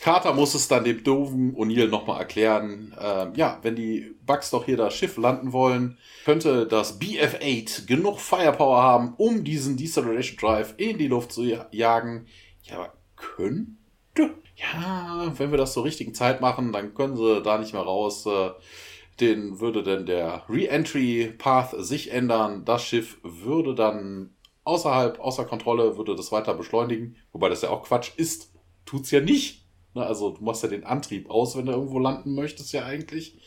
[0.00, 2.94] Carter muss es dann dem doofen O'Neill nochmal erklären.
[3.00, 8.20] Ähm, ja, wenn die Bugs doch hier das Schiff landen wollen, könnte das BF-8 genug
[8.20, 12.26] Firepower haben, um diesen Deceleration Drive in die Luft zu ja- jagen.
[12.62, 14.34] Ja, aber könnte?
[14.56, 18.26] Ja, wenn wir das zur richtigen Zeit machen, dann können sie da nicht mehr raus.
[18.26, 18.50] Äh,
[19.20, 22.64] den würde denn der Re-Entry-Path sich ändern.
[22.64, 24.34] Das Schiff würde dann
[24.64, 27.16] außerhalb, außer Kontrolle, würde das weiter beschleunigen.
[27.32, 28.52] Wobei das ja auch Quatsch ist.
[28.84, 29.65] Tut's ja nicht.
[29.96, 33.38] Ne, also du machst ja den Antrieb aus, wenn du irgendwo landen möchtest, ja eigentlich.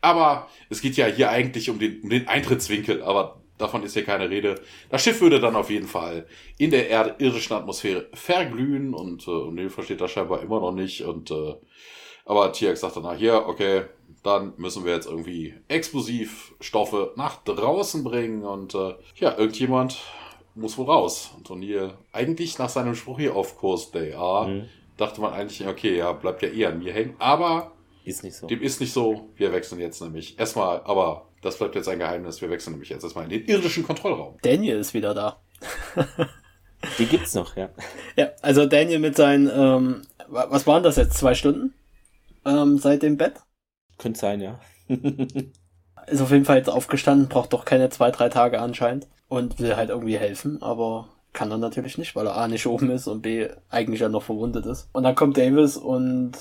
[0.00, 4.04] Aber es geht ja hier eigentlich um den, um den Eintrittswinkel, aber davon ist hier
[4.04, 4.56] keine Rede.
[4.90, 6.26] Das Schiff würde dann auf jeden Fall
[6.58, 11.02] in der Erde, irdischen Atmosphäre verglühen und äh, O'Neill versteht das scheinbar immer noch nicht.
[11.02, 11.54] Und äh,
[12.24, 13.82] aber Tiax sagt dann, na hier, okay,
[14.24, 20.00] dann müssen wir jetzt irgendwie Explosivstoffe nach draußen bringen und äh, ja, irgendjemand
[20.56, 21.30] muss wohl raus.
[21.36, 24.68] Und O'Neill, eigentlich nach seinem Spruch hier auf Kurs Day A, Mhm.
[24.96, 27.14] Dachte man eigentlich, okay, ja, bleibt ja eh an mir hängen.
[27.18, 27.72] Aber
[28.04, 28.46] Ist nicht so.
[28.46, 29.28] dem ist nicht so.
[29.36, 32.40] Wir wechseln jetzt nämlich erstmal, aber das bleibt jetzt ein Geheimnis.
[32.40, 34.36] Wir wechseln nämlich jetzt erstmal in den irdischen Kontrollraum.
[34.42, 35.40] Daniel ist wieder da.
[36.98, 37.68] Die gibt's noch, ja.
[38.16, 41.16] Ja, also Daniel mit seinen, ähm, wa- was waren das jetzt?
[41.16, 41.74] Zwei Stunden?
[42.44, 43.34] Ähm, seit dem Bett?
[43.98, 44.58] Könnte sein, ja.
[46.08, 49.76] Ist auf jeden Fall jetzt aufgestanden, braucht doch keine zwei, drei Tage anscheinend und will
[49.76, 53.22] halt irgendwie helfen, aber kann er natürlich nicht, weil er A nicht oben ist und
[53.22, 54.88] B eigentlich ja noch verwundet ist.
[54.92, 56.32] Und dann kommt Davis und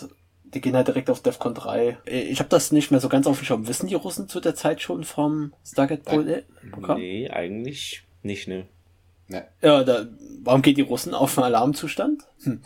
[0.43, 1.97] die gehen halt direkt auf Defcon 3.
[2.05, 3.67] Ich habe das nicht mehr so ganz auf dem Schirm.
[3.67, 6.97] Wissen die Russen zu der Zeit schon vom Stargate-Programm?
[6.99, 8.67] Nee, eigentlich nicht, ne.
[9.61, 10.07] Ja, da,
[10.43, 12.23] warum geht die Russen auf einen Alarmzustand?
[12.43, 12.61] Hm.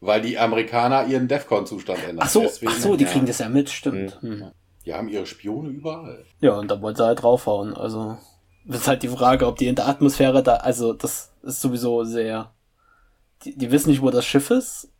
[0.00, 2.20] Weil die Amerikaner ihren DEFCON-Zustand ändern.
[2.20, 3.10] Ach so, Deswegen- ach so, die ja.
[3.10, 4.16] kriegen das ja mit, stimmt.
[4.22, 4.52] Hm.
[4.86, 6.24] Die haben ihre Spione überall.
[6.40, 7.74] Ja, und da wollen sie halt draufhauen.
[7.74, 8.16] Also,
[8.68, 12.04] das ist halt die Frage, ob die in der Atmosphäre da, also, das ist sowieso
[12.04, 12.52] sehr,
[13.44, 14.90] die, die wissen nicht, wo das Schiff ist.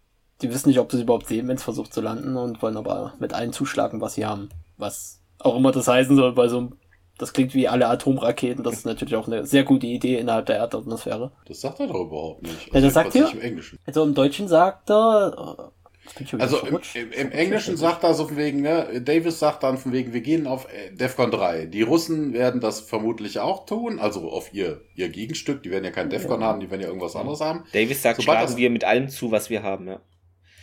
[0.43, 2.77] die wissen nicht, ob sie es überhaupt sehen, wenn es versucht zu landen und wollen
[2.77, 4.49] aber mit allen zuschlagen, was sie haben.
[4.77, 6.71] Was auch immer das heißen soll, bei so
[7.19, 8.63] das klingt wie alle Atomraketen.
[8.63, 11.33] Das ist natürlich auch eine sehr gute Idee innerhalb der Erdatmosphäre.
[11.47, 12.73] Das sagt er doch überhaupt nicht.
[12.73, 13.35] Ja, das sagt jedenfalls er?
[13.35, 13.79] nicht Im Englischen.
[13.85, 15.73] Also im Deutschen sagt er.
[16.39, 19.93] Also im, im, im Englischen sagt er so von wegen, ne, Davis sagt dann von
[19.93, 21.67] wegen, wir gehen auf äh, DEFCON 3.
[21.67, 25.63] Die Russen werden das vermutlich auch tun, also auf ihr, ihr Gegenstück.
[25.63, 27.65] Die werden ja kein DEFCON haben, die werden ja irgendwas anderes haben.
[27.73, 30.01] Davis sagt, Sobald schlagen das- wir mit allem zu, was wir haben, ja.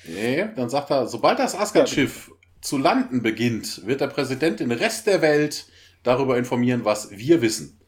[0.07, 2.31] Nee, dann sagt er, sobald das Asgard-Schiff
[2.61, 5.67] zu landen beginnt, wird der Präsident den Rest der Welt
[6.03, 7.79] darüber informieren, was wir wissen.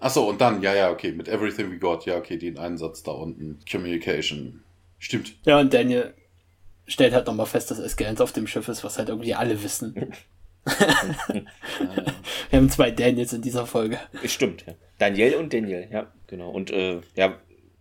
[0.00, 3.10] Achso, und dann, ja, ja, okay, mit Everything We Got, ja, okay, den Einsatz da
[3.10, 4.62] unten, Communication.
[4.98, 5.36] Stimmt.
[5.44, 6.14] Ja, und Daniel
[6.88, 9.94] stellt halt nochmal fest, dass SG1 auf dem Schiff ist, was halt irgendwie alle wissen.
[12.50, 13.98] Wir haben zwei Daniels in dieser Folge.
[14.24, 14.74] Stimmt, ja.
[14.98, 16.50] Daniel und Daniel, ja, genau.
[16.50, 17.38] Und äh, ja,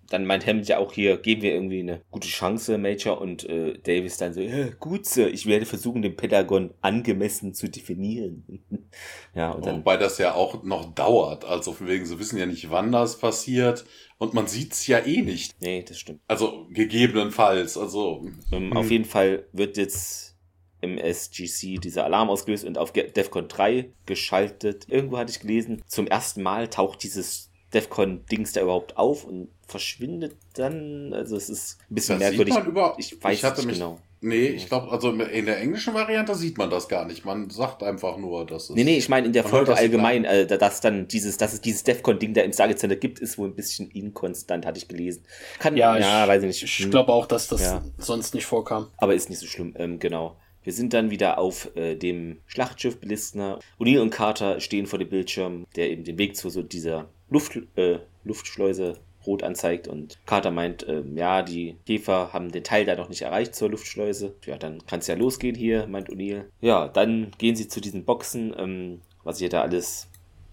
[0.10, 3.78] dann meint Hammond ja auch hier, geben wir irgendwie eine gute Chance, Major, und äh,
[3.78, 8.62] Davis dann so, ja, gut, Sir, ich werde versuchen, den Pentagon angemessen zu definieren.
[9.36, 11.46] ja, und dann, Wobei das ja auch noch dauert.
[11.46, 13.86] Also von wegen, sie wissen ja nicht, wann das passiert.
[14.18, 15.62] Und man sieht's ja eh nicht.
[15.62, 16.22] nee, das stimmt.
[16.28, 17.78] Also gegebenenfalls.
[17.78, 18.78] Also Ähm, Hm.
[18.78, 20.36] Auf jeden Fall wird jetzt
[20.82, 24.86] im SGC dieser Alarm ausgelöst und auf DEFCON 3 geschaltet.
[24.90, 30.36] Irgendwo hatte ich gelesen, zum ersten Mal taucht dieses DEFCON-Dings da überhaupt auf und verschwindet
[30.56, 31.14] dann.
[31.14, 32.54] Also es ist ein bisschen Das sieht merkwürdig.
[32.54, 34.00] man über- ich weiß ich hatte nicht mich- genau.
[34.20, 37.24] Nee, ich glaube, also in der englischen Variante sieht man das gar nicht.
[37.24, 38.76] Man sagt einfach nur, dass es.
[38.76, 41.62] Nee, nee, ich meine in der Folge allgemein, äh, da- dass dann dieses, dass es
[41.62, 45.24] dieses DEFCON-Ding da im Stargate Center gibt, ist wohl ein bisschen inkonstant, hatte ich gelesen.
[45.60, 46.80] Kann, Ja, ja, ich, weiß ich nicht.
[46.80, 47.84] Ich glaube auch, dass das Ja.
[48.00, 48.88] sonst nicht vorkam.
[48.98, 50.36] Aber ist nicht so schlimm, ähm, genau.
[50.64, 53.60] Wir sind dann wieder auf äh, dem Schlachtschiff Belistner.
[53.80, 57.60] O'Neill und Carter stehen vor dem Bildschirm, der eben den Weg zu so dieser Luft,
[57.76, 58.98] äh, Luftschleuse
[59.28, 59.88] rot anzeigt.
[59.88, 63.70] Und Carter meint, ähm, ja, die Käfer haben den Teil da noch nicht erreicht zur
[63.70, 64.34] Luftschleuse.
[64.46, 66.46] Ja, dann kann es ja losgehen hier, meint O'Neill.
[66.62, 70.10] Ja, dann gehen sie zu diesen Boxen, ähm, was sie da alles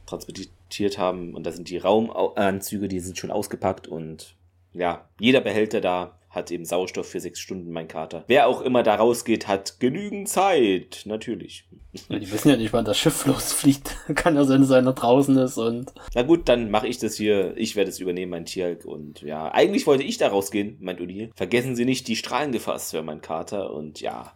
[0.06, 1.34] transportiert haben.
[1.34, 4.34] Und da sind die Raumanzüge, die sind schon ausgepackt und
[4.74, 8.24] ja, jeder Behälter da hat eben Sauerstoff für sechs Stunden, mein Kater.
[8.26, 11.02] Wer auch immer da rausgeht, hat genügend Zeit.
[11.04, 11.66] Natürlich.
[12.08, 13.96] Ja, die wissen ja nicht, wann das Schiff losfliegt.
[14.14, 15.92] Kann ja sein, dass einer draußen ist und.
[16.14, 17.56] Na gut, dann mache ich das hier.
[17.56, 18.84] Ich werde es übernehmen, mein Tierhalk.
[18.84, 21.30] Und ja, eigentlich wollte ich da rausgehen, meint Uni.
[21.34, 23.72] Vergessen Sie nicht die Strahlengefahr, Sir, mein Kater.
[23.72, 24.32] Und ja,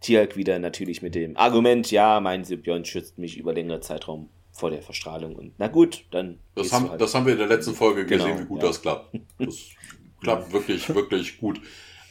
[0.00, 4.70] Tierhalk wieder natürlich mit dem Argument, ja, mein Symbiont schützt mich über längere Zeitraum vor
[4.70, 5.36] der Verstrahlung.
[5.36, 6.38] Und na gut, dann.
[6.54, 7.00] Das haben, halt.
[7.00, 8.68] das haben wir in der letzten Folge Genau, gesehen, wie gut ja.
[8.68, 9.16] das klappt.
[9.38, 9.70] Das
[10.20, 11.60] klappt wirklich, wirklich gut.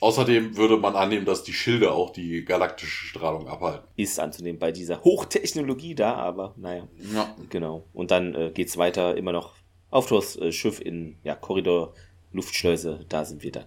[0.01, 3.85] Außerdem würde man annehmen, dass die Schilde auch die galaktische Strahlung abhalten.
[3.97, 6.87] ist anzunehmen bei dieser Hochtechnologie da, aber naja.
[7.13, 7.35] Ja.
[7.49, 7.83] Genau.
[7.93, 9.55] Und dann äh, geht's weiter immer noch
[9.89, 11.93] auf das äh, Schiff in ja, Korridor,
[12.31, 13.65] Luftschleuse, da sind wir dann.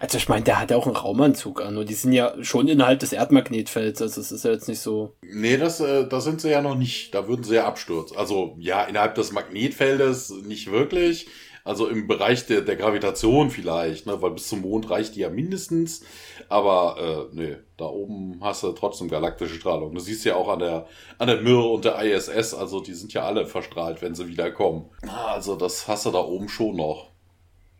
[0.00, 2.68] Also ich meine, der hat ja auch einen Raumanzug an und die sind ja schon
[2.68, 4.00] innerhalb des Erdmagnetfelds.
[4.00, 5.14] Also es ist ja jetzt nicht so.
[5.22, 7.14] Nee, das, äh, da sind sie ja noch nicht.
[7.14, 8.16] Da würden sie ja abstürzen.
[8.16, 11.28] Also ja, innerhalb des Magnetfeldes nicht wirklich.
[11.64, 14.20] Also im Bereich der, der Gravitation vielleicht, ne?
[14.20, 16.02] weil bis zum Mond reicht die ja mindestens.
[16.50, 19.94] Aber äh, nee, da oben hast du trotzdem galaktische Strahlung.
[19.94, 20.86] Du siehst ja auch an der,
[21.18, 24.90] an der Mir und der ISS, also die sind ja alle verstrahlt, wenn sie wiederkommen.
[25.06, 27.13] Ah, Also das hast du da oben schon noch.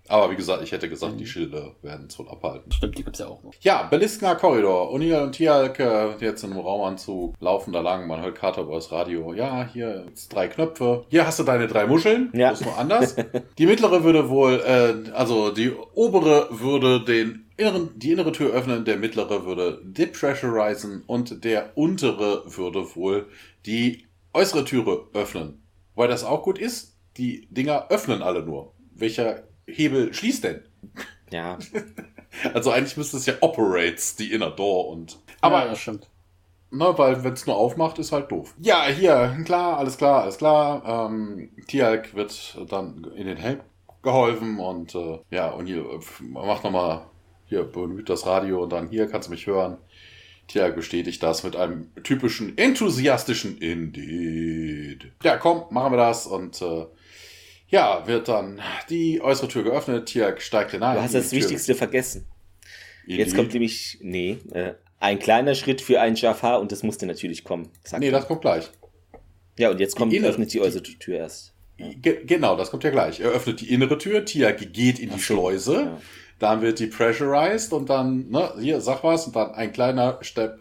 [0.09, 2.71] Aber wie gesagt, ich hätte gesagt, die Schilde werden es wohl abhalten.
[2.71, 3.55] Stimmt, die gibt's ja auch noch.
[3.61, 4.93] Ja, Beliskner Korridor.
[4.93, 8.07] O'Neill und Tialk äh, jetzt in einem Raumanzug laufen da lang.
[8.07, 9.33] Man hört Carter über das Radio.
[9.33, 11.07] Ja, hier drei Knöpfe.
[11.09, 12.31] Hier hast du deine drei Muscheln.
[12.35, 12.51] Ja.
[12.51, 13.17] Das ist nur anders.
[13.59, 18.85] die mittlere würde wohl, äh, also die obere würde den inneren, die innere Tür öffnen.
[18.85, 23.29] Der mittlere würde depressurisen und der untere würde wohl
[23.65, 25.63] die äußere Türe öffnen.
[25.95, 26.99] Weil das auch gut ist.
[27.17, 28.75] Die Dinger öffnen alle nur.
[28.93, 30.63] Welcher Hebel schließt denn?
[31.31, 31.59] Ja,
[32.53, 35.19] Also eigentlich müsste es ja operates, die Inner Door und.
[35.41, 36.09] Aber, ja, das stimmt.
[36.71, 38.55] ne, weil wenn es nur aufmacht, ist halt doof.
[38.61, 41.09] Ja, hier, klar, alles klar, alles klar.
[41.09, 43.61] Ähm, Tialk wird dann in den Helm
[44.03, 47.07] geholfen und äh, ja, und hier äh, macht nochmal,
[47.47, 49.79] hier bemüht das Radio und dann hier kannst du mich hören.
[50.49, 55.13] Tialk bestätigt das mit einem typischen enthusiastischen Indeed.
[55.23, 56.85] Ja, komm, machen wir das und äh,
[57.75, 60.07] ja, wird dann die äußere Tür geöffnet.
[60.07, 60.97] Tialk steigt hinein.
[60.97, 62.27] du hast Die das Tür- Wichtigste vergessen.
[63.07, 63.37] Jetzt Indeed.
[63.37, 67.69] kommt nämlich, nee, äh, ein kleiner Schritt für einen Jafar und das musste natürlich kommen.
[67.83, 68.71] sagt Nee, das kommt gleich.
[69.59, 71.53] ja, und jetzt kommt, die innere- öffnet die äußere Tür erst.
[71.77, 73.21] Ge genau, das kommt ja gleich.
[73.21, 76.01] Er öffnet die innere Tür, Tia geht in die so, Schleuse, ja.
[76.39, 80.61] dann wird die pressurized und dann, ne, hier, sag was, und dann ein kleiner Step,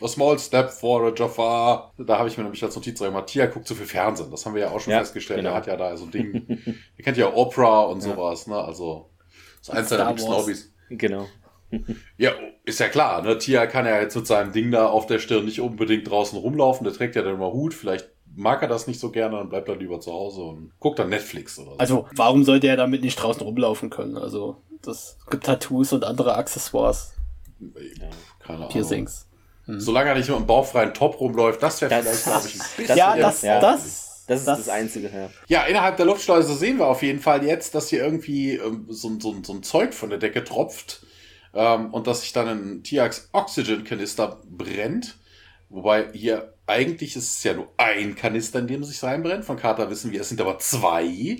[0.00, 1.92] a small step for a Jafar.
[1.98, 4.30] Da habe ich mir nämlich als Notiz gemacht, Tia guckt zu viel Fernsehen.
[4.30, 5.38] Das haben wir ja auch schon Ja, festgestellt.
[5.40, 5.50] genau.
[5.50, 6.46] Er hat ja da so ein Ding.
[6.96, 9.10] Ihr kennt ja Oprah und sowas, ne, also,
[9.58, 10.30] das ist eins seiner liebsten.
[10.30, 10.72] Hobbys.
[10.90, 11.26] Genau.
[12.18, 12.32] Ja,
[12.66, 13.38] ist ja klar, ne?
[13.38, 16.84] Tia kann ja jetzt mit seinem Ding da auf der Stirn nicht unbedingt draußen rumlaufen.
[16.84, 17.72] Der trägt ja dann immer Hut.
[17.72, 20.98] Vielleicht mag er das nicht so gerne und bleibt dann lieber zu Hause und guckt
[20.98, 21.76] dann Netflix oder so.
[21.78, 24.18] Also, warum sollte er damit nicht draußen rumlaufen können?
[24.18, 27.14] Also, das gibt Tattoos und andere Accessoires.
[28.40, 28.68] Keine Ahnung.
[28.68, 29.26] Piercings.
[29.66, 32.58] Solange er nicht mit einem bauchfreien Top rumläuft, das wäre Das- vielleicht, glaube ich, ein
[32.76, 32.86] bisschen.
[32.88, 33.60] Das ja, das, ja.
[33.60, 35.30] das, Das ist das, Einzige, ja.
[35.48, 39.18] Ja, innerhalb der Luftschleuse sehen wir auf jeden Fall jetzt, dass hier irgendwie ähm, so,
[39.20, 41.04] so, so ein Zeug von der Decke tropft
[41.54, 45.16] ähm, und dass sich dann ein Tiax Oxygen-Kanister brennt.
[45.68, 49.44] Wobei hier eigentlich ist es ja nur ein Kanister, in dem es sich reinbrennt.
[49.44, 51.38] Von Carter wissen wir, es sind aber zwei.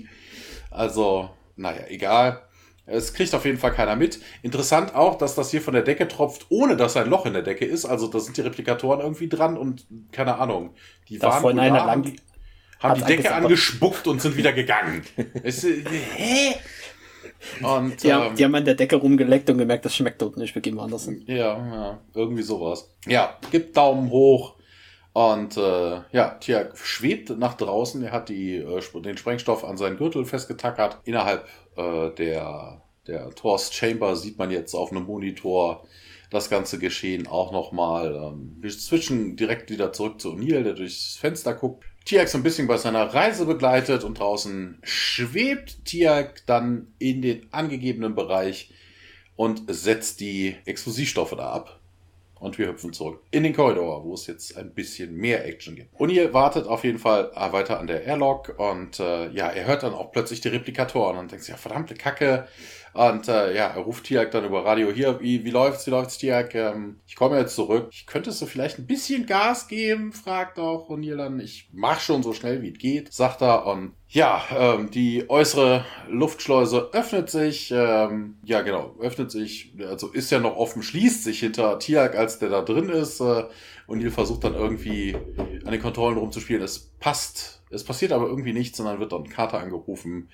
[0.71, 2.41] Also, naja, egal.
[2.85, 4.19] Es kriegt auf jeden Fall keiner mit.
[4.41, 7.41] Interessant auch, dass das hier von der Decke tropft, ohne dass ein Loch in der
[7.41, 7.85] Decke ist.
[7.85, 10.73] Also da sind die Replikatoren irgendwie dran und keine Ahnung.
[11.07, 12.15] Die Da waren vorhin einer da, lang-
[12.79, 15.03] haben die, Decke angespuckt und sind wieder gegangen.
[15.43, 15.81] es, äh,
[16.15, 16.55] hä?
[17.61, 20.37] Und Die, haben, ähm, die haben an der Decke rumgeleckt und gemerkt, das schmeckt dort
[20.37, 21.23] nicht, wir gehen woanders hin.
[21.27, 22.89] ja, ja, irgendwie sowas.
[23.05, 24.55] Ja, gibt Daumen hoch.
[25.13, 28.03] Und äh, ja, Tia schwebt nach draußen.
[28.03, 30.99] Er hat die, äh, den Sprengstoff an seinen Gürtel festgetackert.
[31.05, 35.87] Innerhalb äh, der, der Thors Chamber sieht man jetzt auf einem Monitor
[36.31, 38.15] das ganze Geschehen auch nochmal.
[38.15, 41.85] Ähm, wir switchen direkt wieder zurück zu O'Neill, der durchs Fenster guckt.
[42.05, 48.15] Tiak ein bisschen bei seiner Reise begleitet und draußen schwebt Tiak dann in den angegebenen
[48.15, 48.73] Bereich
[49.35, 51.79] und setzt die Explosivstoffe da ab.
[52.43, 55.95] Und wir hüpfen zurück in den Korridor, wo es jetzt ein bisschen mehr Action gibt.
[55.95, 59.83] O'Neill wartet auf jeden Fall äh, weiter an der Airlock und äh, ja, er hört
[59.83, 62.49] dann auch plötzlich die Replikatoren und denkt sich, ja, verdammte Kacke.
[62.93, 66.17] Und äh, ja, er ruft Tiak dann über Radio hier, wie, wie läuft's, wie läuft's,
[66.19, 66.53] Tiak?
[66.53, 67.89] Ähm, ich komme jetzt zurück.
[67.91, 70.13] Ich könntest du vielleicht ein bisschen Gas geben?
[70.13, 71.39] fragt auch O'Neill dann.
[71.39, 73.65] Ich mach schon so schnell wie es geht, sagt er.
[73.65, 77.71] Und ja, ähm, die äußere Luftschleuse öffnet sich.
[77.75, 79.73] Ähm, ja, genau, öffnet sich.
[79.79, 83.21] Also ist ja noch offen, schließt sich hinter Tiak, als der da drin ist.
[83.21, 83.45] Äh,
[83.87, 85.15] O'Neill versucht dann irgendwie
[85.65, 86.61] an den Kontrollen rumzuspielen.
[86.61, 90.29] Es passt, es passiert aber irgendwie nichts, sondern wird dann Carter angerufen,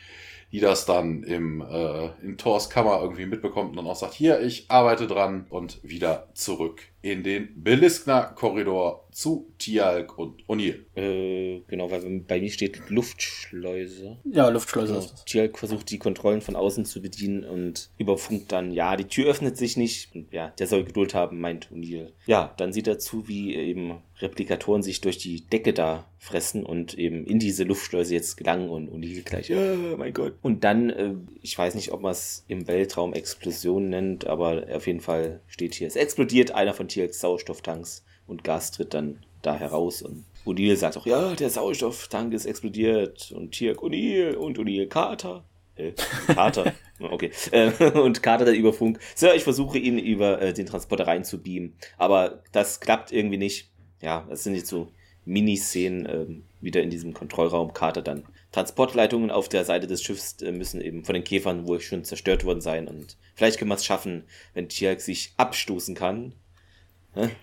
[0.52, 4.42] die das dann im, äh, in Thors Kammer irgendwie mitbekommt und dann auch sagt, hier,
[4.42, 10.80] ich arbeite dran und wieder zurück in den Beliskner-Korridor zu Tialk und O'Neill.
[10.96, 14.18] Äh, genau, weil bei mir steht Luftschleuse.
[14.26, 15.00] Ja, Luftschleuse Genau.
[15.06, 15.26] ist das.
[15.26, 19.58] Tialk versucht die Kontrollen von außen zu bedienen und überfunkt dann, ja, die Tür öffnet
[19.58, 20.14] sich nicht.
[20.16, 22.12] Und ja, der soll Geduld haben, meint O'Neill.
[22.28, 26.94] Ja, dann sieht er zu, wie eben Replikatoren sich durch die Decke da fressen und
[26.98, 30.34] eben in diese Luftschleuse jetzt gelangen und O'Neill gleich, oh mein Gott.
[30.42, 34.86] Und dann, äh, ich weiß nicht, ob man es im Weltraum Explosion nennt, aber auf
[34.88, 39.56] jeden Fall steht hier, es explodiert einer von Tialks Sauerstofftanks und Gas tritt dann da
[39.56, 44.88] heraus und O'Neill sagt auch, ja, der Sauerstofftank ist explodiert und Tiak O'Neill und O'Neill
[44.88, 45.44] Carter.
[45.76, 45.94] Äh,
[46.28, 46.74] Carter.
[47.02, 47.32] Okay.
[47.52, 49.00] Äh, und Carter dann über Funk.
[49.16, 51.76] Sir, ich versuche ihn über äh, den Transporter reinzubeamen.
[51.98, 53.72] Aber das klappt irgendwie nicht.
[54.02, 54.92] Ja, das sind jetzt so
[55.24, 57.72] Miniszenen ähm, wieder in diesem Kontrollraum.
[57.72, 58.26] Carter dann.
[58.52, 62.44] Transportleitungen auf der Seite des Schiffs äh, müssen eben von den Käfern wohl schon zerstört
[62.44, 62.90] worden sein.
[62.90, 66.34] Und vielleicht können wir es schaffen, wenn Tiak sich abstoßen kann.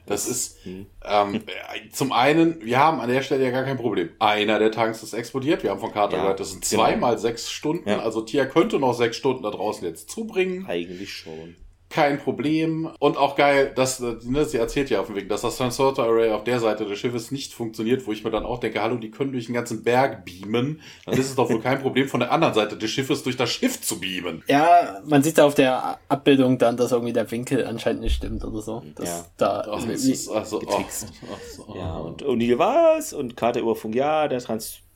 [0.07, 0.87] Das ist Hm.
[1.05, 4.11] ähm, äh, zum einen, wir haben an der Stelle ja gar kein Problem.
[4.19, 5.63] Einer der Tanks ist explodiert.
[5.63, 6.85] Wir haben von Carter Ja, gehört, das sind genau.
[6.85, 7.89] zweimal sechs Stunden.
[7.89, 7.99] Ja.
[8.01, 10.67] Also Tia könnte noch sechs Stunden da draußen jetzt zubringen.
[10.67, 11.57] Eigentlich schon.
[11.97, 12.91] Kein Problem.
[12.99, 16.31] Und auch geil, dass, ne, sie erzählt ja auf dem Weg, dass das Transporter Array
[16.31, 19.11] auf der Seite des Schiffes nicht funktioniert, wo ich mir dann auch denke, hallo, die
[19.11, 20.83] können durch den ganzen Berg beamen.
[21.07, 23.49] Dann ist es doch wohl kein Problem, von der anderen Seite des Schiffes durch das
[23.49, 24.43] Schiff zu beamen.
[24.47, 28.45] Ja, man sieht da auf der Abbildung dann, dass irgendwie der Winkel anscheinend nicht stimmt
[28.45, 28.83] oder so.
[28.95, 29.25] Dass Ja.
[29.39, 31.07] da Ach, das ist also, Getrickst.
[31.33, 33.15] ach, so, Ja, und O'Neill was?
[33.15, 34.41] Und Carter über Funk, ja, der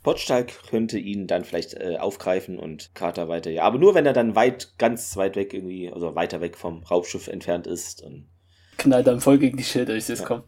[0.02, 3.51] Transportstall könnte ihn dann vielleicht äh, aufgreifen und Carter weiter.
[3.51, 6.82] Ja, aber nur wenn er dann weit, ganz weit weg irgendwie, also weiter weg vom
[6.85, 8.02] Raubschiff entfernt ist.
[8.02, 8.27] Und,
[8.78, 10.44] knallt dann voll gegen die Schilder, ich sehe es kommen.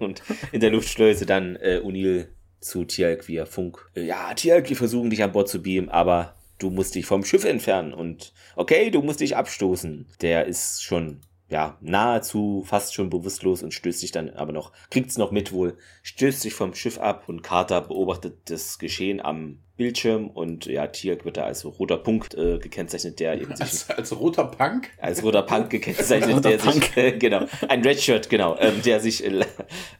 [0.00, 0.22] und
[0.52, 2.28] in der Luftschleuse dann äh, O'Neill
[2.60, 3.90] zu Tialk via Funk.
[3.94, 7.22] Äh, ja, Tialk, wir versuchen dich an Bord zu beamen, aber du musst dich vom
[7.22, 7.92] Schiff entfernen.
[7.92, 10.06] Und okay, du musst dich abstoßen.
[10.22, 11.20] Der ist schon
[11.50, 15.76] ja, nahezu fast schon bewusstlos und stößt sich dann aber noch, kriegt's noch mit wohl,
[16.02, 21.24] stößt sich vom Schiff ab und Carter beobachtet das Geschehen am Bildschirm und ja, Tiak
[21.24, 24.88] wird da als roter Punkt äh, gekennzeichnet, der eben sich Als, als roter Punk?
[24.98, 26.84] als roter Punk gekennzeichnet, Roter der Punk.
[26.84, 29.44] sich, äh, genau, ein Redshirt, genau, ähm, der sich äh,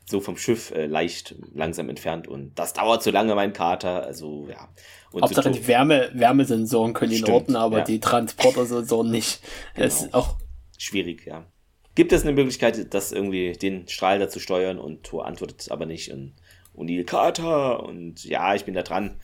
[0.07, 4.47] so vom Schiff äh, leicht langsam entfernt und das dauert zu lange, mein Kater, also
[4.49, 4.69] ja.
[5.13, 7.85] Und Hauptsache so- die Wärme, Wärmesensoren können ihn Stimmt, orten, aber ja.
[7.85, 9.41] die Transportersensoren nicht.
[9.75, 10.07] Es Genau.
[10.07, 10.37] ist auch
[10.85, 11.47] schwierig, ja.
[11.95, 15.87] Gibt es eine Möglichkeit, das irgendwie den Strahl da zu steuern und Thor antwortet aber
[15.87, 16.33] nicht und
[16.77, 19.17] O'Neill Carter und ja, ich bin da dran.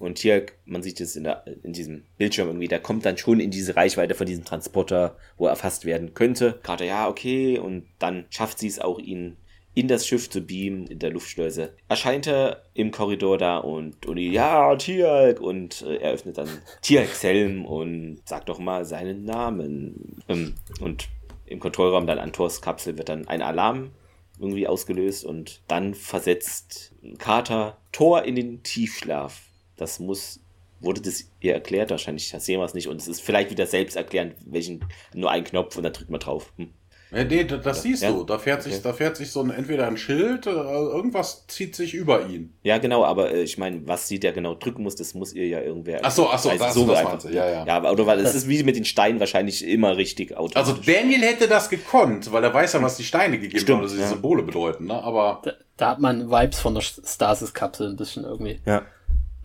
[0.00, 1.26] Und hier, man sieht es in,
[1.62, 5.46] in diesem Bildschirm irgendwie, der kommt dann schon in diese Reichweite von diesem Transporter, wo
[5.46, 6.58] er erfasst werden könnte.
[6.62, 7.58] Carter, ja, okay.
[7.58, 9.36] Und dann schafft sie es auch, ihn
[9.74, 11.74] in das Schiff zu beamen, in der Luftschleuse.
[11.88, 16.48] Erscheint er im Korridor da und Uni, ja, Tialk, und äh, er öffnet dann
[16.80, 20.22] Tialks Helm und sagt doch mal seinen Namen.
[20.28, 21.08] Ähm, und
[21.46, 23.90] im Kontrollraum dann an Thors Kapsel wird dann ein Alarm
[24.38, 29.42] irgendwie ausgelöst und dann versetzt Carter Thor in den Tiefschlaf.
[29.76, 30.40] Das muss,
[30.80, 31.90] wurde das ihr erklärt?
[31.90, 34.84] Wahrscheinlich sehen wir es nicht und es ist vielleicht wieder selbst erklärend, welchen,
[35.14, 36.52] nur ein Knopf und dann drückt man drauf.
[36.56, 36.72] Hm.
[37.14, 38.10] Ja, nee, das, das siehst Ja?
[38.10, 38.24] du.
[38.24, 38.82] Da fährt, sich, Okay.
[38.84, 42.52] da fährt sich so ein, entweder ein Schild, äh, irgendwas zieht sich über ihn.
[42.62, 45.46] Ja, genau, aber äh, ich meine, was sie da genau drücken muss, das muss ihr
[45.46, 46.00] ja irgendwer.
[46.02, 47.10] Ach so, ach so, weiß das- so das einfach.
[47.12, 47.66] meinst du, ja, ja.
[47.66, 50.72] Ja, aber oder weil es ist wie mit den Steinen wahrscheinlich immer richtig Also.
[50.72, 53.96] Daniel hätte das gekonnt, weil er weiß ja, was die Steine gegeben Stimmt, haben, also
[53.96, 54.08] die ja.
[54.08, 55.02] Symbole bedeuten, ne?
[55.02, 58.60] Aber Da, da hat man Vibes von der Stasis-Kapsel ein bisschen irgendwie.
[58.66, 58.82] ja.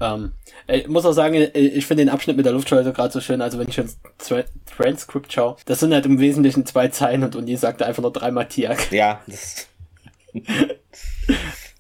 [0.02, 0.34] Ähm,
[0.68, 3.42] ich muss auch sagen, äh, ich finde den Abschnitt mit der Luftschleuse gerade so schön.
[3.42, 7.36] Also wenn ich ins Tra Transkript schaue, das sind halt im Wesentlichen zwei Zeilen und
[7.36, 8.92] Uni sagte einfach nur dreimal Tiak.
[8.92, 9.68] Ja, das.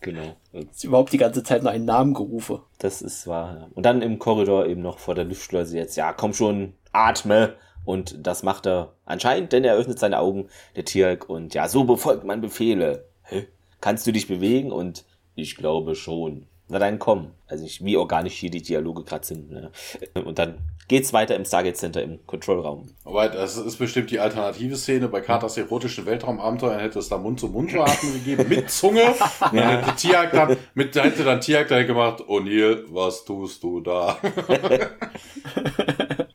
[0.02, 0.36] genau.
[0.54, 2.60] Ist überhaupt die ganze Zeit nur einen Namen gerufen.
[2.80, 3.58] Das ist wahr.
[3.60, 3.68] ja.
[3.74, 7.56] Und dann im Korridor eben noch vor der Luftschleuse jetzt, ja, komm schon, atme.
[7.86, 11.86] Und das macht er anscheinend, denn er öffnet seine Augen, der Tierk, und ja, so
[11.86, 13.06] befolgt man Befehle.
[13.24, 13.48] Hä?
[13.82, 14.72] Kannst du dich bewegen?
[14.72, 15.06] Und
[15.36, 16.48] ich glaube schon.
[16.70, 17.32] Na dann komm.
[17.48, 19.52] Also ich, wie organisch hier die Dialoge gerade sind.
[19.52, 19.72] Ne?
[20.24, 22.88] Und dann geht's weiter im Stargate Center im Kontrollraum.
[23.04, 25.08] Aber das ist bestimmt die alternative Szene.
[25.08, 29.16] Bei Carters erotischen Weltraumabenteuern hätte es da Mund-zu-Mund-Atmen gegeben mit Zunge.
[29.40, 33.82] Dann hätte Tiak dann, mit, da hätte dann Tiak dann gemacht, O'Neill, was tust du
[33.82, 34.18] da?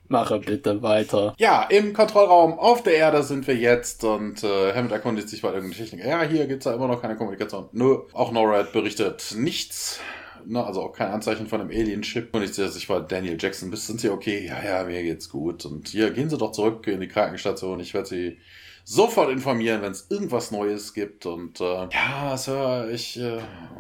[0.09, 1.35] Mache bitte weiter.
[1.39, 5.49] Ja, im Kontrollraum auf der Erde sind wir jetzt und äh, Hammond erkundigt sich bei
[5.49, 6.05] irgendeiner Technik.
[6.05, 7.69] Ja, hier gibt's ja immer noch keine Kommunikation.
[7.73, 10.01] Nö, auch NORAD berichtet nichts.
[10.47, 12.35] Ne, also auch kein Anzeichen von einem Alien-Chip.
[12.35, 13.71] Und ich sehe sich bei Daniel Jackson.
[13.71, 14.47] Bist sind Sie okay?
[14.47, 15.65] Ja, ja, mir geht's gut.
[15.65, 17.81] Und hier gehen Sie doch zurück in die Krankenstation.
[17.81, 18.39] Ich werde Sie
[18.85, 21.27] sofort informieren, wenn es irgendwas Neues gibt.
[21.27, 23.39] Und äh, ja, Sir, ich, äh,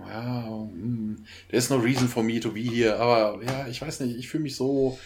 [0.08, 2.96] ja, hm, there's no reason for me to be here.
[2.98, 4.98] Aber ja, ich weiß nicht, ich fühle mich so.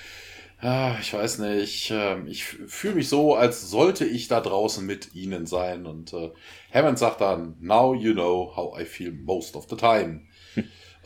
[0.60, 1.90] Ah, ich weiß nicht.
[1.94, 5.86] ähm, Ich fühle mich so, als sollte ich da draußen mit Ihnen sein.
[5.86, 6.30] Und äh,
[6.74, 10.22] Hammond sagt dann, Now you know how I feel most of the time.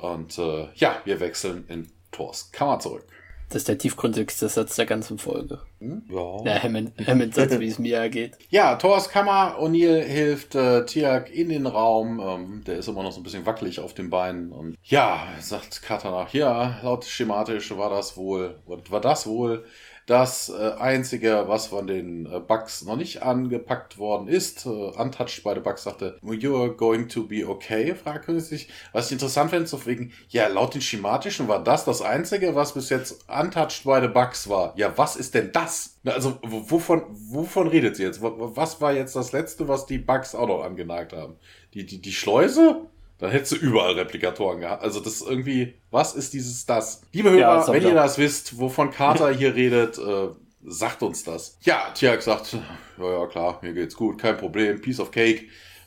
[0.03, 3.05] Und äh, ja, wir wechseln in Thors Kammer zurück.
[3.49, 5.61] Das ist der tiefgründigste Satz der ganzen Folge.
[5.79, 6.43] Ja.
[6.43, 8.39] Der Hammond, Hammond Satz, wie es mir ergeht.
[8.51, 9.59] Ja, Thors Kammer.
[9.61, 12.19] O'Neill hilft äh, Tiak in den Raum.
[12.19, 14.53] Ähm, der ist immer noch so ein bisschen wackelig auf den Beinen.
[14.53, 19.65] Und ja, sagt Carter nach, ja, laut schematisch war das wohl, war das wohl
[20.07, 24.67] das äh, einzige, was von den äh, Bugs noch nicht angepackt worden ist.
[24.67, 28.69] Äh, untouched by the Bugs sagte, you're going to be okay, fragte sich.
[28.93, 32.75] Was ich interessant finde, so wegen, ja, laut den schematischen war das das einzige, was
[32.75, 34.75] bis jetzt untouched by the Bugs war.
[34.77, 35.99] Ja, was ist denn das?
[36.05, 38.21] Also, wovon, wovon redet sie jetzt?
[38.23, 41.37] Was war jetzt das letzte, was die Bugs auch noch angenagt haben?
[41.75, 42.89] Die, die, die Schleuse?
[43.23, 44.83] Dann hättest du überall Replikatoren gehabt.
[44.83, 47.03] Also das ist irgendwie, was ist dieses das?
[47.13, 50.31] Liebe Hörer, Ja, das wenn ihr das wisst, wovon Carter hier redet, äh,
[50.65, 51.57] sagt uns das.
[51.61, 52.59] Ja, Tiag sagt,
[52.99, 55.45] ja, ja, klar, mir geht's gut, kein Problem, piece of cake.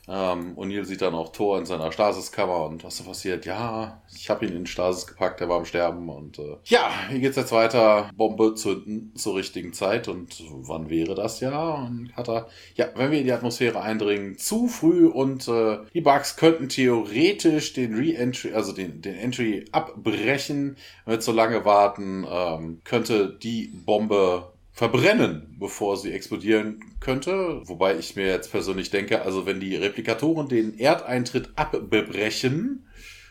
[0.08, 3.44] Ähm, O'Neill sieht dann auch Thor in seiner Stasiskammer und was ist passiert?
[3.44, 7.18] Ja, ich habe ihn in Stasis gepackt, er war am Sterben und äh, ja, hier
[7.18, 8.10] geht's jetzt weiter.
[8.14, 11.74] Bombe zünden zur richtigen Zeit und wann wäre das ja?
[11.74, 16.00] Und hat er, ja, wenn wir in die Atmosphäre eindringen, zu früh und äh, die
[16.00, 20.76] Bugs könnten theoretisch den Re-Entry, also den, den Entry abbrechen.
[21.04, 27.62] Wenn wir zu lange warten, ähm, könnte die Bombe verbrennen, bevor sie explodieren könnte.
[27.66, 32.86] Wobei ich mir jetzt persönlich denke, also wenn die Replikatoren den Erdeintritt abbrechen,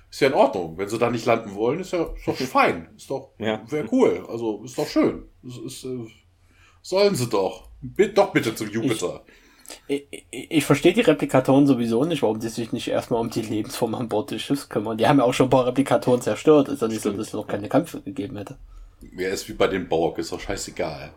[0.09, 0.77] ist ja in Ordnung.
[0.77, 2.87] Wenn sie da nicht landen wollen, ist ja ist doch fein.
[2.95, 3.61] Ist doch, Ja.
[3.69, 4.25] wäre cool.
[4.29, 5.25] Also ist doch schön.
[5.43, 6.07] Ist, ist, äh,
[6.81, 7.69] sollen sie doch.
[7.81, 9.23] Bitte, doch bitte zum Jupiter.
[9.87, 13.41] Ich, ich, ich verstehe die Replikatoren sowieso nicht, warum die sich nicht erstmal um die
[13.41, 14.97] Lebensform an Bord des Schiffs kümmern.
[14.97, 16.69] Die haben ja auch schon ein paar Replikatoren zerstört.
[16.69, 18.57] Ist ja nicht so, dass es noch keine Kämpfe gegeben hätte.
[19.17, 21.11] Ja, ist wie bei den Borg, ist doch scheißegal.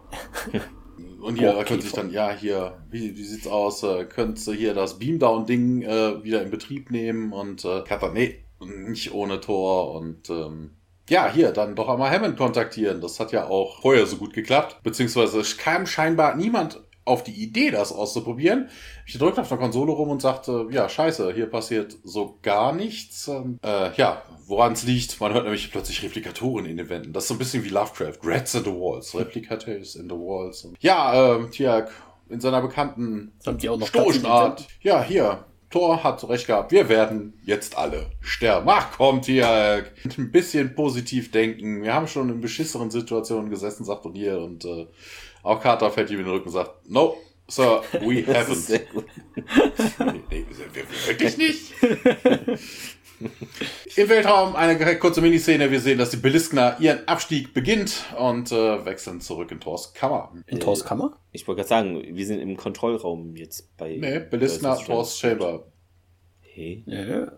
[1.20, 3.82] Und hier Borg können sich dann, ja, hier, wie, wie sieht's aus?
[3.82, 7.32] Äh, könntest du hier das Beamdown-Ding äh, wieder in Betrieb nehmen?
[7.32, 9.94] Und äh, Cutter, nee, nicht ohne Tor.
[9.94, 10.70] Und ähm,
[11.08, 13.00] ja, hier, dann doch einmal Hammond kontaktieren.
[13.00, 14.82] Das hat ja auch vorher so gut geklappt.
[14.82, 18.68] Beziehungsweise kam scheinbar niemand auf die Idee, das auszuprobieren.
[19.06, 23.28] Ich drückte auf der Konsole rum und sagte, ja, scheiße, hier passiert so gar nichts.
[23.28, 27.12] Ähm, äh, ja, woran es liegt, man hört nämlich plötzlich Replikatoren in den Wänden.
[27.12, 28.18] Das ist so ein bisschen wie Lovecraft.
[28.22, 30.68] Rats in the Walls, Replicators in the Walls.
[30.80, 31.90] Ja, ähm, Tiag
[32.28, 34.66] in seiner bekannten stoischen Art.
[34.82, 38.66] Ja, hier, Thor hat recht gehabt, wir werden jetzt alle sterben.
[38.70, 39.84] Ach kommt hier,
[40.18, 41.82] ein bisschen positiv denken.
[41.82, 44.38] Wir haben schon in beschisseren Situationen gesessen, sagt und hier.
[44.38, 44.86] Und äh,
[45.48, 47.16] auch Carter fällt ihm in den Rücken und sagt, no,
[47.50, 48.68] Sir, we haven't.
[50.30, 50.44] Nee,
[50.74, 51.72] wir- wirklich nicht?
[53.96, 55.70] Im Weltraum eine kurze Miniszene.
[55.70, 60.32] Wir sehen, dass die Beliskner ihren Abstieg beginnt und äh, wechseln zurück in Thors Kammer.
[60.46, 61.18] In Thors Kammer?
[61.32, 63.96] Ich wollte gerade sagen, wir sind im Kontrollraum jetzt bei.
[63.98, 65.18] Nee, Beliskner, Thors.
[65.18, 65.64] Chamber.
[66.58, 66.82] Hey,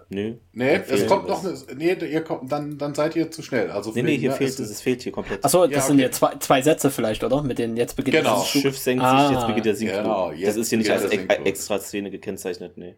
[0.09, 0.35] nö.
[0.55, 1.43] Nee, Da es kommt was.
[1.43, 3.71] noch eine, nee, ihr kommt, dann, dann seid ihr zu schnell.
[3.71, 5.45] Also Nee, nee, hier ja, fehlt es es, fehlt hier komplett.
[5.45, 6.05] Achso, das Ja, sind okay.
[6.05, 7.43] ja zwei, zwei Sätze vielleicht, oder?
[7.43, 8.39] Mit denen jetzt beginnt Genau.
[8.39, 10.03] Das Schiff senkt Ah, sich, jetzt beginnt der Sinkflug.
[10.05, 12.95] genau, das jetzt ist hier nicht als e extra Szene gekennzeichnet, nee.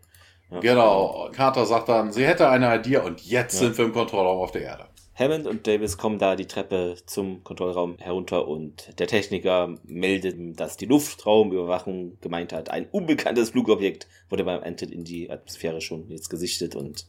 [0.53, 0.61] Ja.
[0.61, 3.61] Genau, Carter sagt dann, sie hätte eine Idee und jetzt Ja.
[3.67, 4.85] sind wir im Kontrollraum auf der Erde.
[5.15, 10.77] Hammond und Davis kommen da die Treppe zum Kontrollraum herunter und der Techniker meldet, dass
[10.79, 16.31] die Luftraumüberwachung gemeint hat, ein unbekanntes Flugobjekt wurde beim Eintritt in die Atmosphäre schon jetzt
[16.31, 17.07] gesichtet und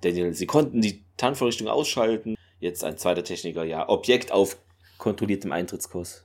[0.00, 2.36] Daniel, sie konnten die Tarnvorrichtung ausschalten.
[2.60, 4.56] Jetzt ein zweiter Techniker, ja, Objekt auf
[4.98, 6.24] kontrolliertem Eintrittskurs.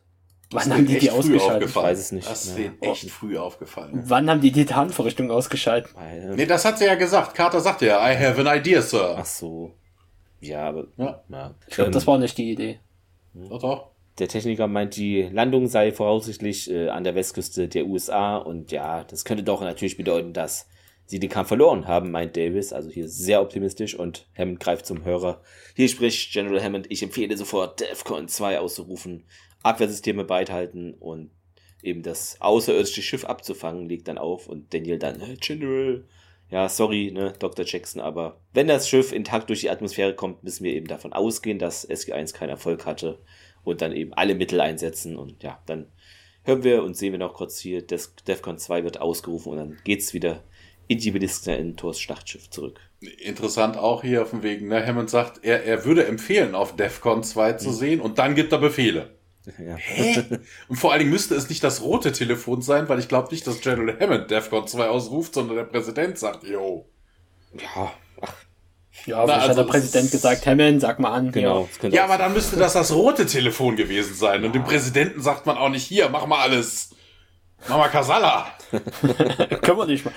[0.49, 1.69] Das Wann haben die die ausgeschaltet?
[1.69, 1.85] aufgefallen.
[1.85, 2.29] Ich weiß es nicht.
[2.29, 2.63] Das ist Ja.
[2.63, 4.01] denen echt früh aufgefallen.
[4.07, 5.93] Wann haben die die Tarnvorrichtung ausgeschaltet?
[6.35, 7.35] Nee, das hat sie ja gesagt.
[7.35, 9.15] Carter sagte ja, I have an idea, Sir.
[9.17, 9.73] ach so.
[10.41, 10.87] Ja, aber.
[10.97, 11.23] Ja.
[11.29, 11.55] ja.
[11.67, 12.79] Ich glaube, Ähm, das war nicht die Idee.
[13.33, 13.91] Doch, doch.
[14.19, 19.03] Der Techniker meint, die Landung sei voraussichtlich äh, an der Westküste der USA und ja,
[19.05, 20.67] das könnte doch natürlich bedeuten, dass
[21.05, 22.73] sie den Kampf verloren haben, meint Davis.
[22.73, 25.41] Also hier sehr optimistisch und Hammond greift zum Hörer.
[25.75, 29.23] Hier spricht General Hammond, ich empfehle sofort DEFCON 2 auszurufen,
[29.63, 31.31] Abwehrsysteme beithalten und
[31.81, 36.03] eben das außerirdische Schiff abzufangen, legt dann auf und Daniel dann, "Äh, General,
[36.51, 37.65] ja, sorry, ne, Dr.
[37.65, 41.59] Jackson, aber wenn das Schiff intakt durch die Atmosphäre kommt, müssen wir eben davon ausgehen,
[41.59, 43.19] dass SG1 keinen Erfolg hatte
[43.63, 45.87] und dann eben alle Mittel einsetzen und ja, dann
[46.43, 49.77] hören wir und sehen wir noch kurz hier, Des DEFCON 2 wird ausgerufen und dann
[49.85, 50.43] geht's wieder
[50.87, 52.81] in die Beliskner in Thors Schlachtschiff zurück.
[52.99, 54.61] Interessant auch hier auf dem Weg.
[54.61, 54.85] Ne?
[54.85, 58.57] Hammond sagt, er, er würde empfehlen, auf DEFCON 2 zu sehen und dann gibt er
[58.57, 59.15] Befehle.
[59.57, 59.75] Ja.
[59.75, 60.23] Hä?
[60.67, 63.45] Und vor allen Dingen müsste es nicht das rote Telefon sein, weil ich glaube nicht,
[63.47, 66.85] dass General Hammond DEFCON 2 ausruft, sondern der Präsident sagt, yo.
[67.53, 67.91] ja,
[68.21, 68.33] ach,
[69.05, 71.31] Ja, Na, also hat der Präsident gesagt, Hammond, sag mal an.
[71.31, 71.67] genau.
[71.79, 74.43] könnte Ja, aber dann müsste das das rote Telefon gewesen sein.
[74.43, 76.91] Und dem Präsidenten sagt man auch nicht, hier, mach mal alles.
[77.69, 78.47] Mach mal Kasala.
[78.71, 78.79] Ja,
[79.61, 80.13] können wir nicht mal.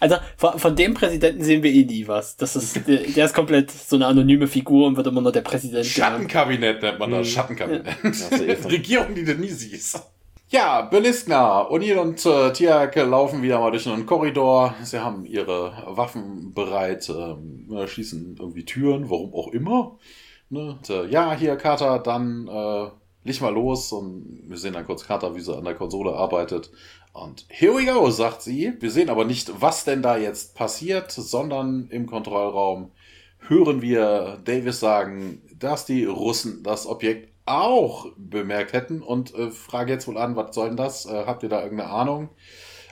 [0.00, 2.36] Also von, von dem Präsidenten sehen wir eh nie was.
[2.36, 5.42] Das ist, der, der ist komplett so eine anonyme Figur und wird immer nur der
[5.42, 5.86] Präsident genannt.
[6.26, 7.28] Schattenkabinett nennt man das.
[7.28, 7.86] Schattenkabinett.
[8.02, 10.02] Also eh von- Regierung, die du nie siehst.
[10.48, 14.74] Ja, Beliskner, O'Neill und äh, Tiak laufen wieder mal durch einen Korridor.
[14.82, 19.96] Sie haben ihre Waffen bereit, ähm, äh, schießen irgendwie Türen, warum auch immer.
[20.50, 20.72] Ne?
[20.78, 22.88] Und, äh, ja, hier Carter, dann äh,
[23.24, 23.92] leg mal los.
[23.92, 26.70] Und wir sehen dann kurz Carter, wie sie an der Konsole arbeitet.
[27.12, 28.72] Und here we go, sagt sie.
[28.80, 32.90] Wir sehen aber nicht, was denn da jetzt passiert, sondern im Kontrollraum
[33.48, 39.92] hören wir Davis sagen, dass die Russen das Objekt auch bemerkt hätten und äh, frage
[39.92, 41.06] jetzt wohl an, was soll denn das?
[41.06, 42.28] Äh, habt ihr da irgendeine Ahnung?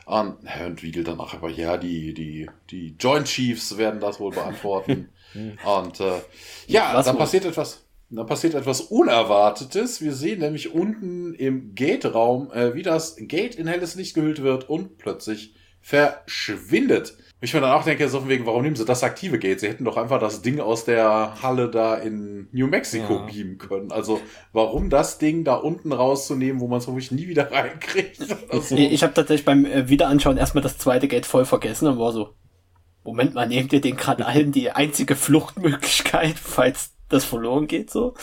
[0.06, 5.08] Und Herrn Wiegel danach aber, ja, die, die, die Joint Chiefs werden das wohl beantworten.
[5.64, 6.20] und äh,
[6.66, 7.20] ja, Was dann wohl?
[7.20, 7.84] passiert etwas.
[8.12, 10.00] Dann passiert etwas Unerwartetes.
[10.00, 14.68] Wir sehen nämlich unten im Gate-Raum, äh, wie das Gate in helles Licht gehüllt wird
[14.68, 17.16] und plötzlich verschwindet.
[17.42, 19.60] Ich mir dann auch denke, so von wegen, warum nehmen sie das aktive Gate?
[19.60, 23.26] Sie hätten doch einfach das Ding aus der Halle da in New Mexico Ja.
[23.26, 23.90] beamen können.
[23.92, 24.20] Also,
[24.52, 28.16] warum das Ding da unten rauszunehmen, wo man es wirklich nie wieder reinkriegt?
[28.50, 28.74] so?
[28.76, 32.12] Ich, ich habe tatsächlich beim äh, Wiederanschauen erstmal das zweite Gate voll vergessen und war
[32.12, 32.34] so,
[33.04, 38.14] Moment mal, nehmt ihr den gerade allen die einzige Fluchtmöglichkeit, falls das verloren geht so?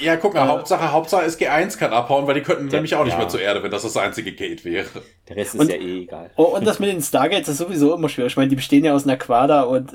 [0.00, 3.12] ja, guck mal, Äh, Hauptsache, Hauptsache SG1 kann abhauen, weil die könnten nämlich auch nicht
[3.12, 3.18] ja.
[3.18, 4.86] mehr zur Erde, wenn das das einzige Gate wäre.
[5.28, 6.30] Der Rest ist Und- ja eh egal.
[6.36, 8.32] Oh, und das mit den Stargates ist sowieso immer schwierig.
[8.32, 9.94] Ich meine, die bestehen ja aus einer Quader und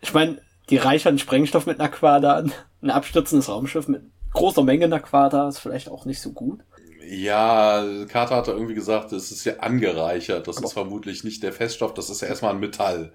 [0.00, 0.40] ich meine,
[0.70, 2.52] die reichern Sprengstoff mit einer Quader an.
[2.82, 4.02] Ein abstürzendes Raumschiff mit
[4.32, 6.60] großer Menge einer Quader ist vielleicht auch nicht so gut.
[7.08, 10.46] Ja, Carter hatte irgendwie gesagt, es ist ja angereichert.
[10.48, 13.12] Das ist vermutlich nicht der Feststoff, das ist ja erstmal ein Metall.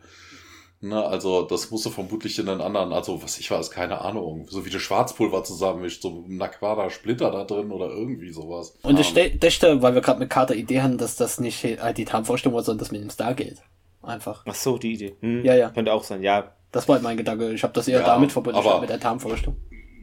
[0.79, 4.63] Ne, also das musste vermutlich in einen anderen, also was ich weiß, keine Ahnung, so
[4.63, 8.77] wie du Schwarzpulver zusammenmischt, so ein Aquada Splitter da drin oder irgendwie sowas.
[8.83, 11.97] Und ich Ähm, dachte, weil wir gerade mit Carter Idee haben, dass das nicht halt
[11.97, 13.57] die Tarnvorstellung war, sondern das mit dem Stargate.
[14.03, 14.43] Einfach.
[14.47, 15.15] Ach so, die Idee.
[15.21, 15.69] Hm, Ja, ja.
[15.71, 16.51] Könnte auch sein, ja.
[16.71, 17.51] Das war halt mein Gedanke.
[17.53, 19.57] Ich habe das eher Ja, damit verbunden, aber- mit der Tarnvorrichtung.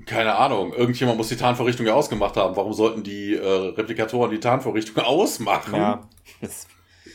[0.06, 2.56] keine Ahnung, irgendjemand muss die Tarnvorrichtung ja ausgemacht haben.
[2.56, 3.46] Warum sollten die äh,
[3.76, 5.74] Replikatoren die Tarnvorrichtung ausmachen?
[5.76, 6.08] Ja.
[6.40, 6.66] Das,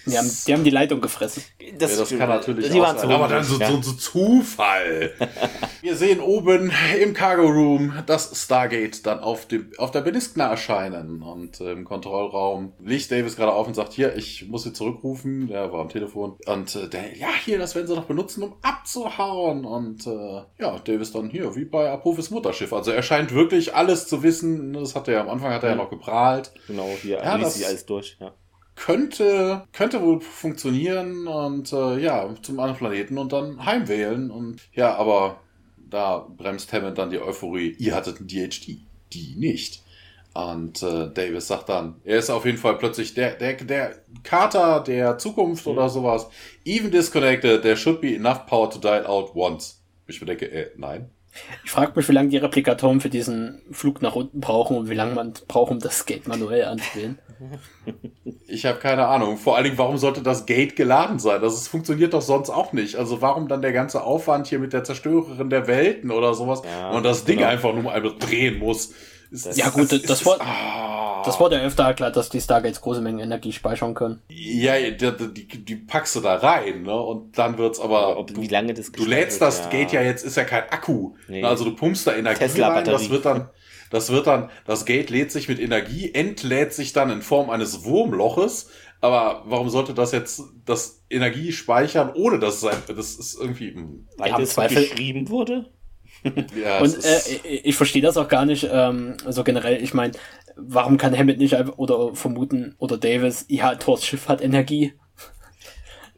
[0.10, 1.44] Die haben, die haben die Leitung gefressen.
[1.78, 3.12] Das, ja, das kann natürlich waren sein.
[3.12, 3.70] Aber dann so, ja.
[3.70, 5.12] so, so Zufall.
[5.82, 11.22] Wir sehen oben im Cargo Room das Stargate dann auf, dem, auf der Beliskna erscheinen.
[11.22, 15.48] Und im Kontrollraum liegt Davis gerade auf und sagt, hier, ich muss sie zurückrufen.
[15.48, 16.38] Der war am Telefon.
[16.46, 19.66] Und äh, der, ja, hier, das werden sie noch benutzen, um abzuhauen.
[19.66, 22.74] Und äh, ja, Davis dann hier, wie bei Apophis Mutterschiff.
[22.74, 24.74] Also er scheint wirklich alles zu wissen.
[24.74, 26.52] Das hat er ja am Anfang hat er ja noch geprahlt.
[26.68, 28.18] Genau, hier Ja, das- sie alles durch.
[28.20, 28.34] Ja.
[28.80, 34.32] Könnte, könnte wohl funktionieren und äh, ja, zum anderen Planeten und dann heimwählen.
[34.32, 35.42] Und ja, aber
[35.78, 37.76] da bremst Hammond dann die Euphorie.
[37.78, 38.80] Ihr hattet ein DHD,
[39.12, 39.84] die nicht.
[40.34, 44.80] Und äh, Davis sagt dann, er ist auf jeden Fall plötzlich der, der, der Kater
[44.80, 46.28] der Zukunft oder sowas.
[46.64, 49.84] Even disconnected, there should be enough power to dial out once.
[50.08, 51.10] Ich bedenke, äh, nein.
[51.66, 54.96] Ich frage mich, wie lange die Replikatoren für diesen Flug nach unten brauchen und wie
[54.96, 57.20] lange man braucht, um das Gate manuell anzuwählen.
[58.52, 59.38] Ich habe keine Ahnung.
[59.38, 61.40] Vor allen Dingen, warum sollte das Gate geladen sein?
[61.42, 62.96] Das ist, funktioniert doch sonst auch nicht.
[62.96, 66.90] Also warum dann der ganze Aufwand hier mit der Zerstörerin der Welten oder sowas Ja,
[66.90, 67.50] und das Ding genau.
[67.50, 68.92] einfach nur mal drehen muss?
[69.32, 72.82] Ist- Ja, gut, das- das war- ah, Das wurde ja öfter erklärt, dass die Stargates
[72.82, 74.22] große Mengen Energie speichern können.
[74.30, 77.00] ja, die, die, die packst du da rein, ne?
[77.00, 78.18] Und dann wird's aber.
[78.18, 81.14] Ob, du, wie lange das du lädst das Gate ja jetzt, ist ja kein Akku.
[81.28, 81.42] Nee.
[81.42, 81.48] Ne?
[81.48, 82.92] Also du pumpst da Energie rein, Tesla-Batterie.
[82.94, 83.50] das wird dann.
[83.90, 87.84] Das wird dann, das Gate lädt sich mit Energie, entlädt sich dann in Form eines
[87.84, 88.70] Wurmloches.
[89.02, 93.74] Aber warum sollte das jetzt das Energie speichern, ohne dass es ein, das ist irgendwie,
[93.74, 95.72] hm, Weil Ja, im das Zweifel- geschrieben wurde?
[96.62, 99.82] ja, Und äh, ich, verstehe das auch gar nicht, ähm, so generell.
[99.82, 100.14] Ich meine,
[100.58, 104.94] warum kann Hammond nicht einfach, oder vermuten, oder Davis, ja, Thors Schiff hat Energie.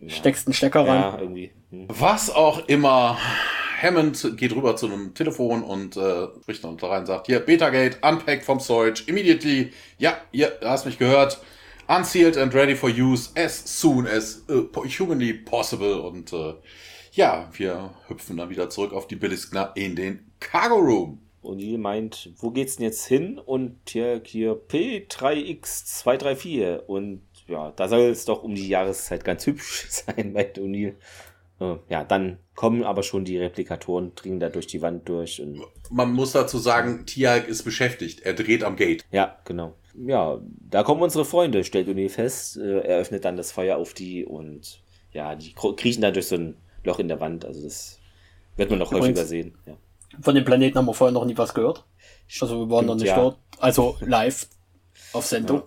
[0.07, 1.01] Steckst einen Stecker rein.
[1.01, 1.51] Ja, irgendwie.
[1.69, 1.85] Hm.
[1.87, 3.19] was auch immer.
[3.81, 7.39] Hammond geht rüber zu einem Telefon und äh, spricht dann da rein und sagt, hier,
[7.39, 9.71] Betagate, unpack vom Storage, immediately.
[9.97, 11.39] Ja, ihr hast mich gehört.
[11.87, 16.01] Unsealed and ready for use as soon as po- humanly possible.
[16.01, 16.53] Und äh,
[17.13, 21.19] ja, wir hüpfen dann wieder zurück auf die Billiskner in den Cargo Room.
[21.43, 23.39] O'Neill meint, wo geht's denn jetzt hin?
[23.39, 26.77] Und hier, hier P3X234.
[26.85, 30.95] Und ja, da soll es doch um die Jahreszeit ganz hübsch sein, meint O'Neill.
[31.61, 35.41] Äh, Ja, dann kommen aber schon die Replikatoren, dringen da durch die Wand durch.
[35.41, 38.21] Und Man muss dazu sagen, Tiag ist beschäftigt.
[38.21, 39.05] Er dreht am Gate.
[39.11, 39.73] ja, genau.
[39.93, 40.39] Ja,
[40.69, 42.55] da kommen unsere Freunde, stellt O'Neill fest.
[42.57, 44.81] Äh, Er öffnet dann das Feuer auf die und
[45.11, 46.55] ja, die kriechen dann durch so ein
[46.85, 47.43] Loch in der Wand.
[47.43, 47.99] Also das
[48.55, 49.53] wird man noch häufiger sehen.
[49.65, 49.73] Ja.
[50.21, 51.83] Von dem Planeten haben wir vorher noch nie was gehört.
[52.39, 53.17] Also wir waren noch Stimmt, nicht ja.
[53.17, 53.37] dort.
[53.59, 54.47] Also live
[55.11, 55.63] auf Sendung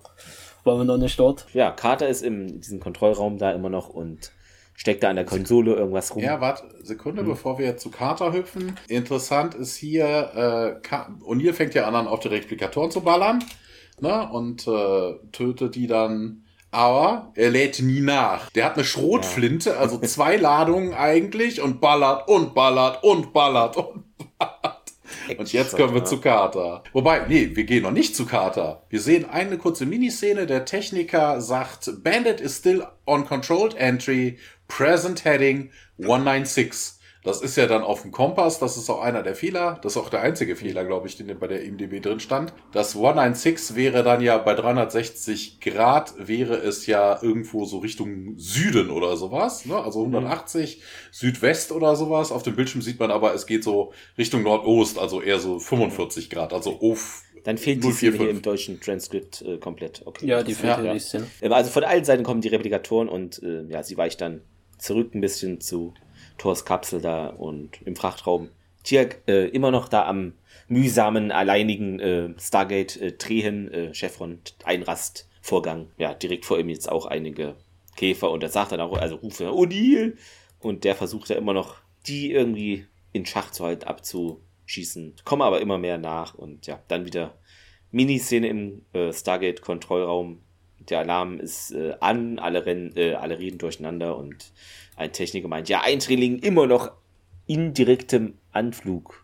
[0.64, 1.44] waren wir noch nicht dort.
[1.52, 4.32] ja, Carter ist im diesem Kontrollraum da immer noch und
[4.74, 6.22] steckt da an der Konsole irgendwas rum.
[6.22, 7.28] Ja, warte, Sekunde, Hm.
[7.28, 8.76] bevor wir zu Carter hüpfen.
[8.88, 10.88] Interessant ist hier, äh,
[11.24, 13.42] O'Neill fängt ja an, auf die Replikatoren zu ballern,
[14.00, 16.40] ne, und äh, tötet die dann.
[16.70, 18.50] Aber er lädt nie nach.
[18.50, 24.02] Der hat eine Schrotflinte, also zwei Ladungen eigentlich, und ballert und ballert und ballert und
[24.38, 24.80] ballert.
[25.38, 26.04] Und jetzt kommen wir Ja.
[26.04, 26.82] zu Carter.
[26.92, 28.82] Wobei, nee, wir gehen noch nicht zu Carter.
[28.90, 30.46] Wir sehen eine kurze Miniszene.
[30.46, 34.38] Der Techniker sagt, Bandit is still on controlled entry,
[34.68, 36.94] present heading 196.
[37.24, 39.80] Das ist ja dann auf dem Kompass, das ist auch einer der Fehler.
[39.82, 42.52] Das ist auch der einzige Fehler, glaube ich, den bei der IMDb drin stand.
[42.70, 48.90] Das 196 wäre dann ja bei 360 Grad, wäre es ja irgendwo so Richtung Süden
[48.90, 49.64] oder sowas.
[49.64, 49.74] Ne?
[49.74, 50.82] Also 180
[51.12, 52.30] Südwest oder sowas.
[52.30, 56.28] Auf dem Bildschirm sieht man aber, es geht so Richtung Nordost, also eher so 45
[56.28, 56.52] Grad.
[56.52, 58.20] Also auf Dann fehlt die Szene 045.
[58.20, 60.02] hier im deutschen Transkript äh, komplett.
[60.04, 60.26] Okay.
[60.26, 60.92] Ja, die fehlt ja, hier ja.
[60.92, 61.26] die Szene.
[61.40, 64.42] Ähm, Also von allen Seiten kommen die Replikatoren und äh, ja, sie weicht dann
[64.84, 65.94] zurück ein bisschen zu
[66.38, 68.50] Thors Kapsel da und im Frachtraum.
[68.82, 70.34] Tiag äh, immer noch da am
[70.68, 75.90] mühsamen, alleinigen äh, Stargate äh, drehen, äh, Chevron Einrastvorgang.
[75.96, 77.56] Ja, direkt vor ihm jetzt auch einige
[77.96, 80.16] Käfer und er sagt dann auch, also ruft er O'Neill
[80.60, 85.14] und der versucht ja immer noch, die irgendwie in Schach zu halten, abzuschießen.
[85.24, 87.38] Kommen aber immer mehr nach und ja, dann wieder
[87.90, 90.42] Miniszene im äh, Stargate-Kontrollraum.
[90.90, 94.52] Der Alarm ist äh, an, alle, rennen, äh, alle reden durcheinander und
[94.96, 96.92] ein Techniker meint, ja, Eindringling immer noch
[97.46, 99.20] in direktem Anflug.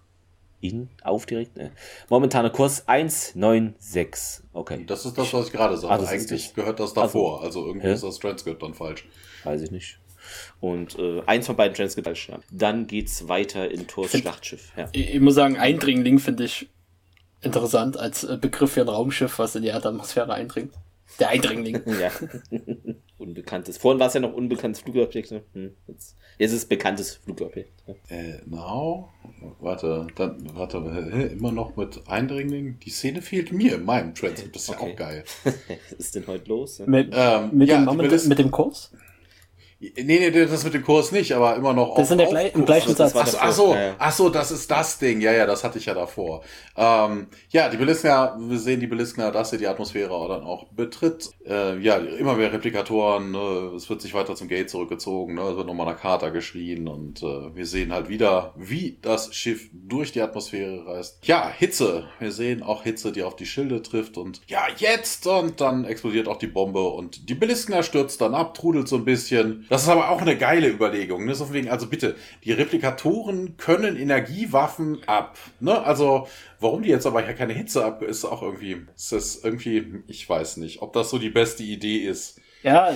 [0.62, 1.56] In, auf direkt?
[1.56, 1.70] Ne.
[2.10, 4.44] Momentaner Kurs 196.
[4.52, 5.96] Okay, Das ist das, was ich gerade sagte.
[6.04, 6.54] das ist Eigentlich das.
[6.54, 7.42] gehört das davor.
[7.42, 7.94] Also irgendwie Hä?
[7.94, 9.06] ist das Transkript dann falsch.
[9.44, 9.98] weiß ich nicht.
[10.60, 12.38] Und äh, eins von beiden Transcript falsch, ja.
[12.50, 14.70] Dann geht's weiter in Thors Find- Schlachtschiff.
[14.76, 14.88] Ja.
[14.92, 16.68] Ich, ich muss sagen, Eindringling finde ich
[17.40, 20.74] interessant als äh, Begriff für ein Raumschiff, was in die Erdatmosphäre eindringt.
[21.18, 21.82] Der Eindringling.
[22.00, 22.10] ja.
[23.18, 23.78] unbekanntes.
[23.78, 25.30] Vorhin war es ja noch unbekanntes Flugobjekt.
[25.30, 25.42] Ne?
[25.52, 27.72] Hm, jetzt, jetzt ist es bekanntes Flugobjekt.
[27.86, 27.94] Ja.
[28.08, 29.08] Äh, now?
[29.60, 30.78] Warte, dann, warte,
[31.32, 32.78] immer noch mit Eindringlingen?
[32.80, 34.54] Die Szene fehlt mir in meinem Transit.
[34.54, 34.92] Das ist okay.
[34.92, 35.24] auch geil.
[35.44, 36.78] Was ist denn heute los?
[36.78, 36.86] Ja?
[36.86, 38.92] Mit, ähm, mit, ja, dem, mit, mit dem Kurs?
[39.82, 42.48] Nee, nee, das mit dem Kurs nicht, aber immer noch Das ist in der Gle
[42.48, 43.14] im gleichen Satz.
[43.16, 45.22] Ach, ach, so, ach so, das ist das Ding.
[45.22, 46.42] Ja, ja, das hatte ich ja davor.
[46.76, 51.30] Ähm, ja, die Beliskner, wir sehen die Beliskner, dass sie die Atmosphäre dann auch betritt.
[51.46, 55.56] Äh, ja, immer mehr Replikatoren, ne, es wird sich weiter zum Gate zurückgezogen, ne, es
[55.56, 60.12] wird nochmal nach Carter geschrien und äh, wir sehen halt wieder, wie das Schiff durch
[60.12, 61.20] die Atmosphäre reist.
[61.22, 62.04] Ja, Hitze.
[62.18, 66.28] Wir sehen auch Hitze, die auf die Schilde trifft und ja, jetzt und dann explodiert
[66.28, 69.66] auch die Bombe und die Beliskner stürzt dann ab, trudelt so ein bisschen.
[69.70, 71.24] Das ist aber auch eine geile Überlegung.
[71.24, 71.34] Ne?
[71.36, 75.38] So wegen, also bitte, die Replikatoren können Energiewaffen ab.
[75.60, 75.80] Ne?
[75.80, 76.26] Also,
[76.58, 80.28] warum die jetzt aber hier keine Hitze ab, ist auch irgendwie, ist das irgendwie, ich
[80.28, 82.40] weiß nicht, ob das so die beste Idee ist.
[82.64, 82.92] Ja,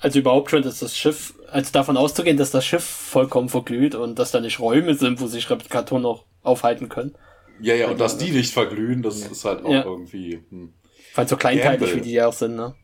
[0.00, 4.18] also überhaupt schon, dass das Schiff, also davon auszugehen, dass das Schiff vollkommen verglüht und
[4.18, 7.14] dass da nicht Räume sind, wo sich Replikatoren noch aufhalten können.
[7.60, 9.84] Ja, ja, und dass die nicht verglühen, das ist halt auch ja.
[9.84, 10.42] irgendwie.
[10.50, 10.74] Hm.
[11.14, 12.74] Weil so kleinteilig, wie die ja auch sind, ne?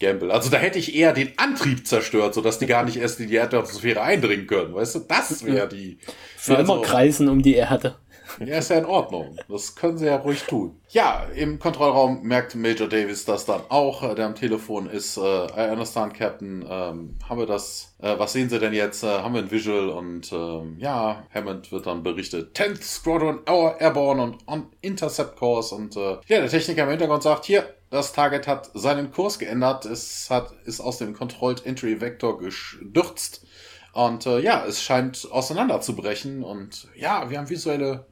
[0.00, 0.30] Gamble.
[0.32, 3.34] Also da hätte ich eher den Antrieb zerstört, sodass die gar nicht erst in die
[3.34, 4.74] Erdatmosphäre eindringen können.
[4.74, 5.98] Weißt du, das wäre die.
[6.36, 7.96] Für also, immer kreisen um die Erde.
[8.40, 9.36] Ja, ist ja in Ordnung.
[9.48, 10.80] Das können sie ja ruhig tun.
[10.88, 15.16] Ja, im Kontrollraum merkt Major Davis das dann auch, der am Telefon ist.
[15.16, 16.64] Äh, I understand, Captain.
[16.68, 17.94] Ähm, haben wir das?
[18.00, 19.04] Äh, was sehen Sie denn jetzt?
[19.04, 19.88] Äh, haben wir ein Visual?
[19.88, 22.56] Und ähm, ja, Hammond wird dann berichtet.
[22.56, 25.74] 10th Squadron Airborne und on Intercept Course.
[25.74, 27.64] Und äh, ja, der Techniker im Hintergrund sagt, hier,
[27.94, 29.84] das Target hat seinen Kurs geändert.
[29.84, 33.46] Es hat, ist aus dem Controlled Entry Vector gestürzt.
[33.92, 36.42] Und äh, ja, es scheint auseinanderzubrechen.
[36.42, 38.06] Und ja, wir haben visuelle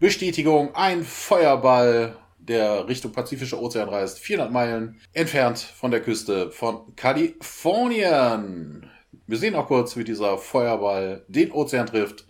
[0.00, 0.74] Bestätigung.
[0.74, 4.18] Ein Feuerball, der Richtung Pazifischer Ozean reist.
[4.18, 8.90] 400 Meilen entfernt von der Küste von Kalifornien.
[9.28, 12.26] Wir sehen auch kurz, wie dieser Feuerball den Ozean trifft.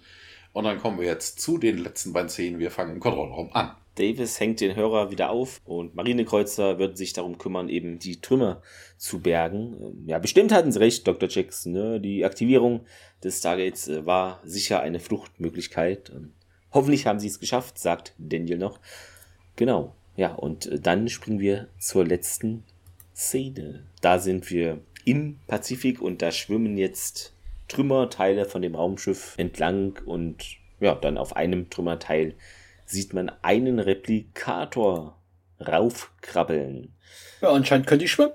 [0.52, 2.58] Und dann kommen wir jetzt zu den letzten beiden Szenen.
[2.58, 3.74] Wir fangen im Kontrollraum an.
[3.96, 8.62] Davis hängt den Hörer wieder auf und Marinekreuzer wird sich darum kümmern, eben die Trümmer
[8.96, 9.76] zu bergen.
[9.80, 11.28] Ähm, ja, bestimmt hatten sie recht, Dr.
[11.28, 11.72] Jackson.
[11.72, 12.00] Ne?
[12.00, 12.86] Die Aktivierung
[13.22, 16.12] des Stargates äh, war sicher eine Fluchtmöglichkeit.
[16.72, 18.78] Hoffentlich haben sie es geschafft, sagt Daniel noch.
[19.56, 19.94] Genau.
[20.16, 22.64] Ja, und äh, dann springen wir zur letzten
[23.14, 23.84] Szene.
[24.00, 27.32] Da sind wir im Pazifik und da schwimmen jetzt
[27.68, 32.34] Trümmerteile von dem Raumschiff entlang und ja, dann auf einem Trümmerteil
[32.90, 35.16] sieht man einen Replikator
[35.60, 36.94] raufkrabbeln.
[37.40, 38.32] Ja, anscheinend können die schwimmen.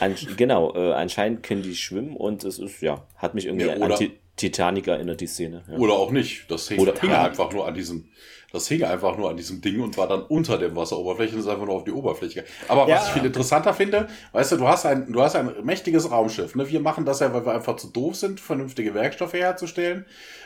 [0.00, 3.96] An, genau, äh, anscheinend können die schwimmen und es ist, ja, hat mich irgendwie ja,
[3.96, 5.62] Ti Titanic erinnert, die Szene.
[5.70, 5.78] Ja.
[5.78, 6.50] Oder auch nicht.
[6.50, 7.22] Das hing, oder, hing ja.
[7.22, 8.08] einfach nur an diesem,
[8.52, 11.48] das hing einfach nur an diesem Ding und war dann unter der Wasseroberfläche und ist
[11.48, 12.44] einfach nur auf die Oberfläche.
[12.66, 12.96] Aber ja.
[12.96, 16.54] was ich viel interessanter finde, weißt du, du hast ein, du hast ein mächtiges Raumschiff.
[16.56, 16.68] Ne?
[16.68, 20.04] Wir machen das ja, weil wir einfach zu doof sind, vernünftige Werkstoffe herzustellen.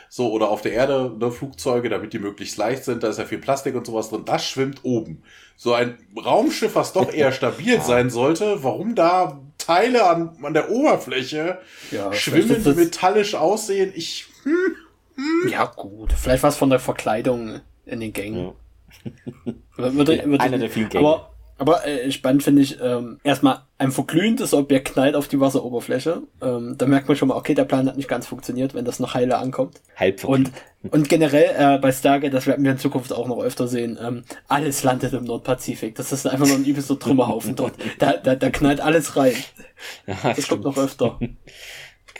[0.09, 3.25] So, oder auf der Erde ne, Flugzeuge, damit die möglichst leicht sind, da ist ja
[3.25, 4.23] viel Plastik und sowas drin.
[4.25, 5.23] Das schwimmt oben.
[5.55, 9.39] So ein Raumschiff, was doch eher stabil sein sollte, warum da
[9.69, 11.59] Teile an, an der Oberfläche
[11.91, 13.93] ja, schwimmen, die metallisch aussehen?
[13.95, 14.25] Ich.
[14.41, 14.55] Hm,
[15.15, 15.49] hm.
[15.51, 16.11] Ja, gut.
[16.13, 18.53] Vielleicht was von der Verkleidung in den Gängen.
[19.77, 19.85] Ja.
[20.39, 21.07] Einer der vielen Gänge.
[21.07, 21.28] Aber
[21.59, 26.23] aber äh, spannend finde ich, ähm, erstmal ein verglühendes Objekt knallt auf die Wasseroberfläche.
[26.41, 28.99] Ähm, da merkt man schon mal, okay, der Plan hat nicht ganz funktioniert, wenn das
[28.99, 29.81] noch heile ankommt.
[29.95, 30.51] Halb und,
[30.91, 34.23] und generell äh, bei Stargate, das werden wir in Zukunft auch noch öfter sehen, ähm,
[34.47, 35.95] alles landet im Nordpazifik.
[35.95, 37.73] Das ist einfach nur ein übelster Trümmerhaufen dort.
[37.99, 39.33] Da, da, da knallt alles rein.
[40.07, 40.63] Ja, das stimmt.
[40.63, 41.19] kommt noch öfter.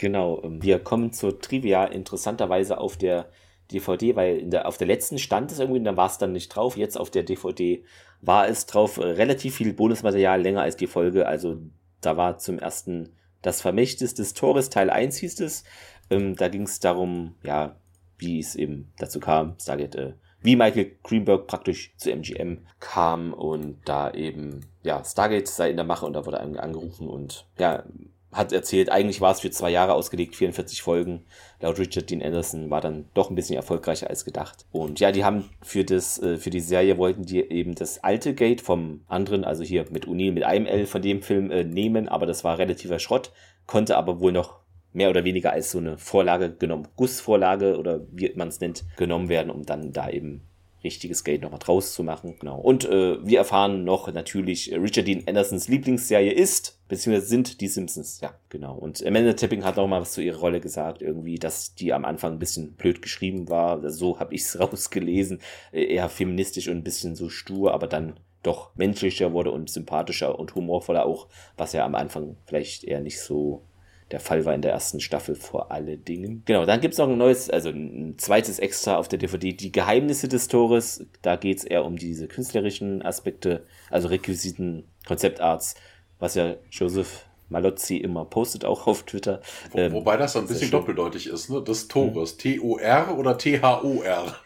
[0.00, 0.40] Genau.
[0.42, 3.28] Ähm, wir kommen zur Trivia interessanterweise auf der
[3.72, 6.76] DVD, weil der, auf der letzten stand es irgendwie, dann war es dann nicht drauf.
[6.76, 7.84] Jetzt auf der DVD
[8.20, 11.26] war es drauf äh, relativ viel Bonusmaterial, länger als die Folge.
[11.26, 11.58] Also
[12.00, 15.64] da war zum ersten das Vermächtnis des Tores, Teil 1 hieß es.
[16.10, 17.76] Ähm, da ging es darum, ja,
[18.18, 23.80] wie es eben dazu kam, Stargate, äh, wie Michael Greenberg praktisch zu MGM kam und
[23.84, 27.84] da eben, ja, Stargate sei in der Mache und da wurde angerufen und ja,
[28.32, 31.24] hat erzählt, eigentlich war es für zwei Jahre ausgelegt, 44 Folgen.
[31.60, 34.66] Laut Richard Dean Anderson war dann doch ein bisschen erfolgreicher als gedacht.
[34.70, 38.34] Und ja, die haben für das, äh, für die Serie wollten die eben das alte
[38.34, 42.08] Gate vom anderen, also hier mit Unil, mit einem L von dem Film äh, nehmen,
[42.08, 43.32] aber das war relativer Schrott,
[43.66, 44.60] konnte aber wohl noch
[44.92, 49.28] mehr oder weniger als so eine Vorlage genommen, Gussvorlage oder wie man es nennt, genommen
[49.28, 50.42] werden, um dann da eben
[50.82, 52.36] richtiges Geld nochmal draus zu machen.
[52.38, 52.58] Genau.
[52.58, 57.68] Und äh, wir erfahren noch natürlich, äh, Richard Dean Andersons Lieblingsserie ist, beziehungsweise sind die
[57.68, 58.20] Simpsons.
[58.20, 58.76] Ja, genau.
[58.76, 62.04] Und Amanda Tipping hat auch mal was zu ihrer Rolle gesagt, irgendwie, dass die am
[62.04, 63.88] Anfang ein bisschen blöd geschrieben war.
[63.90, 65.40] So habe ich es rausgelesen.
[65.72, 70.38] Äh, eher feministisch und ein bisschen so stur, aber dann doch menschlicher wurde und sympathischer
[70.38, 73.62] und humorvoller auch, was ja am Anfang vielleicht eher nicht so
[74.10, 76.42] der Fall war in der ersten Staffel vor alle Dingen.
[76.44, 80.28] Genau, dann gibt's noch ein neues, also ein zweites Extra auf der DVD, die Geheimnisse
[80.28, 81.06] des Tores.
[81.22, 85.74] Da geht's eher um diese künstlerischen Aspekte, also Requisiten, Konzeptarts,
[86.18, 89.40] was ja Joseph Malozzi immer postet, auch auf Twitter.
[89.72, 91.62] Wo, Ähm, wobei das ein bisschen doppeldeutig ist, ne?
[91.62, 92.36] Des Tores.
[92.36, 94.36] T-O-R oder T-H-O-R?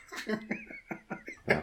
[1.46, 1.62] Ja.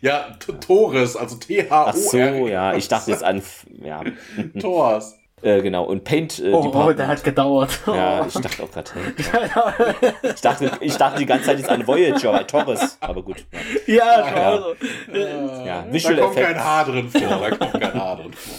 [0.00, 1.86] Ja, Tores, also T-H-O-R.
[1.88, 3.42] Ach so, ja, ich dachte jetzt an,
[3.82, 4.04] ja,
[4.60, 5.16] Tors.
[5.42, 7.80] Äh, genau, und Paint äh, Oh, oh, der hat gedauert.
[7.86, 10.12] Ja, ich dachte auch gerade, hey.
[10.34, 13.44] ich dachte, ich dachte die ganze Zeit jetzt an Voyager bei Torres, aber gut.
[13.86, 14.58] Ja, ja, Ja.
[14.58, 15.12] so.
[15.12, 17.20] Äh, ja Da Visual kommt kein Effects, Haar drin vor.
[17.20, 18.54] Da kommt kein Haar drin vor.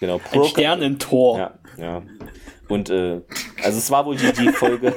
[0.00, 1.38] genau, Ein Pro Stern im Tor.
[1.38, 2.02] Ja, ja.
[2.68, 3.20] Und äh,
[3.64, 4.94] also es war wohl die, die Folge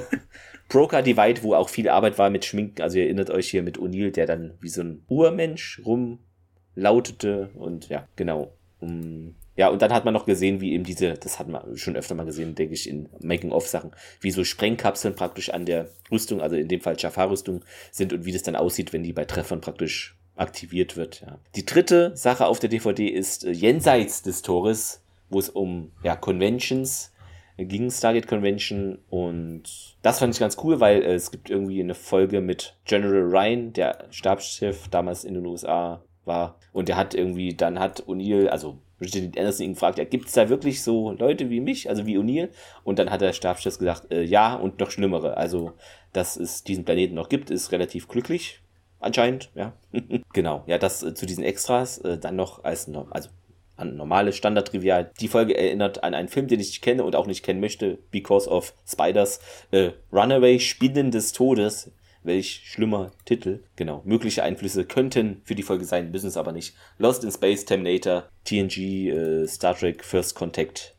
[0.69, 2.81] Broker Divide, wo auch viel Arbeit war mit Schminken.
[2.81, 7.89] Also ihr erinnert euch hier mit O'Neill, der dann wie so ein Urmensch rumlautete und
[7.89, 8.53] ja, genau.
[8.79, 11.95] Um, ja, und dann hat man noch gesehen, wie eben diese, das hat man schon
[11.95, 16.55] öfter mal gesehen, denke ich, in Making-of-Sachen, wie so Sprengkapseln praktisch an der Rüstung, also
[16.55, 20.15] in dem Fall Jafar-Rüstung sind und wie das dann aussieht, wenn die bei Treffern praktisch
[20.35, 21.21] aktiviert wird.
[21.21, 21.37] Ja.
[21.55, 26.15] Die dritte Sache auf der DVD ist äh, jenseits des Tores, wo es um ja,
[26.15, 27.11] Conventions
[27.57, 29.63] ging, Stargate Convention und
[30.01, 33.73] das fand ich ganz cool, weil äh, es gibt irgendwie eine Folge mit General Ryan,
[33.73, 38.77] der Stabschef damals in den USA war und der hat irgendwie, dann hat O'Neill, also
[39.01, 42.17] Richard Anderson ihn gefragt, ja, gibt es da wirklich so Leute wie mich, also wie
[42.17, 42.49] O'Neill?
[42.83, 45.37] Und dann hat der Stabschef gesagt, äh, ja und noch schlimmere.
[45.37, 45.73] Also,
[46.13, 48.61] dass es diesen Planeten noch gibt, ist relativ glücklich,
[48.99, 49.73] anscheinend, ja.
[50.33, 53.29] genau, ja, das äh, zu diesen Extras, äh, dann noch als, also
[53.75, 55.11] an normale Standard-Trivial.
[55.19, 57.97] Die Folge erinnert an einen Film, den ich nicht kenne und auch nicht kennen möchte,
[58.11, 59.39] Because of Spiders.
[59.71, 61.91] Äh, Runaway, Spinnen des Todes.
[62.23, 63.63] Welch schlimmer Titel.
[63.75, 64.01] Genau.
[64.05, 66.75] Mögliche Einflüsse könnten für die Folge sein, müssen es aber nicht.
[66.97, 70.95] Lost in Space, Terminator, TNG, äh, Star Trek, First Contact,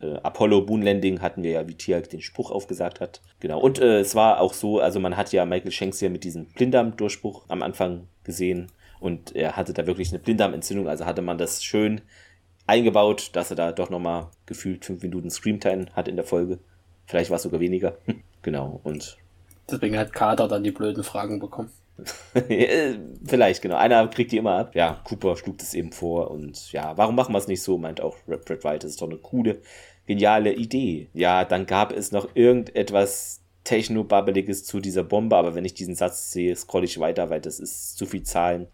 [0.00, 3.20] äh, Apollo Moon Landing hatten wir ja, wie Tiag den Spruch aufgesagt hat.
[3.40, 3.60] Genau.
[3.60, 6.46] Und äh, es war auch so, also man hat ja Michael Shanks ja mit diesem
[6.46, 8.68] Blinddarm-Durchbruch am Anfang gesehen.
[9.00, 12.00] Und er hatte da wirklich eine Blinddarmentzündung, also hatte man das schön
[12.66, 16.58] eingebaut, dass er da doch nochmal gefühlt fünf Minuten Screamtime hat in der Folge.
[17.06, 17.96] Vielleicht war es sogar weniger.
[18.42, 18.80] genau.
[18.82, 19.18] Und
[19.70, 21.70] Deswegen hat Kader dann die blöden Fragen bekommen.
[23.26, 23.76] Vielleicht, genau.
[23.76, 24.74] Einer kriegt die immer ab.
[24.74, 28.00] Ja, Cooper schlug das eben vor und ja, warum machen wir es nicht so, meint
[28.00, 28.80] auch Red White.
[28.80, 29.60] Das ist doch eine coole,
[30.06, 31.08] geniale Idee.
[31.14, 36.30] Ja, dann gab es noch irgendetwas Techno-Babbeliges zu dieser Bombe, aber wenn ich diesen Satz
[36.30, 38.68] sehe, scroll ich weiter, weil das ist zu viel Zahlen,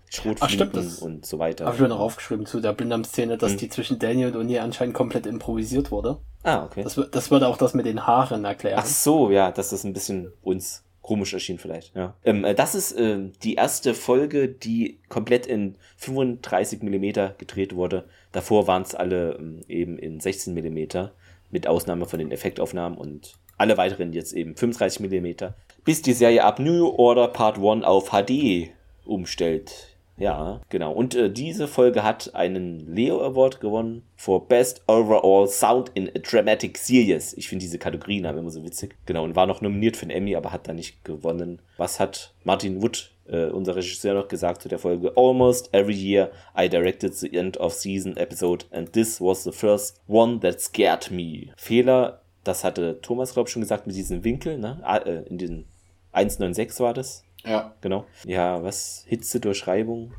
[0.87, 1.65] das und so weiter.
[1.65, 3.59] Habe ich mir noch aufgeschrieben zu der Blinddarm-Szene, dass Hm.
[3.59, 6.19] die zwischen Daniel und O'Neill anscheinend komplett improvisiert wurde.
[6.43, 6.85] Ah, okay.
[6.85, 8.79] Das, das würde auch das mit den Haaren erklären.
[8.81, 12.15] Ach so, ja, dass das ein bisschen uns komisch erschien vielleicht, ja.
[12.25, 18.05] Ähm, äh, das ist ähm, die erste Folge, die komplett in 35 Millimeter gedreht wurde.
[18.31, 21.13] Davor waren es alle ähm, eben in 16 Millimeter,
[21.51, 25.55] mit Ausnahme von den Effektaufnahmen und alle weiteren jetzt eben 35 Millimeter.
[25.85, 28.71] Bis die Serie ab New Order Part 1 auf HD
[29.05, 29.93] umstellt.
[30.23, 30.93] Ja, genau.
[30.93, 36.19] Und äh, diese Folge hat einen Leo Award gewonnen for Best Overall Sound in a
[36.19, 37.35] Dramatic Series.
[37.35, 38.95] Ich finde diese Kategorien haben immer so witzig.
[39.07, 41.61] Genau, und war noch nominiert für einen Emmy, aber hat da nicht gewonnen.
[41.77, 45.13] Was hat Martin Wood, äh, unser Regisseur, noch gesagt zu der Folge?
[45.17, 50.01] Almost every year I directed the end of season episode and this was the first
[50.07, 51.53] one that scared me.
[51.57, 54.81] Fehler, das hatte Thomas, glaube ich, schon gesagt mit diesem Winkel, ne?
[54.83, 55.65] Ah, äh, in den
[56.13, 57.25] 196 war das.
[57.45, 57.75] Ja.
[57.81, 58.07] Genau.
[58.25, 59.05] Ja, was?
[59.07, 60.13] Hitze durch Reibung.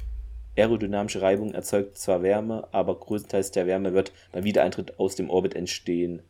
[0.57, 5.55] Aerodynamische Reibung erzeugt zwar Wärme, aber größtenteils der Wärme wird beim Wiedereintritt aus dem Orbit
[5.55, 6.21] entstehen.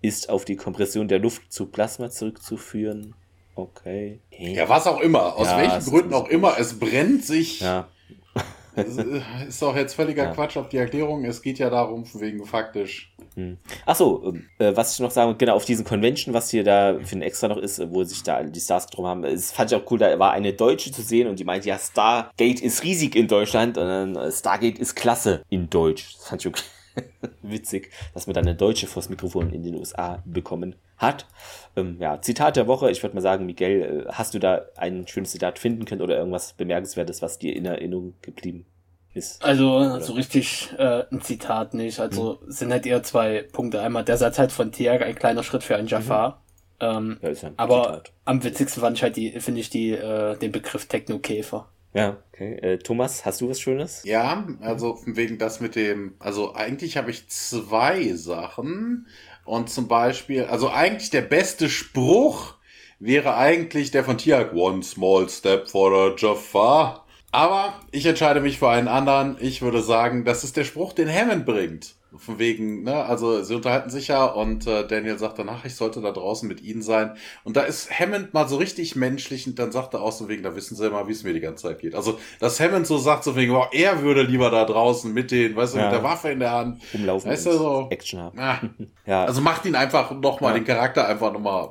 [0.00, 3.14] Ist auf die Kompression der Luft zu Plasma zurückzuführen.
[3.54, 4.20] Okay.
[4.30, 5.36] Ja, was auch immer.
[5.36, 6.58] Aus Ja, welchen Gründen auch immer.
[6.58, 7.60] Es brennt sich.
[7.60, 7.88] Ja.
[8.76, 10.30] Ist doch jetzt völliger Ja.
[10.32, 11.24] Quatsch auf die Erklärung.
[11.24, 13.14] Es geht ja darum, wegen faktisch.
[13.86, 17.22] Achso, äh, was ich noch sagen, genau, auf diesen Convention, was hier da für ein
[17.22, 19.90] Extra noch ist, äh, wo sich da die Stars drum haben, das fand ich auch
[19.90, 23.28] cool, da war eine Deutsche zu sehen und die meinte, ja, Stargate ist riesig in
[23.28, 26.14] Deutschland und dann äh, Stargate ist klasse in Deutsch.
[26.16, 26.62] Das fand ich okay.
[27.42, 31.26] witzig, dass man dann eine Deutsche vors Mikrofon in den USA bekommen hat.
[31.76, 35.06] Ähm, ja, Zitat der Woche, ich würde mal sagen, Miguel, äh, hast du da ein
[35.06, 38.66] schönes Zitat finden können oder irgendwas Bemerkenswertes, was dir in Erinnerung geblieben
[39.14, 39.44] ist?
[39.44, 42.00] Also so richtig äh, ein Zitat nicht.
[42.00, 42.50] Also Hm.
[42.50, 43.82] sind halt eher zwei Punkte.
[43.82, 46.40] Einmal der Satz halt von Tiag, ein kleiner Schritt für einen Jafar.
[46.80, 48.12] Ähm, Ja, ist ja ein aber Zitat.
[48.24, 51.68] am witzigsten fand ich halt die, finde ich die, äh, den Begriff Technokäfer.
[51.94, 52.54] Ja, okay.
[52.54, 54.02] Äh, Thomas, hast du was Schönes?
[54.04, 59.06] Ja, also wegen das mit dem, also eigentlich habe ich zwei Sachen.
[59.44, 62.54] Und zum Beispiel, also eigentlich der beste Spruch
[62.98, 64.54] wäre eigentlich der von Tiag.
[64.54, 67.06] One small step for a Jafar.
[67.32, 69.36] Aber ich entscheide mich für einen anderen.
[69.40, 71.94] Ich würde sagen, das ist der Spruch, den Hammond bringt.
[72.16, 76.00] Von wegen, ne, also sie unterhalten sich ja und äh, Daniel sagt danach, ich sollte
[76.02, 77.12] da draußen mit ihnen sein.
[77.42, 80.42] Und da ist Hammond mal so richtig menschlich und dann sagt er auch so wegen,
[80.42, 81.94] da wissen sie immer, wie es mir die ganze Zeit geht.
[81.94, 85.56] Also, dass Hammond so sagt, so wegen, wow, er würde lieber da draußen mit denen,
[85.56, 85.84] weißt du, Ja.
[85.84, 86.82] mit der Waffe in der Hand.
[86.92, 87.86] Rumlaufen Weißt du, so.
[87.90, 88.38] Action haben.
[88.38, 88.60] Ah,
[89.06, 90.58] Ja, also macht ihn einfach nochmal, Ja.
[90.58, 91.70] den Charakter einfach nochmal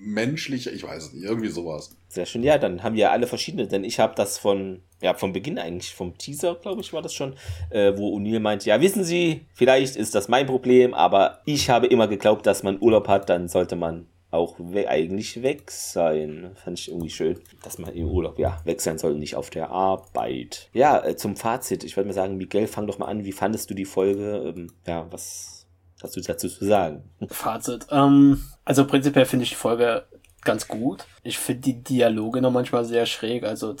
[0.00, 1.96] menschlich, ich weiß es nicht, irgendwie sowas.
[2.08, 2.42] Sehr schön.
[2.42, 5.94] Ja, dann haben wir alle verschiedene, denn ich habe das von, ja, vom Beginn eigentlich,
[5.94, 7.34] vom Teaser, glaube ich, war das schon,
[7.70, 11.86] äh, wo O'Neill meint, ja, wissen Sie, vielleicht ist das mein Problem, aber ich habe
[11.86, 16.52] immer geglaubt, dass man Urlaub hat, dann sollte man auch we eigentlich weg sein.
[16.54, 19.70] Fand ich irgendwie schön, dass man im Urlaub, ja, weg sein soll, nicht auf der
[19.70, 20.68] Arbeit.
[20.72, 23.70] Ja, äh, zum Fazit, ich würde mal sagen, Miguel, fang doch mal an, wie fandest
[23.70, 24.54] du die Folge?
[24.56, 25.66] Ähm, ja, was
[26.02, 27.02] hast du dazu zu sagen?
[27.28, 27.86] Fazit.
[27.90, 30.04] Ähm, also prinzipiell finde ich die Folge
[30.42, 31.04] ganz gut.
[31.24, 33.42] Ich finde die Dialoge noch manchmal sehr schräg.
[33.42, 33.74] Also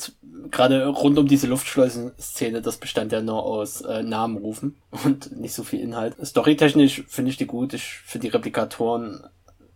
[0.50, 5.62] gerade rund um diese Luftschleusen-Szene, das bestand ja nur aus äh, Namenrufen und nicht so
[5.62, 6.16] viel Inhalt.
[6.20, 7.72] Storytechnisch finde ich die gut.
[7.72, 9.22] Ich finde die Replikatoren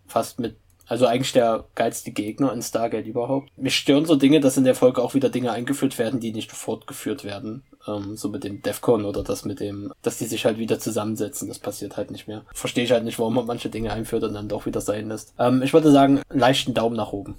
[0.08, 0.56] fast mit
[0.86, 3.50] also eigentlich der geilste Gegner in Stargate überhaupt.
[3.56, 6.52] Mich stören so Dinge, dass in der Folge auch wieder Dinge eingeführt werden, die nicht
[6.52, 7.62] fortgeführt werden.
[7.86, 11.48] Ähm, so mit dem Defcon oder das mit dem, dass die sich halt wieder zusammensetzen.
[11.48, 12.44] Das passiert halt nicht mehr.
[12.52, 15.34] Verstehe ich halt nicht, warum man manche Dinge einführt und dann doch wieder sein lässt.
[15.38, 17.36] Ähm, ich würde sagen, leichten Daumen nach oben.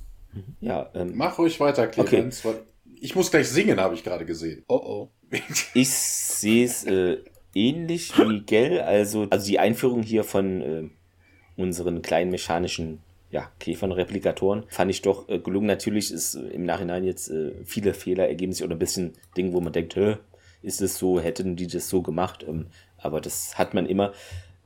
[0.60, 2.62] Ja, ähm, Mach ruhig weiter, Clemens, weil
[3.00, 4.64] ich muss gleich singen, habe ich gerade gesehen.
[4.68, 5.10] Oh oh.
[5.74, 7.18] Ich sehe es äh,
[7.54, 8.82] ähnlich wie Miguel.
[8.82, 10.90] Also, also die Einführung hier von äh,
[11.58, 13.00] unseren kleinen mechanischen
[13.36, 15.68] ja, Käfern, Replikatoren, fand ich doch äh, gelungen.
[15.68, 19.52] Natürlich ist äh, im Nachhinein jetzt äh, viele Fehler ergeben sich oder ein bisschen Dinge,
[19.52, 20.16] wo man denkt, Hä,
[20.62, 22.46] ist es so, hätten die das so gemacht?
[22.48, 22.68] Ähm,
[22.98, 24.14] aber das hat man immer.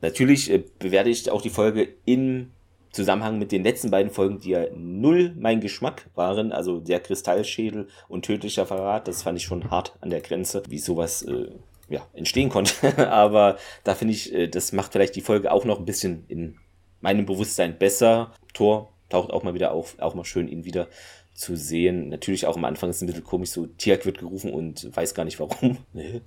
[0.02, 2.52] Natürlich äh, bewerte ich auch die Folge im
[2.92, 7.88] Zusammenhang mit den letzten beiden Folgen, die ja null mein Geschmack waren, also der Kristallschädel
[8.08, 11.50] und tödlicher Verrat, das fand ich schon hart an der Grenze, wie sowas äh,
[11.90, 12.96] ja, entstehen konnte.
[13.10, 16.60] Aber da finde ich, äh, das macht vielleicht die Folge auch noch ein bisschen in
[17.02, 18.34] meinem Bewusstsein besser.
[18.54, 20.88] Thor taucht auch mal wieder auf, auch mal schön ihn wieder
[21.34, 22.10] zu sehen.
[22.10, 25.14] Natürlich auch am Anfang ist es ein bisschen komisch, so Tiak wird gerufen und weiß
[25.14, 25.78] gar nicht warum.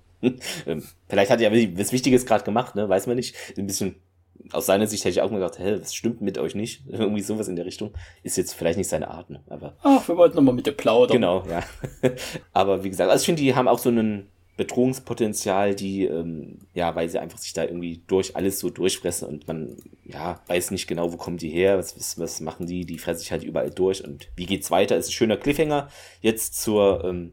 [0.66, 2.88] ähm, vielleicht hat er ja was Wichtiges gerade gemacht, ne?
[2.88, 3.34] weiß man nicht.
[3.56, 3.96] Ein bisschen
[4.50, 6.82] aus seiner Sicht hätte ich auch mal gedacht, hä, was stimmt mit euch nicht?
[6.88, 7.92] Irgendwie sowas in der Richtung.
[8.22, 9.40] Ist jetzt vielleicht nicht seine Art, ne?
[9.48, 11.16] aber Ach, wir wollten nochmal mit dir plaudern.
[11.16, 11.62] Genau, ja.
[12.52, 16.94] Aber wie gesagt, also ich finde, die haben auch so einen Bedrohungspotenzial, die, ähm, ja,
[16.94, 20.86] weil sie einfach sich da irgendwie durch alles so durchfressen und man, ja, weiß nicht
[20.86, 23.70] genau, wo kommen die her, was, was, was machen die, die fressen sich halt überall
[23.70, 24.96] durch und wie geht's weiter?
[24.96, 25.88] Ist ein schöner Cliffhanger
[26.20, 27.32] jetzt zur, ähm,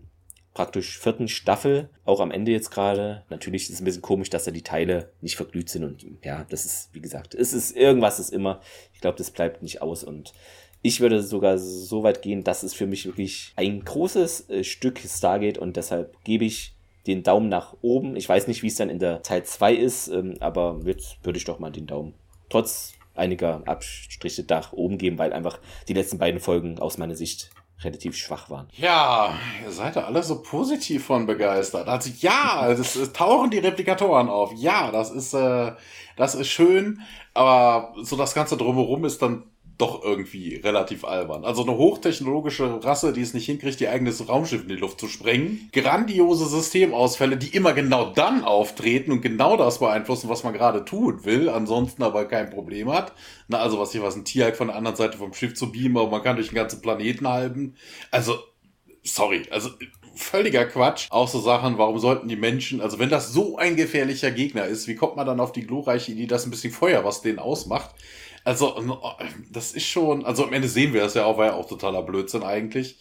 [0.53, 3.23] praktisch vierten Staffel, auch am Ende jetzt gerade.
[3.29, 6.45] Natürlich ist es ein bisschen komisch, dass da die Teile nicht verglüht sind und ja,
[6.49, 8.59] das ist, wie gesagt, es ist irgendwas ist immer.
[8.93, 10.33] Ich glaube, das bleibt nicht aus und
[10.81, 14.99] ich würde sogar so weit gehen, dass es für mich wirklich ein großes äh, Stück
[14.99, 16.75] Stargate und deshalb gebe ich
[17.07, 18.15] den Daumen nach oben.
[18.15, 21.37] Ich weiß nicht, wie es dann in der Teil 2 ist, ähm, aber jetzt würde
[21.37, 22.13] ich doch mal den Daumen
[22.49, 27.51] trotz einiger Abstriche nach oben geben, weil einfach die letzten beiden Folgen aus meiner Sicht
[27.81, 28.67] relativ schwach waren.
[28.73, 31.87] Ja, ihr seid da alle so positiv von begeistert.
[31.87, 34.51] Also ja, es, es tauchen die Replikatoren auf.
[34.55, 35.71] Ja, das ist, äh,
[36.17, 37.01] das ist schön,
[37.33, 39.43] aber so das Ganze drumherum ist dann
[39.79, 41.45] doch irgendwie relativ albern.
[41.45, 45.07] Also eine hochtechnologische Rasse, die es nicht hinkriegt, ihr eigenes Raumschiff in die Luft zu
[45.07, 45.69] sprengen.
[45.71, 51.23] Grandiose Systemausfälle, die immer genau dann auftreten und genau das beeinflussen, was man gerade tun
[51.23, 53.13] will, ansonsten aber kein Problem hat.
[53.47, 55.97] Na, also was ich was, ein Tierhack von der anderen Seite vom Schiff zu beamen,
[55.97, 57.75] aber man kann durch den ganzen Planeten halten.
[58.11, 58.37] Also,
[59.03, 59.69] sorry, also
[60.13, 61.07] völliger Quatsch.
[61.09, 64.89] Auch so Sachen, warum sollten die Menschen, also wenn das so ein gefährlicher Gegner ist,
[64.89, 67.95] wie kommt man dann auf die glorreiche Idee, dass ein bisschen Feuer, was den ausmacht?
[68.49, 68.73] Also,
[69.51, 72.01] das ist schon, also am Ende sehen wir das ja auch, war ja auch totaler
[72.01, 72.97] Blödsinn eigentlich.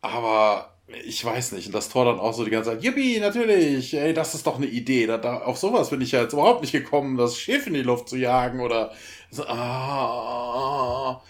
[0.00, 1.66] Aber ich weiß nicht.
[1.66, 4.56] Und das Tor dann auch so die ganze Zeit, yippie, natürlich, ey, das ist doch
[4.56, 5.06] eine Idee.
[5.06, 7.82] Da, da, auf sowas bin ich ja jetzt überhaupt nicht gekommen, das Schiff in die
[7.82, 8.90] Luft zu jagen oder
[9.30, 11.22] so, ah.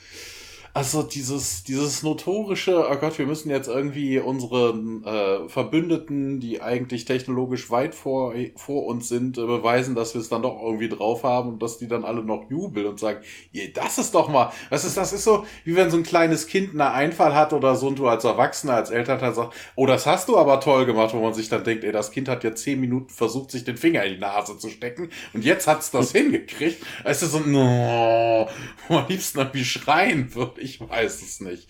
[0.81, 7.05] Also dieses, dieses notorische, oh Gott, wir müssen jetzt irgendwie unseren äh, Verbündeten, die eigentlich
[7.05, 11.23] technologisch weit vor, vor uns sind, äh, beweisen, dass wir es dann doch irgendwie drauf
[11.23, 13.19] haben und dass die dann alle noch jubeln und sagen,
[13.55, 16.47] yeah, das ist doch mal, was ist, das ist so, wie wenn so ein kleines
[16.47, 20.07] Kind einen Einfall hat oder so und du als Erwachsener, als Elternteil sagst, oh, das
[20.07, 22.63] hast du aber toll gemacht, wo man sich dann denkt, ey, das Kind hat jetzt
[22.63, 26.13] zehn Minuten versucht, sich den Finger in die Nase zu stecken und jetzt hat's das
[26.13, 26.83] hingekriegt.
[27.05, 28.49] Es ist so, no,
[28.89, 30.70] am liebsten irgendwie schreien würde.
[30.79, 31.69] Weiß es nicht.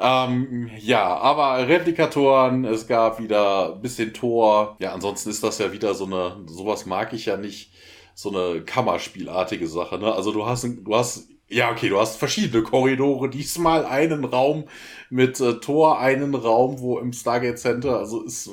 [0.00, 4.76] Ähm, ja, aber Replikatoren, es gab wieder ein bisschen Tor.
[4.78, 7.72] Ja, ansonsten ist das ja wieder so eine, sowas mag ich ja nicht,
[8.14, 9.98] so eine Kammerspielartige Sache.
[9.98, 10.12] Ne?
[10.12, 13.30] Also du hast, du hast Ja, okay, du hast verschiedene Korridore.
[13.30, 14.64] Diesmal einen Raum
[15.08, 18.50] mit äh, Tor, einen Raum, wo im Stargate Center, also ist,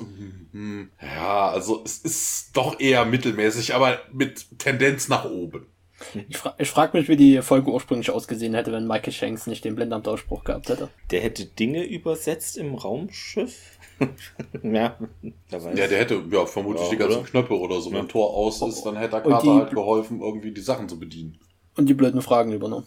[0.53, 5.67] mm, ja, also es ist doch eher mittelmäßig, aber mit Tendenz nach oben.
[6.29, 9.63] Ich, fra ich frage mich, wie die Folge ursprünglich ausgesehen hätte, wenn Michael Shanks nicht
[9.63, 10.89] den Blindamtausspruch gehabt hätte.
[11.11, 13.79] Der hätte Dinge übersetzt im Raumschiff?
[14.63, 14.97] ja.
[15.49, 17.29] Ja, der hätte ja vermutlich ja, die ganzen oder?
[17.29, 17.91] Knöpfe oder so.
[17.91, 20.99] Wenn ein Tor aus ist, dann hätte der Kater halt geholfen, irgendwie die Sachen zu
[20.99, 21.39] bedienen.
[21.77, 22.85] Und die blöden Fragen übernommen.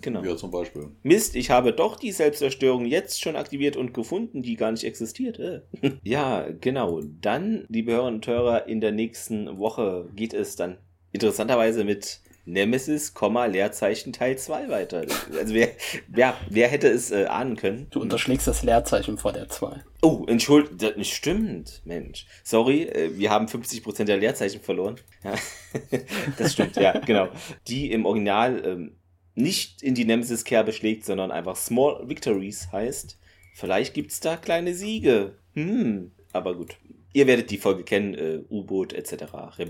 [0.00, 0.22] Genau.
[0.22, 0.88] Ja, zum Beispiel.
[1.02, 5.38] Mist, ich habe doch die Selbstzerstörung jetzt schon aktiviert und gefunden, die gar nicht existiert.
[5.38, 5.60] Äh.
[6.02, 7.02] ja, genau.
[7.20, 10.78] Dann, liebe Hörerinnen und Hörer, in der nächsten Woche geht es dann
[11.12, 13.14] interessanterweise mit Nemesis,
[13.48, 15.06] Leerzeichen Teil 2 weiter.
[15.38, 15.70] Also wer,
[16.08, 17.86] wer, wer hätte es äh, ahnen können?
[17.90, 19.82] Du unterschlägst das Leerzeichen vor der 2.
[20.02, 22.26] Oh, entschuldigt, das stimmt, Mensch.
[22.42, 24.96] Sorry, äh, wir haben 50% der Leerzeichen verloren.
[25.22, 25.34] Ja,
[26.38, 27.28] das stimmt, ja, genau.
[27.68, 28.96] Die im Original ähm,
[29.34, 33.18] nicht in die Nemesis-Kerbe schlägt, sondern einfach Small Victories heißt.
[33.54, 35.36] Vielleicht gibt es da kleine Siege.
[35.54, 36.76] Hm, aber gut.
[37.14, 39.24] Ihr werdet die Folge kennen, äh, U-Boot etc.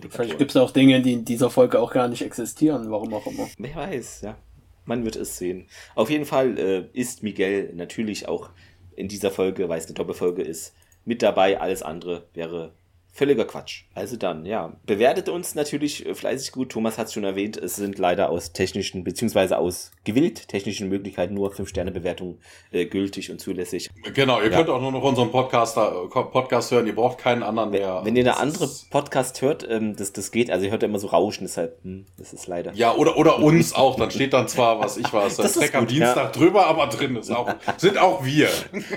[0.09, 3.27] Vielleicht gibt es auch Dinge, die in dieser Folge auch gar nicht existieren, warum auch
[3.27, 3.47] immer.
[3.59, 4.39] Wer weiß, ja.
[4.87, 5.66] Man wird es sehen.
[5.95, 8.51] Auf jeden Fall äh, ist Miguel natürlich auch
[8.97, 11.61] in dieser Folge, weil es eine Doppelfolge ist, mit dabei.
[11.61, 12.73] Alles andere wäre
[13.16, 13.85] Völliger Quatsch.
[13.95, 16.73] Also dann, ja, bewertet uns natürlich fleißig gut.
[16.73, 21.32] Thomas hat es schon erwähnt, es sind leider aus technischen, beziehungsweise aus gewillt technischen Möglichkeiten
[21.32, 22.41] nur 5-Sterne-Bewertungen
[22.73, 23.89] äh, gültig und zulässig.
[24.15, 24.57] Genau, ihr ja.
[24.57, 25.81] könnt auch nur noch unseren Podcast, äh,
[26.11, 28.01] Podcast hören, ihr braucht keinen anderen mehr.
[28.03, 30.99] Wenn, ihr eine andere Podcast hört, ähm, das, das geht, also ihr hört ja immer
[30.99, 32.73] so Rauschen, deshalb, hm, das ist leider.
[32.73, 35.86] Ja, oder, oder uns auch, dann steht dann zwar, was ich weiß, das Track am
[35.86, 36.31] Dienstag ja.
[36.31, 38.49] drüber, aber drin ist auch, sind auch wir.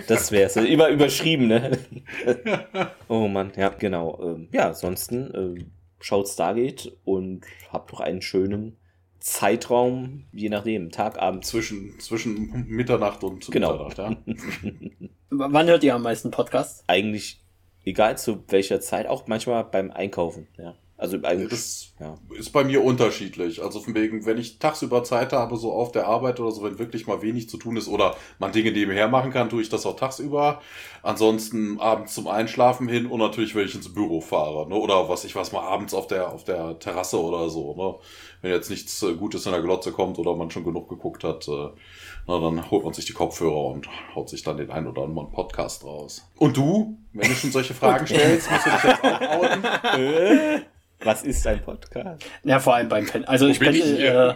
[0.07, 1.77] Das wäre es, über, überschrieben, ne?
[3.07, 4.35] oh Mann, ja, genau genau.
[4.35, 5.65] Ähm, ja, ansonsten äh,
[5.99, 8.77] schaut Stargate und habt doch einen schönen
[9.19, 11.45] Zeitraum, je nachdem, Tag, Abend.
[11.45, 13.85] Zwischen, zwischen Mitternacht und genau.
[13.85, 14.17] Mitternacht, ja.
[15.29, 16.83] Wann hört ihr am meisten Podcasts?
[16.87, 17.41] Eigentlich
[17.87, 20.75] egal zu welcher Zeit, auch manchmal beim Einkaufen, ja.
[20.99, 22.17] Also eigentlich, das ja.
[22.39, 23.61] ist bei mir unterschiedlich.
[23.61, 26.79] Also von wegen, wenn ich tagsüber Zeit habe, so auf der Arbeit oder so, wenn
[26.79, 29.85] wirklich mal wenig zu tun ist oder man Dinge nebenher machen kann, tue ich das
[29.85, 30.59] auch tagsüber.
[31.03, 34.73] Ansonsten abends zum Einschlafen hin und natürlich, wenn ich ins Büro fahre, ne?
[34.73, 37.95] Oder was ich was mal abends auf der auf der Terrasse oder so, ne?
[38.41, 41.47] Wenn jetzt nichts äh, Gutes in der Glotze kommt oder man schon genug geguckt hat,
[41.47, 41.69] äh,
[42.25, 45.31] na, dann holt man sich die Kopfhörer und haut sich dann den einen oder anderen
[45.31, 46.27] Podcast raus.
[46.37, 50.65] Und du, wenn du schon solche Fragen stellst, musst du dich jetzt auch outen.
[51.03, 52.25] Was ist ein Podcast?
[52.43, 53.25] Ja, vor allem beim Pen.
[53.25, 54.33] Also ich pendel, äh,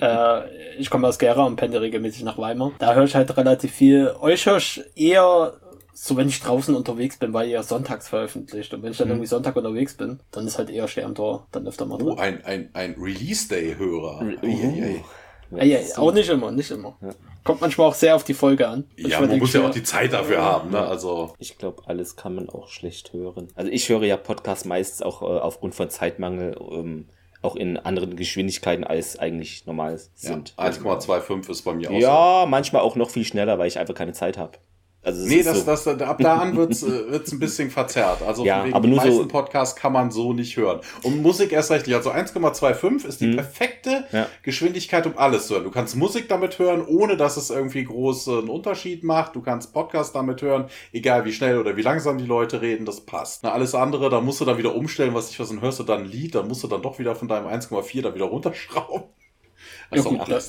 [0.00, 2.72] äh, ich komme aus Gera und pendel regelmäßig nach Weimar.
[2.78, 4.14] Da höre ich halt relativ viel.
[4.20, 5.54] Euch höre ich eher
[5.92, 8.72] so, wenn ich draußen unterwegs bin, weil ihr sonntags veröffentlicht.
[8.72, 9.14] Und wenn ich dann mhm.
[9.14, 12.08] irgendwie Sonntag unterwegs bin, dann ist halt eher Sterntor dann öfter mal drin.
[12.08, 14.20] Oh, ein, ein, ein Release-Day-Hörer.
[14.20, 15.04] Re oh.
[15.52, 16.96] Ja, ja, auch nicht immer, nicht immer.
[17.00, 17.10] Ja.
[17.42, 18.84] Kommt manchmal auch sehr auf die Folge an.
[18.96, 20.80] Ja, man muss ja auch die Zeit dafür haben, ne?
[20.80, 21.34] Also.
[21.38, 23.48] Ich glaube, alles kann man auch schlecht hören.
[23.54, 27.06] Also ich höre ja Podcasts meistens auch äh, aufgrund von Zeitmangel ähm,
[27.42, 30.54] auch in anderen Geschwindigkeiten als eigentlich normal sind.
[30.58, 32.46] Ja, 1,25 ist bei mir auch Ja, so.
[32.48, 34.58] manchmal auch noch viel schneller, weil ich einfach keine Zeit habe.
[35.02, 38.20] Also nee, das, so das, ab da an wird's äh, wird's ein bisschen verzerrt.
[38.20, 40.80] Also ja, wegen aber nur meisten so Podcasts kann man so nicht hören.
[41.02, 41.96] Und Musik erst recht nicht.
[41.96, 43.36] Also 1,25 ist die hm.
[43.36, 44.26] perfekte ja.
[44.42, 45.64] Geschwindigkeit, um alles zu hören.
[45.64, 49.36] Du kannst Musik damit hören, ohne dass es irgendwie großen Unterschied macht.
[49.36, 53.00] Du kannst Podcast damit hören, egal wie schnell oder wie langsam die Leute reden, das
[53.00, 53.42] passt.
[53.42, 55.84] Na, alles andere, da musst du dann wieder umstellen, was ich was, dann hörst du
[55.84, 59.04] dann ein Lied, dann musst du dann doch wieder von deinem 1,4 da wieder runterschrauben.
[59.90, 60.42] Das ja, ist gut, auch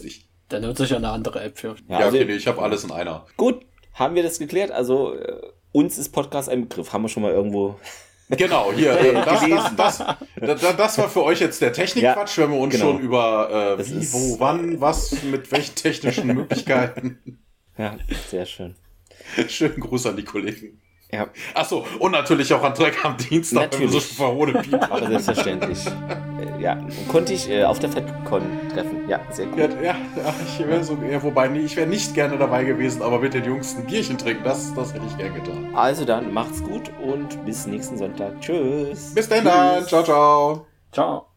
[0.50, 1.76] Dann nutze ich ja eine andere App für.
[1.88, 3.26] Ja, ja okay, nee, ich habe alles in einer.
[3.38, 4.72] Gut, haben wir das geklärt?
[4.72, 5.42] Also, äh,
[5.72, 6.94] uns ist Podcast ein Begriff.
[6.94, 7.80] Haben wir schon mal irgendwo.
[8.38, 10.06] Genau, hier, äh, das, das,
[10.40, 12.94] das, das, war für euch jetzt der Technikquatsch, ja, wenn wir uns genau.
[12.94, 17.42] schon über äh, wie, wo, wann, was, mit welchen technischen Möglichkeiten.
[17.78, 17.98] Ja,
[18.30, 18.76] sehr schön.
[19.50, 20.82] Schönen Gruß an die Kollegen.
[21.14, 21.28] Ja.
[21.54, 23.88] Achso, und natürlich auch an Dreck am Dienstag, natürlich.
[23.88, 25.86] wenn wir so verhohne Piep Aber selbstverständlich.
[25.86, 26.78] Äh, ja,
[27.10, 28.44] konnte ich äh, auf der FedCon
[28.74, 29.10] treffen.
[29.10, 29.60] Ja, sehr gut.
[29.82, 33.20] Ja, ja, ich wäre so, ja, wobei, nee, ich wäre nicht gerne dabei gewesen, aber
[33.20, 35.70] mit den Jungs ein Bierchen trinken, das, das hätte ich gern getan.
[35.76, 38.40] Also dann, macht's gut und bis nächsten Sonntag.
[38.40, 39.14] Tschüss.
[39.14, 39.86] Bis dann, dann.
[39.86, 40.66] Ciao, ciao.
[40.94, 41.31] Ciao.